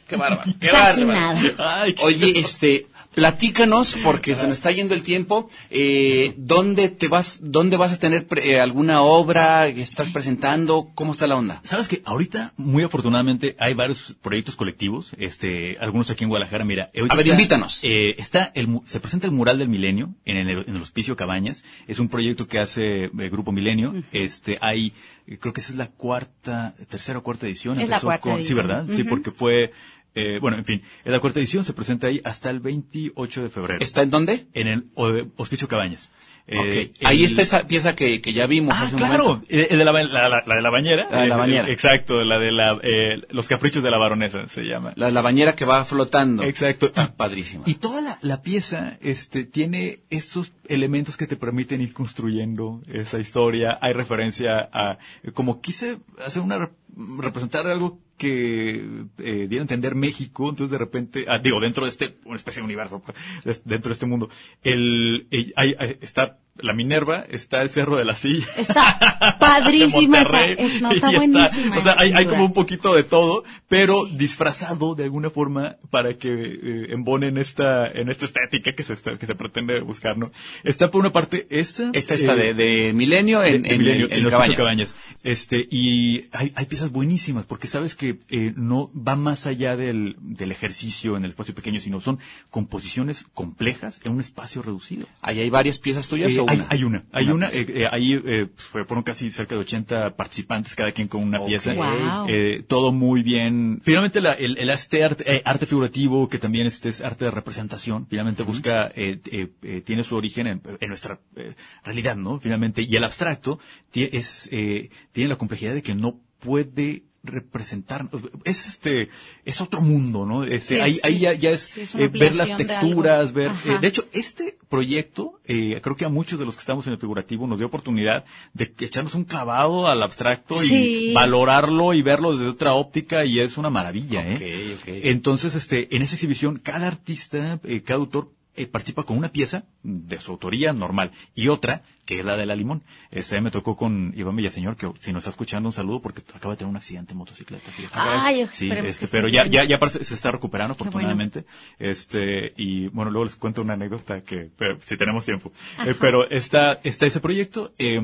Qué 0.07 0.15
bárbaro, 0.15 0.51
qué 0.59 0.67
Casi 0.71 1.03
bárbaro. 1.03 1.41
nada. 1.57 1.81
Ay, 1.81 1.93
qué- 1.93 2.03
Oye, 2.05 2.39
este, 2.39 2.87
platícanos, 3.19 3.97
porque 4.03 4.35
se 4.35 4.47
nos 4.47 4.57
está 4.57 4.71
yendo 4.71 4.93
el 4.95 5.03
tiempo, 5.03 5.49
eh, 5.69 6.33
¿dónde 6.37 6.89
te 6.89 7.07
vas, 7.07 7.39
dónde 7.43 7.77
vas 7.77 7.93
a 7.93 7.99
tener 7.99 8.25
pre- 8.27 8.51
eh, 8.51 8.59
alguna 8.59 9.01
obra 9.01 9.71
que 9.73 9.81
estás 9.81 10.09
presentando? 10.09 10.89
¿Cómo 10.95 11.11
está 11.11 11.27
la 11.27 11.35
onda? 11.35 11.61
Sabes 11.63 11.87
que 11.87 12.01
ahorita, 12.05 12.53
muy 12.57 12.83
afortunadamente, 12.83 13.55
hay 13.59 13.73
varios 13.73 14.15
proyectos 14.21 14.55
colectivos, 14.55 15.11
este, 15.17 15.77
algunos 15.79 16.09
aquí 16.09 16.23
en 16.23 16.29
Guadalajara, 16.29 16.63
mira. 16.65 16.89
ahorita 16.95 17.13
A 17.13 17.17
ver, 17.17 17.27
invítanos. 17.27 17.79
eh, 17.83 18.15
está 18.17 18.51
el, 18.55 18.67
mu- 18.67 18.83
se 18.85 18.99
presenta 18.99 19.27
el 19.27 19.31
mural 19.33 19.59
del 19.59 19.69
milenio 19.69 20.15
en 20.25 20.37
el, 20.37 20.49
en 20.49 20.75
el 20.75 20.81
hospicio 20.81 21.15
Cabañas. 21.15 21.63
Es 21.87 21.99
un 21.99 22.07
proyecto 22.09 22.47
que 22.47 22.59
hace 22.59 23.05
el 23.05 23.29
Grupo 23.29 23.51
Milenio. 23.51 23.93
Este, 24.11 24.57
hay, 24.61 24.93
eh, 25.27 25.37
creo 25.39 25.53
que 25.53 25.61
esa 25.61 25.71
es 25.73 25.77
la 25.77 25.87
cuarta, 25.87 26.73
tercera 26.89 27.19
o 27.19 27.23
cuarta 27.23 27.47
edición. 27.47 27.79
Es 27.79 27.89
la 27.89 27.99
cuarta 27.99 28.21
con- 28.21 28.33
Sí, 28.35 28.39
edición. 28.53 28.57
¿verdad? 28.57 28.85
Sí, 28.95 29.03
porque 29.03 29.31
fue, 29.31 29.71
eh, 30.15 30.39
bueno, 30.41 30.57
en 30.57 30.65
fin, 30.65 30.81
la 31.05 31.19
cuarta 31.19 31.39
edición, 31.39 31.63
se 31.63 31.73
presenta 31.73 32.07
ahí 32.07 32.21
hasta 32.23 32.49
el 32.49 32.59
28 32.59 33.43
de 33.43 33.49
febrero. 33.49 33.83
¿Está 33.83 34.01
en 34.01 34.09
dónde? 34.11 34.47
En 34.53 34.67
el 34.67 34.85
o- 34.95 35.25
hospicio 35.37 35.67
Cabañas. 35.67 36.09
Eh, 36.51 36.89
Ok. 36.97 37.05
Ahí 37.05 37.19
el- 37.19 37.25
está 37.29 37.43
esa 37.43 37.67
pieza 37.67 37.95
que, 37.95 38.21
que 38.21 38.33
ya 38.33 38.47
vimos 38.47 38.73
Ah, 38.75 38.81
hace 38.85 38.95
un 38.95 39.01
claro, 39.01 39.23
momento. 39.23 39.45
eh, 39.49 39.67
el 39.69 39.77
de 39.77 39.85
la, 39.85 39.91
la, 39.91 40.29
la- 40.29 40.43
la 40.47 40.55
de 40.55 40.61
la 40.63 40.69
bañera. 40.71 41.07
La 41.11 41.21
de 41.21 41.27
la 41.27 41.37
bañera. 41.37 41.69
Exacto, 41.69 42.23
la 42.23 42.39
de 42.39 42.51
la, 42.51 42.79
eh, 42.81 43.21
los 43.29 43.47
caprichos 43.47 43.83
de 43.83 43.91
la 43.91 43.99
baronesa 43.99 44.49
se 44.49 44.63
llama. 44.63 44.93
La, 44.95 45.11
la 45.11 45.21
bañera 45.21 45.55
que 45.55 45.63
va 45.65 45.85
flotando. 45.85 46.41
Exacto. 46.41 46.87
Está 46.87 47.15
padrísima. 47.15 47.65
Y 47.67 47.75
toda 47.75 48.01
la, 48.01 48.17
la 48.23 48.41
pieza 48.41 48.97
este, 49.01 49.43
tiene 49.45 49.99
estos 50.09 50.51
elementos 50.67 51.17
que 51.17 51.27
te 51.27 51.35
permiten 51.35 51.81
ir 51.81 51.93
construyendo 51.93 52.81
esa 52.91 53.19
historia. 53.19 53.77
Hay 53.79 53.93
referencia 53.93 54.67
a, 54.73 54.97
como 55.35 55.61
quise 55.61 55.99
hacer 56.25 56.41
una, 56.41 56.57
rep- 56.57 57.19
representar 57.19 57.67
algo 57.67 57.99
que 58.19 59.05
eh, 59.17 59.47
diera 59.49 59.61
a 59.63 59.67
entender 59.67 59.95
México, 59.95 60.49
entonces 60.49 60.69
de 60.71 60.77
repente, 60.77 61.25
ah, 61.27 61.39
digo, 61.39 61.59
dentro 61.59 61.85
de 61.85 61.89
este, 61.89 62.17
una 62.25 62.35
especie 62.35 62.61
de 62.61 62.65
universo, 62.65 63.01
pues, 63.01 63.61
dentro 63.65 63.89
de 63.89 63.93
este 63.93 64.05
mundo, 64.05 64.29
el, 64.61 65.27
eh, 65.31 65.51
hay- 65.55 65.75
está 66.01 66.37
la 66.61 66.73
Minerva, 66.73 67.23
está 67.29 67.61
el 67.61 67.69
Cerro 67.69 67.97
de 67.97 68.05
la 68.05 68.15
Silla. 68.15 68.45
Está 68.57 69.37
padrísima 69.39 70.19
de 70.19 70.23
esa. 70.23 70.45
Es- 70.51 70.81
no, 70.81 70.91
está 70.91 71.07
está- 71.07 71.17
buenísima. 71.17 71.77
o 71.77 71.81
sea, 71.81 71.95
hay, 71.97 72.13
hay 72.13 72.25
como 72.25 72.45
un 72.45 72.53
poquito 72.53 72.93
de 72.93 73.03
todo, 73.03 73.43
pero 73.67 74.05
disfrazado 74.05 74.95
de 74.95 75.03
alguna 75.05 75.29
forma 75.29 75.77
para 75.89 76.15
que 76.17 76.29
eh, 76.29 76.87
embonen 76.93 77.37
esta, 77.37 77.87
en 77.87 78.09
esta 78.09 78.25
estética 78.25 78.73
que 78.73 78.83
se, 78.83 78.93
está- 78.93 79.17
que 79.17 79.25
se 79.25 79.35
pretende 79.35 79.79
buscar, 79.81 80.17
¿no? 80.17 80.31
Está 80.63 80.91
por 80.91 81.01
una 81.01 81.11
parte 81.11 81.47
esta. 81.49 81.89
Esta 81.93 82.13
está 82.15 82.33
eh, 82.35 82.53
de, 82.53 82.53
de 82.53 82.93
Milenio 82.93 83.43
en, 83.43 83.63
de 83.63 83.69
en, 83.73 83.77
Milenio, 83.79 84.05
en- 84.07 84.13
en 84.13 84.23
los 84.23 84.31
Cabañas. 84.31 84.57
Cabañas. 84.57 84.95
Este, 85.23 85.67
y 85.69 86.27
hay, 86.31 86.51
hay 86.55 86.65
piezas 86.65 86.91
buenísimas, 86.91 87.45
porque 87.45 87.67
sabes 87.67 87.95
que 87.95 88.19
eh, 88.29 88.53
no 88.55 88.89
va 88.95 89.15
más 89.15 89.45
allá 89.47 89.75
del, 89.75 90.15
del 90.19 90.51
ejercicio 90.51 91.17
en 91.17 91.23
el 91.25 91.31
espacio 91.31 91.53
pequeño, 91.53 91.81
sino 91.81 91.99
son 92.01 92.19
composiciones 92.49 93.25
complejas 93.33 94.01
en 94.03 94.11
un 94.13 94.21
espacio 94.21 94.61
reducido. 94.61 95.07
¿Ahí 95.21 95.39
hay 95.39 95.49
varias 95.49 95.79
piezas 95.79 96.07
tuyas 96.07 96.33
Eh, 96.33 96.39
o 96.39 96.45
hay, 96.48 96.48
una? 96.57 96.67
hay 96.69 96.83
una, 96.83 97.03
hay 97.11 97.25
Una 97.25 97.33
una, 97.33 97.47
eh, 97.49 97.65
eh, 97.69 97.87
ahí 97.91 98.13
eh, 98.13 98.47
pues, 98.53 98.67
fue- 98.67 98.85
fueron 98.85 99.03
casi 99.03 99.31
cerca 99.31 99.55
de 99.55 99.61
80 99.61 100.15
participantes, 100.15 100.75
cada 100.75 100.91
quien 100.91 101.07
con 101.07 101.23
una 101.23 101.39
Ok. 101.39 101.47
pieza. 101.47 101.73
Wow. 101.73 102.25
Eh, 102.27 102.63
todo 102.67 102.91
muy 102.91 103.23
bien. 103.23 103.79
Finalmente 103.83 104.21
la- 104.21 104.33
el, 104.33 104.57
el 104.57 104.69
este 104.69 105.03
arte, 105.03 105.23
eh, 105.35 105.41
arte 105.45 105.65
figurativo, 105.65 106.27
que 106.29 106.37
también 106.39 106.67
este 106.67 106.89
es 106.89 107.01
arte 107.01 107.25
de 107.25 107.31
representación, 107.31 108.07
finalmente 108.07 108.43
busca, 108.43 108.91
eh, 108.95 109.19
eh, 109.31 109.49
eh, 109.61 109.81
tiene 109.81 110.03
su 110.03 110.15
origen 110.15 110.47
en, 110.47 110.61
en 110.79 110.89
nuestra 110.89 111.19
eh, 111.35 111.53
realidad, 111.83 112.15
¿no? 112.15 112.39
Finalmente, 112.39 112.81
y 112.81 112.95
el 112.95 113.03
abstracto 113.03 113.59
es, 113.93 114.47
eh, 114.51 114.89
tiene 115.11 115.29
la 115.29 115.35
complejidad 115.37 115.73
de 115.73 115.81
que 115.81 115.95
no 115.95 116.19
puede 116.39 117.03
representar 117.23 118.09
es 118.45 118.67
este 118.67 119.09
es 119.45 119.61
otro 119.61 119.81
mundo 119.81 120.25
no 120.25 120.43
este 120.43 120.75
Sí, 120.75 120.81
ahí, 120.81 120.93
sí, 120.95 120.99
ahí 121.03 121.19
ya, 121.19 121.33
ya 121.33 121.49
es, 121.51 121.63
sí, 121.65 121.81
es 121.81 121.93
una 121.93 122.05
eh, 122.05 122.07
ver 122.07 122.35
las 122.35 122.55
texturas 122.55 123.33
ver 123.33 123.51
eh, 123.65 123.77
de 123.79 123.87
hecho 123.87 124.05
este 124.13 124.57
proyecto 124.69 125.39
eh, 125.45 125.79
creo 125.83 125.95
que 125.95 126.05
a 126.05 126.09
muchos 126.09 126.39
de 126.39 126.45
los 126.45 126.55
que 126.55 126.61
estamos 126.61 126.87
en 126.87 126.93
el 126.93 126.99
figurativo 126.99 127.47
nos 127.47 127.57
dio 127.57 127.67
oportunidad 127.67 128.25
de 128.53 128.73
echarnos 128.79 129.15
un 129.15 129.25
clavado 129.25 129.87
al 129.87 130.01
abstracto 130.01 130.55
Sí. 130.61 131.09
y 131.09 131.13
valorarlo 131.13 131.93
y 131.93 132.01
verlo 132.01 132.35
desde 132.37 132.49
otra 132.49 132.73
óptica 132.73 133.25
y 133.25 133.39
es 133.39 133.57
una 133.57 133.69
maravilla 133.69 134.23
¿eh? 134.25 134.77
ok. 134.79 134.83
entonces 134.87 135.55
este 135.55 135.93
en 135.95 136.01
esa 136.01 136.15
exhibición 136.15 136.57
cada 136.57 136.87
artista 136.87 137.59
eh, 137.63 137.81
cada 137.81 137.99
autor 137.99 138.31
eh, 138.55 138.65
participa 138.67 139.03
con 139.03 139.17
una 139.17 139.29
pieza 139.29 139.63
de 139.83 140.19
su 140.19 140.31
autoría 140.31 140.73
normal 140.73 141.11
y 141.35 141.47
otra 141.47 141.83
que 142.09 142.17
es 142.21 142.25
la 142.25 142.35
de 142.37 142.47
la 142.47 142.55
limón. 142.55 142.81
Este 143.11 143.39
me 143.39 143.51
tocó 143.51 143.75
con 143.77 144.11
Iván 144.17 144.35
Villaseñor, 144.35 144.75
que 144.75 144.89
si 144.99 145.13
nos 145.13 145.19
está 145.21 145.29
escuchando 145.29 145.69
un 145.69 145.73
saludo 145.73 146.01
porque 146.01 146.23
acaba 146.33 146.55
de 146.55 146.57
tener 146.57 146.71
un 146.71 146.75
accidente 146.75 147.11
en 147.11 147.19
motocicleta. 147.19 147.69
fíjate. 147.71 147.93
Ay, 147.99 148.47
sí, 148.51 148.71
este, 148.71 149.07
pero 149.07 149.27
ya, 149.27 149.43
bien. 149.43 149.67
ya, 149.69 149.75
ya 149.75 149.79
parece- 149.79 150.03
se 150.03 150.15
está 150.15 150.31
recuperando 150.31 150.73
Qué 150.75 150.79
bueno. 150.85 150.89
afortunadamente. 150.89 151.45
Este, 151.77 152.53
y 152.57 152.87
bueno, 152.87 153.11
luego 153.11 153.25
les 153.25 153.35
cuento 153.35 153.61
una 153.61 153.75
anécdota 153.75 154.21
que, 154.21 154.49
pero, 154.57 154.79
si 154.83 154.97
tenemos 154.97 155.23
tiempo. 155.23 155.51
Eh, 155.85 155.93
pero 155.99 156.27
está, 156.31 156.79
está 156.83 157.05
ese 157.05 157.19
proyecto, 157.19 157.73
eh, 157.77 158.01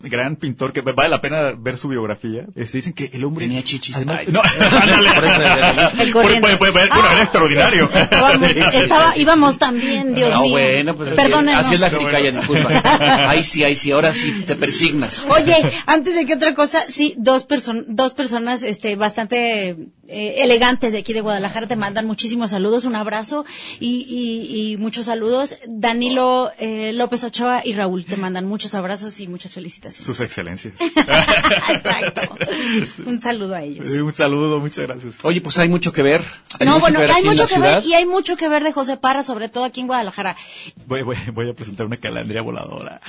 gran 0.00 0.34
pintor 0.34 0.72
que 0.72 0.80
vale 0.80 1.08
la 1.08 1.20
pena 1.20 1.52
ver 1.56 1.78
su 1.78 1.86
biografía. 1.86 2.46
Este, 2.56 2.78
dicen 2.78 2.94
que 2.94 3.10
el 3.12 3.22
hombre. 3.22 3.46
Tenía 3.46 3.62
chichis. 3.62 3.94
Además- 3.94 4.22
Ay, 4.22 4.26
no, 4.32 4.42
ándale. 4.82 5.08
Por 5.14 5.24
eso, 5.24 5.38
de- 5.38 5.96
de- 5.98 6.02
El 6.02 6.12
corriente. 6.12 6.40
Puede- 6.40 6.56
puede- 6.58 6.72
puede- 6.72 6.88
bueno, 6.88 7.10
era 7.12 7.22
extraordinario. 7.22 7.88
Vamos, 8.10 8.50
estaba, 8.50 9.16
íbamos 9.16 9.56
también, 9.56 10.16
Dios 10.16 10.32
no, 10.32 10.42
mío. 10.42 10.50
bueno, 10.50 10.96
pues 10.96 11.16
así- 11.16 11.32
así 11.32 11.74
es 11.74 11.80
la 11.80 11.90
jericaya, 11.90 12.32
disculpa. 12.32 12.70
Ahí 13.36 13.44
sí, 13.44 13.64
ahí 13.64 13.76
sí, 13.76 13.92
ahora 13.92 14.12
sí 14.12 14.44
te 14.46 14.56
persignas. 14.56 15.26
Oye, 15.28 15.54
antes 15.86 16.14
de 16.14 16.26
que 16.26 16.34
otra 16.34 16.54
cosa, 16.54 16.84
sí, 16.88 17.14
dos, 17.18 17.44
person 17.44 17.84
dos 17.88 18.14
personas 18.14 18.62
este, 18.62 18.96
bastante 18.96 19.76
eh, 20.08 20.36
elegantes 20.42 20.92
de 20.92 20.98
aquí 20.98 21.12
de 21.12 21.20
Guadalajara 21.20 21.66
te 21.66 21.76
mandan 21.76 22.06
muchísimos 22.06 22.50
saludos, 22.50 22.84
un 22.84 22.96
abrazo 22.96 23.44
y, 23.80 24.06
y, 24.08 24.72
y 24.72 24.76
muchos 24.76 25.06
saludos. 25.06 25.56
Danilo 25.66 26.50
eh, 26.58 26.92
López 26.92 27.24
Ochoa 27.24 27.62
y 27.64 27.72
Raúl 27.74 28.04
te 28.04 28.16
mandan 28.16 28.46
muchos 28.46 28.74
abrazos 28.74 29.18
y 29.20 29.28
muchas 29.28 29.52
felicitaciones. 29.54 30.06
Sus 30.06 30.20
excelencias. 30.20 30.74
Exacto. 30.80 32.20
Un 33.04 33.20
saludo 33.20 33.54
a 33.54 33.62
ellos. 33.62 33.86
Un 33.88 34.14
saludo, 34.14 34.60
muchas 34.60 34.86
gracias. 34.86 35.14
Oye, 35.22 35.40
pues 35.40 35.58
hay 35.58 35.68
mucho 35.68 35.92
que 35.92 36.02
ver. 36.02 36.22
Hay 36.58 36.66
No, 36.66 36.74
mucho 36.74 36.80
bueno, 36.82 36.98
que 37.00 37.06
ver 37.06 37.10
hay 37.10 37.16
aquí 37.18 37.26
en 37.28 37.32
mucho 37.32 37.42
la 37.42 37.48
que 37.48 37.54
ciudad. 37.54 37.74
ver 37.80 37.86
y 37.86 37.94
hay 37.94 38.06
mucho 38.06 38.36
que 38.36 38.48
ver 38.48 38.64
de 38.64 38.72
José 38.72 38.96
Parra, 38.96 39.22
sobre 39.22 39.48
todo 39.48 39.64
aquí 39.64 39.80
en 39.80 39.86
Guadalajara. 39.86 40.36
Voy, 40.86 41.02
voy, 41.02 41.16
voy 41.32 41.50
a 41.50 41.54
presentar 41.54 41.86
una 41.86 41.96
calandria 41.96 42.42
voladora. 42.42 43.00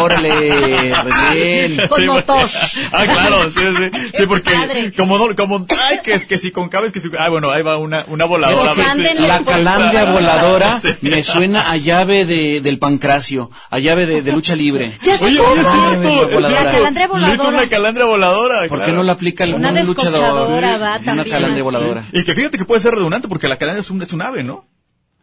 Órale, 0.00 0.30
re 1.02 1.34
bien. 1.34 1.88
Con 1.88 2.00
Sí, 2.00 2.06
motor. 2.06 2.48
Ah, 2.92 3.04
claro, 3.04 3.50
sí, 3.50 3.60
sí. 3.60 4.08
Sí, 4.18 4.26
porque 4.26 4.50
padre. 4.50 4.92
como, 4.94 5.18
como, 5.36 5.66
ay, 5.78 5.98
que, 6.08 6.26
que 6.26 6.38
si 6.38 6.50
con 6.50 6.68
cables, 6.68 6.92
que 6.92 7.00
si, 7.00 7.10
ah, 7.18 7.28
bueno, 7.28 7.50
ahí 7.50 7.62
va 7.62 7.76
una, 7.78 8.04
una 8.08 8.24
voladora. 8.24 8.72
Pues 8.74 9.18
La 9.20 9.40
calandria 9.44 10.04
voladora 10.12 10.80
sí. 10.80 10.88
me 11.02 11.22
suena 11.22 11.70
a 11.70 11.76
llave 11.76 12.24
de, 12.24 12.60
del 12.60 12.78
pancracio, 12.78 13.50
a 13.70 13.78
llave 13.78 14.06
de, 14.06 14.22
de 14.22 14.32
lucha 14.32 14.56
libre. 14.56 14.92
Ya 15.02 15.16
sé 15.18 15.24
Oye, 15.26 15.38
cómo. 15.38 15.50
oye, 15.50 15.60
sí, 15.62 16.08
es 16.08 16.14
cierto, 16.14 16.40
la 16.40 16.48
es 16.48 16.54
calandria 16.64 17.06
Le 17.06 17.06
hizo 17.06 17.12
voladora. 17.12 17.48
una 17.48 17.68
calandria 17.68 18.04
voladora. 18.06 18.68
¿Por 18.68 18.84
qué 18.84 18.92
no 18.92 19.02
la 19.02 19.12
aplica 19.12 19.44
algún 19.44 19.60
Una 19.64 19.82
luchador? 19.82 20.22
va, 20.24 20.46
Una 20.48 20.98
también. 21.00 21.28
calandria 21.30 21.62
voladora. 21.62 22.04
Y 22.12 22.24
que 22.24 22.34
fíjate 22.34 22.58
que 22.58 22.64
puede 22.64 22.80
ser 22.80 22.94
redundante 22.94 23.28
porque 23.28 23.48
la 23.48 23.56
calandria 23.56 23.82
es 23.82 23.90
un, 23.90 24.02
es 24.02 24.12
un 24.12 24.22
ave, 24.22 24.42
¿no? 24.42 24.64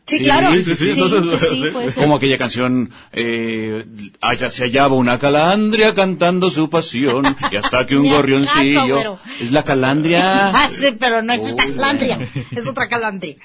Sí, 0.08 0.20
claro. 0.20 0.49
Como 1.95 2.16
aquella 2.16 2.38
canción, 2.38 2.91
eh, 3.12 3.86
allá 4.22 4.49
se 4.49 4.64
hallaba 4.64 4.95
una 4.95 5.18
calandria 5.18 5.95
cantando 5.95 6.51
su 6.51 6.70
pasión, 6.70 7.36
y 7.51 7.56
hasta 7.56 7.86
que 7.86 7.97
un 7.97 8.10
gorrioncillo. 8.10 9.18
Es 9.39 9.51
la 9.51 9.64
calandria. 9.64 10.51
Ah, 10.56 10.70
sí, 10.80 10.95
pero 10.99 11.22
no 11.22 11.34
es 11.34 11.41
Uy, 11.41 11.56
calandria, 11.56 12.30
es 12.51 12.68
otra 12.68 12.88
calandria. 12.88 13.36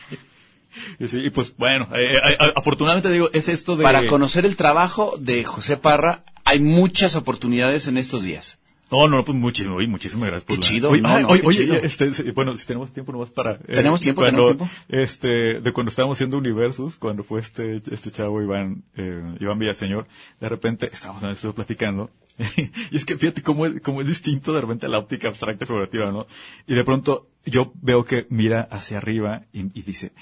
Y, 0.98 1.08
sí, 1.08 1.18
y 1.18 1.30
pues 1.30 1.54
bueno, 1.56 1.88
eh, 1.94 2.14
eh, 2.14 2.20
eh, 2.38 2.52
afortunadamente 2.54 3.11
digo, 3.11 3.30
es 3.32 3.48
esto 3.48 3.76
de... 3.76 3.82
Para 3.82 4.06
conocer 4.06 4.46
el 4.46 4.56
trabajo 4.56 5.16
de 5.18 5.44
José 5.44 5.76
Parra, 5.76 6.24
hay 6.44 6.61
muchas 6.61 7.16
oportunidades 7.16 7.88
en 7.88 7.96
estos 7.96 8.22
días. 8.22 8.59
No, 8.91 9.09
no, 9.09 9.24
pues 9.24 9.36
muchísimo, 9.38 9.76
oye, 9.76 9.86
muchísimas 9.86 10.28
gracias 10.30 10.45
por 10.45 10.57
Qué 10.57 10.62
la- 10.62 10.66
chido, 10.68 10.91
Oye, 10.91 11.03
no, 11.03 11.09
ah, 11.09 11.20
no, 11.20 11.28
oye, 11.28 11.41
qué 11.43 11.47
oye, 11.47 11.59
chido. 11.64 11.74
este, 11.76 12.32
bueno, 12.32 12.57
si 12.57 12.66
tenemos 12.66 12.93
tiempo 12.93 13.12
nomás 13.12 13.30
para... 13.30 13.53
eh, 13.53 13.59
Tenemos 13.74 14.01
tiempo, 14.01 14.22
cuando, 14.22 14.49
tenemos 14.49 14.68
tiempo. 14.68 14.74
Este, 14.88 15.61
de 15.61 15.72
cuando 15.72 15.91
estábamos 15.91 16.16
haciendo 16.18 16.38
Universus, 16.38 16.97
cuando 16.97 17.22
fue 17.22 17.41
este, 17.41 17.76
este 17.76 18.11
chavo 18.11 18.43
Iván, 18.43 18.82
eh, 18.97 19.36
Iván 19.41 19.59
Villaseñor, 19.59 20.07
de 20.41 20.49
repente 20.49 20.91
estábamos 20.93 21.22
en 21.22 21.28
el 21.30 21.34
estudio 21.36 21.55
platicando, 21.55 22.11
y 22.91 22.97
es 22.97 23.05
que 23.05 23.16
fíjate 23.16 23.43
cómo 23.43 23.66
es, 23.66 23.80
cómo 23.80 24.01
es 24.01 24.07
distinto 24.09 24.53
de 24.53 24.61
repente 24.62 24.88
la 24.88 24.99
óptica 24.99 25.28
abstracta 25.28 25.64
y 25.64 25.66
figurativa, 25.66 26.11
¿no? 26.11 26.26
Y 26.66 26.74
de 26.74 26.84
pronto 26.84 27.28
yo 27.45 27.72
veo 27.82 28.05
que 28.05 28.26
mira 28.30 28.62
hacia 28.70 28.97
arriba 28.99 29.43
y, 29.53 29.61
y 29.78 29.82
dice, 29.82 30.12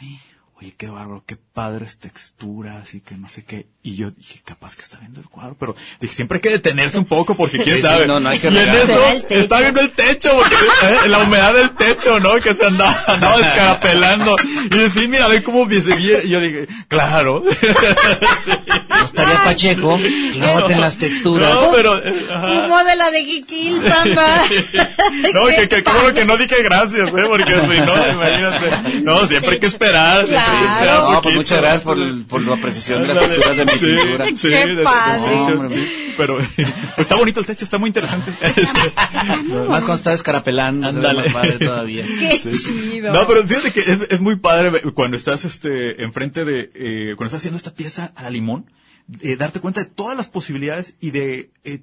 oye, 0.61 0.75
qué 0.77 0.89
bárbaro, 0.89 1.23
qué 1.25 1.37
padres 1.37 1.99
texturas 1.99 2.93
y 2.95 3.01
que 3.01 3.17
no 3.17 3.29
sé 3.29 3.45
qué. 3.45 3.67
Y 3.83 3.95
yo 3.97 4.11
dije, 4.11 4.43
capaz 4.45 4.75
que 4.75 4.83
está 4.83 4.99
viendo 4.99 5.21
el 5.21 5.29
cuadro, 5.29 5.57
pero 5.59 5.77
dije, 6.01 6.15
siempre 6.17 6.37
hay 6.37 6.43
que 6.43 6.51
detenerse 6.51 6.99
un 6.99 7.05
poco 7.05 7.35
porque 7.37 7.59
quién 7.63 7.77
Sí, 7.77 7.83
sabe. 7.83 8.07
no, 8.09 8.19
no 8.19 8.29
hay 8.29 8.39
que 8.41 8.49
y 8.51 8.57
en 8.59 8.69
eso 8.69 9.01
está 9.29 9.61
viendo 9.61 9.81
el 9.81 9.93
techo, 9.93 10.31
porque 10.35 10.55
eh, 10.57 11.09
la 11.09 11.19
humedad 11.21 11.55
del 11.55 11.71
techo, 11.77 12.19
¿no? 12.19 12.35
Que 12.41 12.55
se 12.55 12.67
andaba, 12.67 13.05
andaba 13.07 13.39
descarapelando. 13.39 14.35
Y 14.71 14.77
decía, 14.79 15.09
mira, 15.09 15.29
ve 15.29 15.43
cómo 15.45 15.69
se 15.69 15.95
viene. 15.97 16.23
Y 16.25 16.29
yo 16.31 16.41
dije, 16.41 16.67
claro. 16.89 17.45
estaría 19.09 19.43
Pacheco, 19.43 19.99
clávate 20.33 20.73
en 20.73 20.81
las 20.81 20.97
texturas. 20.97 21.53
No, 21.55 21.71
pero, 21.75 21.99
eh, 22.07 22.27
ajá. 22.31 22.67
Humo 22.67 22.85
de 22.85 22.97
la 22.97 23.11
de 23.11 23.25
Kikil, 23.25 23.83
samba. 23.89 24.43
No, 25.35 25.47
que, 25.47 25.69
que, 25.69 25.83
que 25.83 25.91
bueno 25.91 26.15
que 26.15 26.25
no 26.25 26.37
dije 26.37 26.63
gracias, 26.63 27.09
¿eh? 27.09 27.13
Porque 27.29 27.53
si 27.53 27.81
no, 27.81 28.13
imagínate. 28.13 29.01
No, 29.03 29.27
siempre 29.27 29.53
hay 29.53 29.59
que 29.59 29.67
esperar. 29.67 30.27
siempre 30.27 30.39
hay 30.39 30.51
que 30.53 30.59
Claro. 30.59 30.75
esperar 30.79 31.11
No, 31.13 31.23
pues 31.23 31.35
muchas 31.35 31.59
gracias 31.61 31.83
por, 31.83 32.27
por 32.27 32.43
la 32.43 32.55
apreciación 32.55 33.07
de 33.07 33.15
las 33.15 33.29
texturas 33.29 33.57
de 33.57 33.65
mi 33.65 33.73
Sí, 33.73 33.79
pintura. 33.79 34.27
sí, 34.37 34.49
Qué 34.49 34.81
padre. 34.85 35.35
Hombre. 35.35 36.08
Pero 36.19 36.37
pues, 36.57 36.69
está 36.99 37.16
bonito 37.16 37.41
el 37.41 37.47
techo, 37.47 37.64
está 37.64 37.79
muy 37.79 37.89
interesante. 37.89 38.31
Más 39.69 39.85
cuando 39.85 39.95
está 39.95 40.11
descarapelando, 40.11 40.93
más 40.93 41.33
padre 41.33 41.59
todavía. 41.59 42.05
Qué 42.19 42.39
chido. 42.39 43.12
No, 43.12 43.27
pero 43.27 43.47
fíjate 43.47 43.73
que 43.73 43.81
es, 43.81 44.07
es 44.11 44.21
muy 44.21 44.37
padre 44.37 44.83
cuando 44.93 45.16
estás 45.16 45.47
este 45.47 46.03
enfrente 46.03 46.45
de 46.45 46.71
eh, 46.75 47.14
cuando 47.16 47.27
estás 47.27 47.39
haciendo 47.39 47.57
esta 47.57 47.73
pieza 47.73 48.12
a 48.16 48.25
la 48.25 48.31
limón, 48.31 48.71
eh, 49.21 49.37
darte 49.37 49.61
cuenta 49.61 49.81
de 49.81 49.87
todas 49.87 50.16
las 50.16 50.29
posibilidades 50.29 50.95
y 51.01 51.12
de 51.12 51.53
eh, 51.64 51.81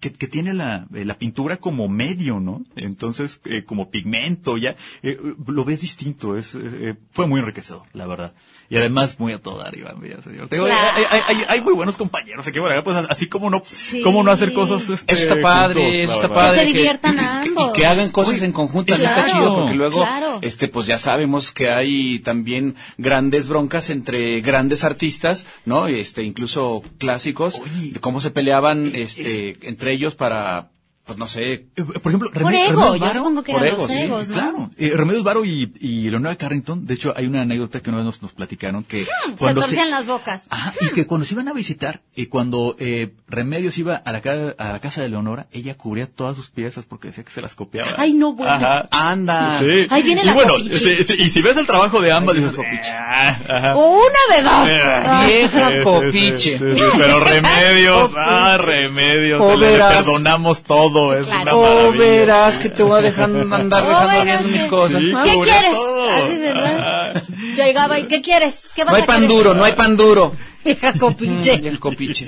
que, 0.00 0.12
que 0.12 0.26
tiene 0.26 0.54
la, 0.54 0.86
eh, 0.94 1.04
la 1.04 1.18
pintura 1.18 1.58
como 1.58 1.88
medio, 1.88 2.40
¿no? 2.40 2.62
Entonces, 2.76 3.40
eh, 3.44 3.64
como 3.64 3.90
pigmento, 3.90 4.56
ya 4.56 4.74
eh, 5.02 5.18
lo 5.46 5.64
ves 5.64 5.80
distinto. 5.82 6.36
Es 6.36 6.54
eh, 6.54 6.94
fue 7.12 7.26
muy 7.26 7.40
enriquecedor, 7.40 7.82
la 7.92 8.06
verdad. 8.06 8.32
Y 8.68 8.76
además 8.76 9.18
muy 9.18 9.32
a 9.32 9.38
todo 9.40 9.58
dar, 9.58 9.76
Iván 9.76 10.00
Villaseñor. 10.00 10.48
Te 10.48 10.56
digo, 10.56 10.66
Claro. 10.68 10.88
hay, 10.96 11.04
hay, 11.10 11.20
hay, 11.36 11.44
hay 11.48 11.60
muy 11.60 11.74
buenos 11.74 11.96
compañeros 11.96 12.46
aquí, 12.46 12.58
bueno, 12.60 12.82
pues 12.84 12.96
así 13.08 13.26
como 13.26 13.50
no, 13.50 13.62
Sí. 13.64 14.00
como 14.02 14.22
no 14.22 14.30
hacer 14.30 14.52
cosas. 14.52 14.88
este, 14.88 15.12
Eso 15.12 15.22
está 15.24 15.40
padre, 15.40 15.82
juntos, 15.82 16.00
eso 16.02 16.12
está 16.14 16.28
verdad. 16.28 16.42
padre. 16.42 16.60
Que 16.60 16.66
se 16.66 16.72
diviertan 16.72 17.14
y 17.14 17.18
que- 17.18 17.24
ambos. 17.48 17.68
Y 17.68 17.72
que 17.80 17.86
hagan 17.86 18.10
cosas 18.10 18.38
Uy, 18.40 18.44
en 18.46 18.52
conjunto, 18.52 18.94
eso 18.94 19.02
claro, 19.02 19.20
está 19.26 19.32
chido, 19.36 19.54
porque 19.56 19.74
luego, 19.74 19.96
claro. 20.02 20.38
este, 20.42 20.68
pues 20.68 20.86
ya 20.86 20.98
sabemos 20.98 21.50
que 21.50 21.68
hay 21.68 22.20
también 22.20 22.76
grandes 22.96 23.48
broncas 23.48 23.90
entre 23.90 24.40
grandes 24.40 24.84
artistas, 24.84 25.46
¿no? 25.64 25.88
Este, 25.88 26.22
incluso 26.22 26.82
clásicos, 26.98 27.56
Oye. 27.60 27.90
de 27.92 28.00
cómo 28.00 28.20
se 28.20 28.30
peleaban, 28.30 28.92
este, 28.94 29.56
entre 29.68 29.89
ellos 29.90 30.14
para, 30.14 30.70
pues 31.10 31.18
no 31.18 31.26
sé, 31.26 31.52
Eh, 31.52 31.66
Por 31.82 32.12
ejemplo, 32.12 32.30
Por 32.30 32.42
Remedios- 32.42 32.68
yo 32.70 32.98
Varo- 33.00 33.14
supongo 33.14 33.42
que 33.42 33.52
por 33.52 33.62
eran 33.62 33.74
ego, 33.74 33.82
los 33.86 33.92
sí, 33.96 34.02
egos, 34.02 34.28
¿no? 34.28 34.34
Claro, 34.34 34.70
eh, 34.78 34.92
Remedios 34.94 35.24
Varo 35.24 35.44
y, 35.44 35.72
y 35.80 36.08
Leonora 36.08 36.36
Carrington, 36.36 36.86
de 36.86 36.94
hecho 36.94 37.12
hay 37.16 37.26
una 37.26 37.42
anécdota 37.42 37.80
que 37.80 37.90
una 37.90 37.96
vez 37.98 38.06
nos, 38.06 38.22
nos 38.22 38.32
platicaron 38.32 38.84
que 38.84 39.02
Hmm, 39.26 39.32
Se 39.36 39.54
torcían 39.54 39.90
las 39.90 40.06
bocas. 40.06 40.44
Ajá, 40.50 40.72
y 40.80 40.90
que 40.94 41.06
cuando 41.08 41.26
se 41.26 41.34
iban 41.34 41.48
a 41.48 41.52
visitar, 41.52 42.02
y 42.14 42.26
cuando 42.26 42.76
eh, 42.78 43.10
Remedios 43.28 43.76
iba 43.78 43.96
a 43.96 44.12
la, 44.12 44.20
ca- 44.20 44.54
a 44.56 44.72
la 44.72 44.78
casa 44.80 45.02
de 45.02 45.08
Leonora, 45.08 45.48
ella 45.52 45.76
cubría 45.76 46.06
todas 46.06 46.36
sus 46.36 46.50
piezas 46.50 46.84
porque 46.86 47.08
decía 47.08 47.24
que 47.24 47.32
se 47.32 47.40
las 47.40 47.54
copiaba. 47.56 47.90
Ay, 47.96 48.12
no, 48.12 48.32
bueno. 48.32 48.52
Ajá. 48.52 48.88
anda. 48.92 49.58
Sí. 49.58 49.86
Ahí 49.90 50.02
viene 50.02 50.22
y 50.22 50.26
la 50.26 50.34
bueno, 50.34 50.52
copiche. 50.54 50.76
sí, 50.78 51.04
sí, 51.04 51.14
y 51.18 51.30
si 51.30 51.42
ves 51.42 51.56
el 51.56 51.66
trabajo 51.66 52.00
de 52.00 52.12
ambas, 52.12 52.36
dices. 52.36 52.52
"Ah, 52.88 53.38
ajá". 53.48 53.76
Una 53.76 54.36
de 54.36 54.42
dos. 54.42 54.80
Ah, 54.82 55.24
Vieja 55.26 55.82
copiche. 55.82 56.58
sí, 56.58 56.82
pero 56.98 57.20
remedios, 57.20 58.10
ah, 58.16 58.58
remedios, 58.60 59.40
O 59.40 59.56
le, 59.56 59.78
perdonamos 59.78 60.62
todo, 60.62 60.99
es 61.14 61.26
Claro. 61.26 61.42
una 61.42 61.54
Oh, 61.54 61.62
maravilla. 61.90 62.04
verás 62.04 62.58
que 62.58 62.68
te 62.70 62.82
voy 62.82 62.98
a 62.98 63.02
dejar 63.02 63.24
andar 63.24 63.60
Oh, 63.84 63.88
dejando 63.88 64.08
verás 64.08 64.24
viendo 64.24 64.48
mis 64.48 64.64
cosas. 64.64 65.00
Sí. 65.00 65.12
¿Qué 65.24 65.38
quieres? 65.40 65.72
todo. 65.72 66.10
Así, 66.10 66.38
¿verdad? 66.38 66.78
Ajá. 67.12 67.22
Llegaba 67.56 67.98
y, 67.98 68.02
¿qué 68.04 68.20
quieres? 68.22 68.54
¿Qué 68.74 68.84
vas 68.84 68.92
No 68.92 68.96
hay 68.96 69.02
a 69.02 69.06
pan 69.06 69.16
querer? 69.22 69.28
duro, 69.36 69.54
no 69.54 69.64
hay 69.64 69.72
pan 69.72 69.96
duro. 69.96 70.32
Vieja 70.64 70.92
Mm, 70.92 70.98
copiche. 70.98 71.60
y 71.62 71.66
el 71.66 71.78
copiche. 71.80 72.26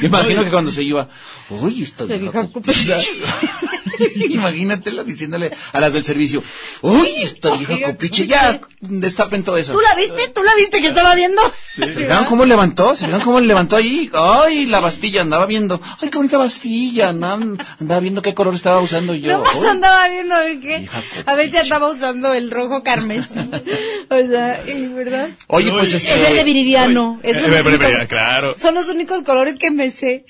Me 0.00 0.06
imagino 0.08 0.44
que 0.44 0.50
cuando 0.50 0.70
se 0.70 0.82
iba, 0.82 1.08
uy, 1.50 1.82
esta 1.82 2.04
vieja 2.04 2.20
vieja 2.22 2.48
copiche. 2.52 2.96
Imagínatela 4.30 5.04
diciéndole 5.04 5.50
a 5.72 5.80
las 5.80 5.92
del 5.92 6.04
servicio, 6.04 6.42
uy, 6.82 7.08
esta 7.22 7.56
vieja 7.56 7.86
copiche, 7.86 8.26
ya, 8.26 8.60
destapen 8.80 9.42
todo 9.42 9.56
eso. 9.56 9.72
¿Tú 9.72 9.80
la 9.80 9.94
viste? 9.94 10.28
¿Tú 10.34 10.42
la 10.42 10.54
viste 10.56 10.80
que 10.80 10.88
estaba 10.88 11.14
viendo? 11.14 11.40
¿Se 11.76 11.92
fijaron 11.92 12.24
cómo 12.26 12.44
levantó? 12.44 12.94
¿Se 12.96 13.06
fijaron 13.06 13.24
cómo 13.24 13.40
le 13.40 13.46
levantó 13.46 13.76
ahí? 13.76 14.10
Ay, 14.14 14.66
la 14.66 14.80
Bastilla, 14.80 15.22
andaba 15.22 15.46
viendo. 15.46 15.80
Ay, 16.00 16.08
qué 16.10 16.16
bonita 16.16 16.38
Bastilla. 16.38 17.10
Andaba, 17.10 17.34
andaba 17.80 18.00
viendo 18.00 18.22
qué 18.22 18.34
color 18.34 18.54
estaba 18.54 18.80
usando 18.80 19.14
yo. 19.14 19.32
Nomás 19.32 19.56
Ay. 19.56 19.66
andaba 19.66 20.08
viendo 20.08 20.38
de 20.38 20.60
qué. 20.60 20.88
A 21.26 21.34
ver 21.34 21.50
si 21.50 21.56
andaba 21.56 21.88
usando 21.90 22.32
el 22.34 22.50
rojo 22.50 22.82
carmesí. 22.82 23.28
O 24.12 24.28
sea, 24.28 24.62
¿y 24.68 24.88
¿verdad? 24.88 25.30
Oye, 25.46 25.70
pues 25.70 25.94
este... 25.94 26.10
Es 26.20 26.28
el 26.28 26.36
de 26.36 26.44
viridiano. 26.44 27.18
Eh, 27.22 27.31
Esos 27.36 27.48
eh, 27.48 27.62
son, 27.62 27.72
los 27.72 27.80
únicos, 27.80 28.06
claro. 28.08 28.54
son 28.58 28.74
los 28.74 28.88
únicos 28.88 29.22
colores 29.22 29.56
que 29.58 29.70
me 29.70 29.90
sé. 29.90 30.24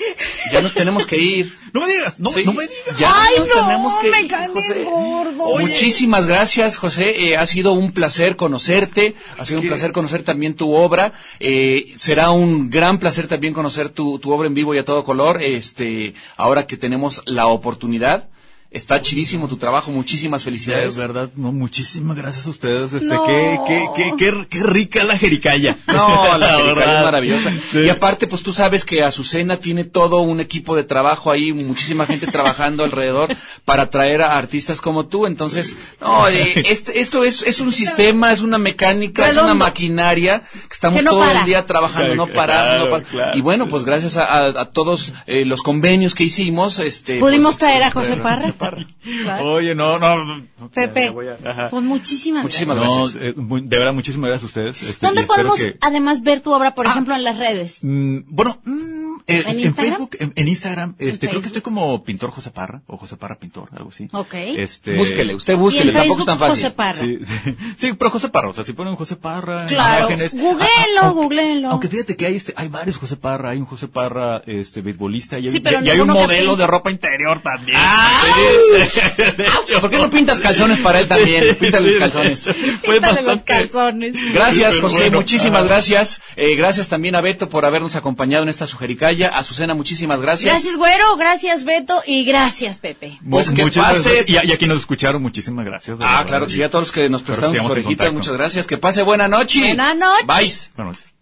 Ya 0.52 0.60
nos 0.62 0.74
tenemos 0.74 1.06
que 1.06 1.16
ir. 1.18 1.52
No 1.72 1.80
me 1.80 1.88
digas, 1.88 2.20
no, 2.20 2.30
Sí, 2.32 2.44
no 2.44 2.52
me 2.52 2.64
digas. 2.64 2.98
Ya 2.98 3.12
Ay, 3.14 3.38
nos 3.38 3.48
no, 3.48 3.54
tenemos 3.54 3.94
que 3.96 4.10
me 4.10 4.20
ir, 4.20 4.32
José. 4.52 4.84
gordo. 4.84 5.58
Muchísimas 5.58 6.26
gracias, 6.26 6.76
José. 6.76 7.28
Eh, 7.28 7.36
ha 7.36 7.46
sido 7.46 7.72
un 7.72 7.92
placer 7.92 8.36
conocerte. 8.36 9.14
Ha 9.38 9.46
sido 9.46 9.60
un 9.60 9.68
placer 9.68 9.92
conocer 9.92 10.22
también 10.22 10.54
tu 10.54 10.74
obra. 10.74 11.12
Eh, 11.40 11.94
será 11.96 12.30
un 12.30 12.68
gran 12.70 12.98
placer 12.98 13.26
también 13.26 13.54
conocer 13.54 13.88
tu, 13.88 14.18
tu 14.18 14.32
obra 14.32 14.46
en 14.48 14.54
vivo 14.54 14.74
y 14.74 14.78
a 14.78 14.84
todo 14.84 15.02
color. 15.04 15.42
Este, 15.42 16.14
ahora 16.36 16.66
que 16.66 16.76
tenemos 16.76 17.22
la 17.26 17.46
oportunidad. 17.46 18.28
Está 18.72 19.00
chidísimo 19.02 19.48
tu 19.48 19.56
trabajo. 19.58 19.90
Muchísimas 19.90 20.40
De 20.40 20.44
felicidades. 20.46 20.96
verdad, 20.96 21.30
no, 21.36 21.52
muchísimas 21.52 22.16
gracias 22.16 22.46
a 22.46 22.50
ustedes. 22.50 22.92
Este, 22.94 23.06
No. 23.14 23.24
qué, 23.26 23.58
qué, 23.66 23.86
qué, 23.94 24.10
qué, 24.16 24.46
qué 24.48 24.62
rica 24.62 25.04
la 25.04 25.18
jericaya. 25.18 25.76
No, 25.86 26.38
la 26.38 26.46
jericaya 26.56 26.74
verdad. 26.74 26.98
es 26.98 27.04
maravillosa. 27.04 27.52
Sí. 27.70 27.78
Y 27.80 27.88
aparte, 27.90 28.26
pues 28.26 28.42
tú 28.42 28.52
sabes 28.52 28.84
que 28.84 29.02
Azucena 29.02 29.58
tiene 29.58 29.84
todo 29.84 30.20
un 30.20 30.40
equipo 30.40 30.74
de 30.74 30.84
trabajo 30.84 31.30
ahí, 31.30 31.52
muchísima 31.52 32.06
gente 32.06 32.26
trabajando 32.28 32.82
alrededor 32.84 33.28
para 33.64 33.90
traer 33.90 34.22
a 34.22 34.38
artistas 34.38 34.80
como 34.80 35.06
tú. 35.06 35.26
Entonces, 35.26 35.76
no, 36.00 36.26
eh, 36.28 36.54
este- 36.66 37.00
esto 37.00 37.24
es, 37.24 37.42
es 37.42 37.60
un 37.60 37.72
sistema, 37.72 38.32
es 38.32 38.40
una 38.40 38.56
mecánica, 38.58 39.28
es 39.28 39.36
una 39.36 39.54
maquinaria 39.54 40.42
que 40.52 40.74
estamos 40.74 40.98
Que 41.00 41.04
no 41.04 41.10
todo 41.12 41.20
para. 41.20 41.40
el 41.40 41.46
día 41.46 41.66
trabajando, 41.66 42.14
no 42.14 42.26
Claro, 42.32 42.34
parando, 42.40 42.98
no 42.98 43.04
claro. 43.04 43.36
Y 43.36 43.40
bueno, 43.42 43.68
pues 43.68 43.84
gracias 43.84 44.16
a, 44.16 44.24
a- 44.24 44.60
a 44.62 44.64
todos 44.70 45.12
eh, 45.26 45.44
los 45.44 45.60
convenios 45.62 46.14
que 46.14 46.24
hicimos, 46.24 46.78
este, 46.78 47.18
Pudimos 47.20 47.56
pues, 47.56 47.58
traer 47.58 47.82
a 47.82 47.90
pues, 47.90 48.06
José 48.08 48.20
traer 48.20 48.54
Parra. 48.62 48.86
Claro. 49.22 49.52
Oye, 49.52 49.74
no, 49.74 49.98
no. 49.98 50.24
no, 50.24 50.70
Pepe. 50.72 51.12
a-. 51.44 51.68
Pues 51.70 51.82
muchísimas, 51.84 52.42
Muchísimas 52.44 52.76
gracias. 52.76 53.14
No, 53.14 53.20
eh, 53.20 53.34
muy- 53.36 53.62
de 53.62 53.78
verdad, 53.78 53.92
muchísimas 53.92 54.28
gracias 54.30 54.42
a 54.44 54.46
ustedes. 54.46 54.82
Este, 54.82 55.06
¿Dónde 55.06 55.22
y 55.22 55.24
podemos 55.24 55.56
que- 55.58 55.76
además 55.80 56.22
ver 56.22 56.40
tu 56.40 56.52
obra, 56.52 56.74
por 56.74 56.86
Ah. 56.86 56.90
ejemplo, 56.90 57.14
en 57.14 57.24
las 57.24 57.36
redes? 57.38 57.78
Mm, 57.82 58.18
bueno, 58.28 58.58
mm, 58.64 59.02
eh, 59.26 59.42
¿En? 59.46 59.74
Facebook, 59.74 60.16
en, 60.18 60.32
en 60.34 60.48
Instagram, 60.48 60.94
este, 60.98 61.18
creo 61.28 61.30
Facebook? 61.30 61.42
que 61.42 61.46
estoy 61.48 61.62
como 61.62 62.02
pintor 62.04 62.30
José 62.30 62.50
Parra, 62.50 62.82
o 62.86 62.96
José 62.96 63.16
Parra 63.16 63.36
pintor, 63.36 63.68
algo 63.72 63.90
así. 63.90 64.08
Ok. 64.12 64.34
Este, 64.34 64.96
Búsquele, 64.96 65.34
usted 65.34 65.54
y 65.54 65.56
búsquele, 65.56 65.90
en 65.92 65.96
tampoco 65.98 66.20
es 66.20 66.26
tan 66.26 66.38
fácil. 66.38 66.56
José 66.64 66.70
Parra. 66.74 66.98
Sí, 67.00 67.18
sí, 67.24 67.56
sí, 67.78 67.92
pero 67.92 68.10
José 68.10 68.28
Parra, 68.30 68.48
o 68.48 68.52
sea, 68.52 68.64
si 68.64 68.72
ponen 68.72 68.96
José 68.96 69.16
Parra, 69.16 69.66
Claro, 69.66 70.08
imágenes. 70.08 70.32
googleenlo, 70.34 70.66
Ah, 71.00 71.06
aunque- 71.06 71.22
googleenlo. 71.22 71.70
Aunque 71.70 71.88
fíjate 71.88 72.16
que 72.16 72.26
hay 72.26 72.36
este, 72.36 72.52
hay 72.56 72.68
varios 72.68 72.96
José 72.98 73.16
Parra, 73.16 73.50
hay 73.50 73.58
un 73.58 73.66
José 73.66 73.88
Parra, 73.88 74.42
este, 74.46 74.82
beisbolista, 74.82 75.38
y 75.38 75.46
hay, 75.46 75.52
Sí, 75.52 75.60
pero 75.60 75.82
y 75.84 75.88
hay 75.90 76.00
un 76.00 76.08
modelo 76.08 76.56
de 76.56 76.66
ropa 76.66 76.90
interior 76.90 77.40
también. 77.40 77.78
¡Ay! 77.80 78.32
¿Por 79.80 79.90
qué 79.90 79.98
no 79.98 80.10
pintas 80.10 80.40
calzones 80.40 80.80
para 80.80 81.00
él 81.00 81.08
también? 81.08 81.56
Píntale 81.56 81.88
sí, 81.88 81.98
los 81.98 81.98
calzones. 81.98 82.44
Quítale 82.82 83.22
los 83.22 83.42
calzones. 83.42 84.14
Gracias, 84.34 84.78
José, 84.80 85.10
muchísimas 85.10 85.64
gracias. 85.64 86.20
Eh, 86.36 86.54
gracias 86.56 86.88
también 86.88 87.14
a 87.14 87.20
Beto 87.20 87.48
por 87.48 87.64
habernos 87.64 87.96
acompañado 87.96 88.42
en 88.42 88.48
esta 88.48 88.66
sujericaya. 88.66 89.28
Azucena, 89.28 89.74
muchísimas 89.74 90.20
gracias. 90.20 90.52
Gracias, 90.52 90.76
güero, 90.76 91.16
gracias, 91.16 91.64
Beto, 91.64 92.02
y 92.06 92.24
gracias, 92.24 92.78
Pepe. 92.78 93.18
Pues 93.28 93.50
que 93.50 93.62
Muchas 93.64 93.84
pase. 93.96 94.24
Y, 94.26 94.36
a- 94.36 94.44
y 94.44 94.52
a 94.52 94.58
quienes 94.58 94.74
nos 94.74 94.82
escucharon, 94.82 95.22
muchísimas 95.22 95.64
gracias. 95.64 95.96
Ah, 96.00 96.04
verdad. 96.18 96.26
claro 96.26 96.46
que 96.46 96.52
sí, 96.52 96.62
a 96.62 96.70
todos 96.70 96.84
los 96.86 96.92
que 96.92 97.08
nos 97.08 97.22
prestaron 97.22 97.54
sus 97.56 97.64
orejitas, 97.66 98.12
muchas 98.12 98.34
gracias. 98.36 98.66
Que 98.66 98.78
pase 98.78 99.02
buena 99.02 99.28
noche. 99.28 99.60
Buena 99.60 99.94
noche. 99.94 100.24
Bye. 100.26 100.52
Buenas 100.76 100.96
noches. 100.98 101.12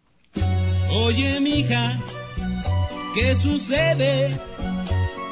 Oye, 0.92 1.38
mija, 1.40 2.00
¿qué 3.14 3.36
sucede? 3.36 4.30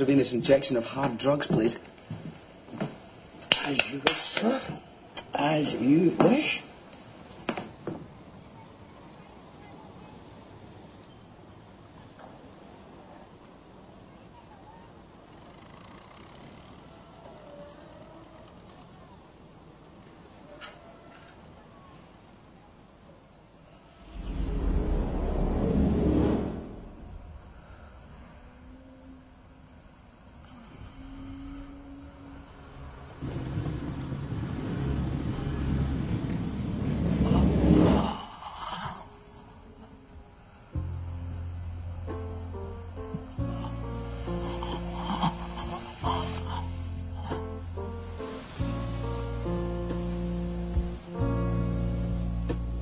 of 0.00 0.08
venous 0.08 0.32
injection 0.32 0.76
of 0.76 0.84
hard 0.84 1.18
drugs, 1.18 1.46
please. 1.46 1.76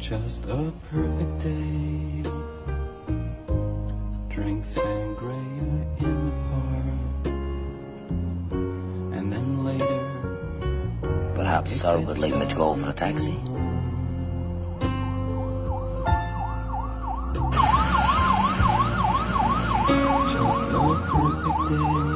just 0.08 0.44
a 0.44 0.72
perfect 0.88 1.38
day. 1.40 2.22
Drink 4.28 4.64
sangria 4.64 5.82
in 5.98 6.26
the 6.26 6.32
park, 6.46 7.26
and 9.16 9.32
then 9.32 9.64
later. 9.64 10.02
Perhaps 11.34 11.72
sir 11.72 11.98
would 11.98 12.18
like 12.18 12.36
me 12.36 12.46
to 12.46 12.54
go 12.54 12.74
for 12.74 12.90
a 12.90 12.92
taxi. 12.92 13.34
Just 20.30 20.62
a 20.70 20.94
perfect 21.10 21.60
day. 21.68 22.15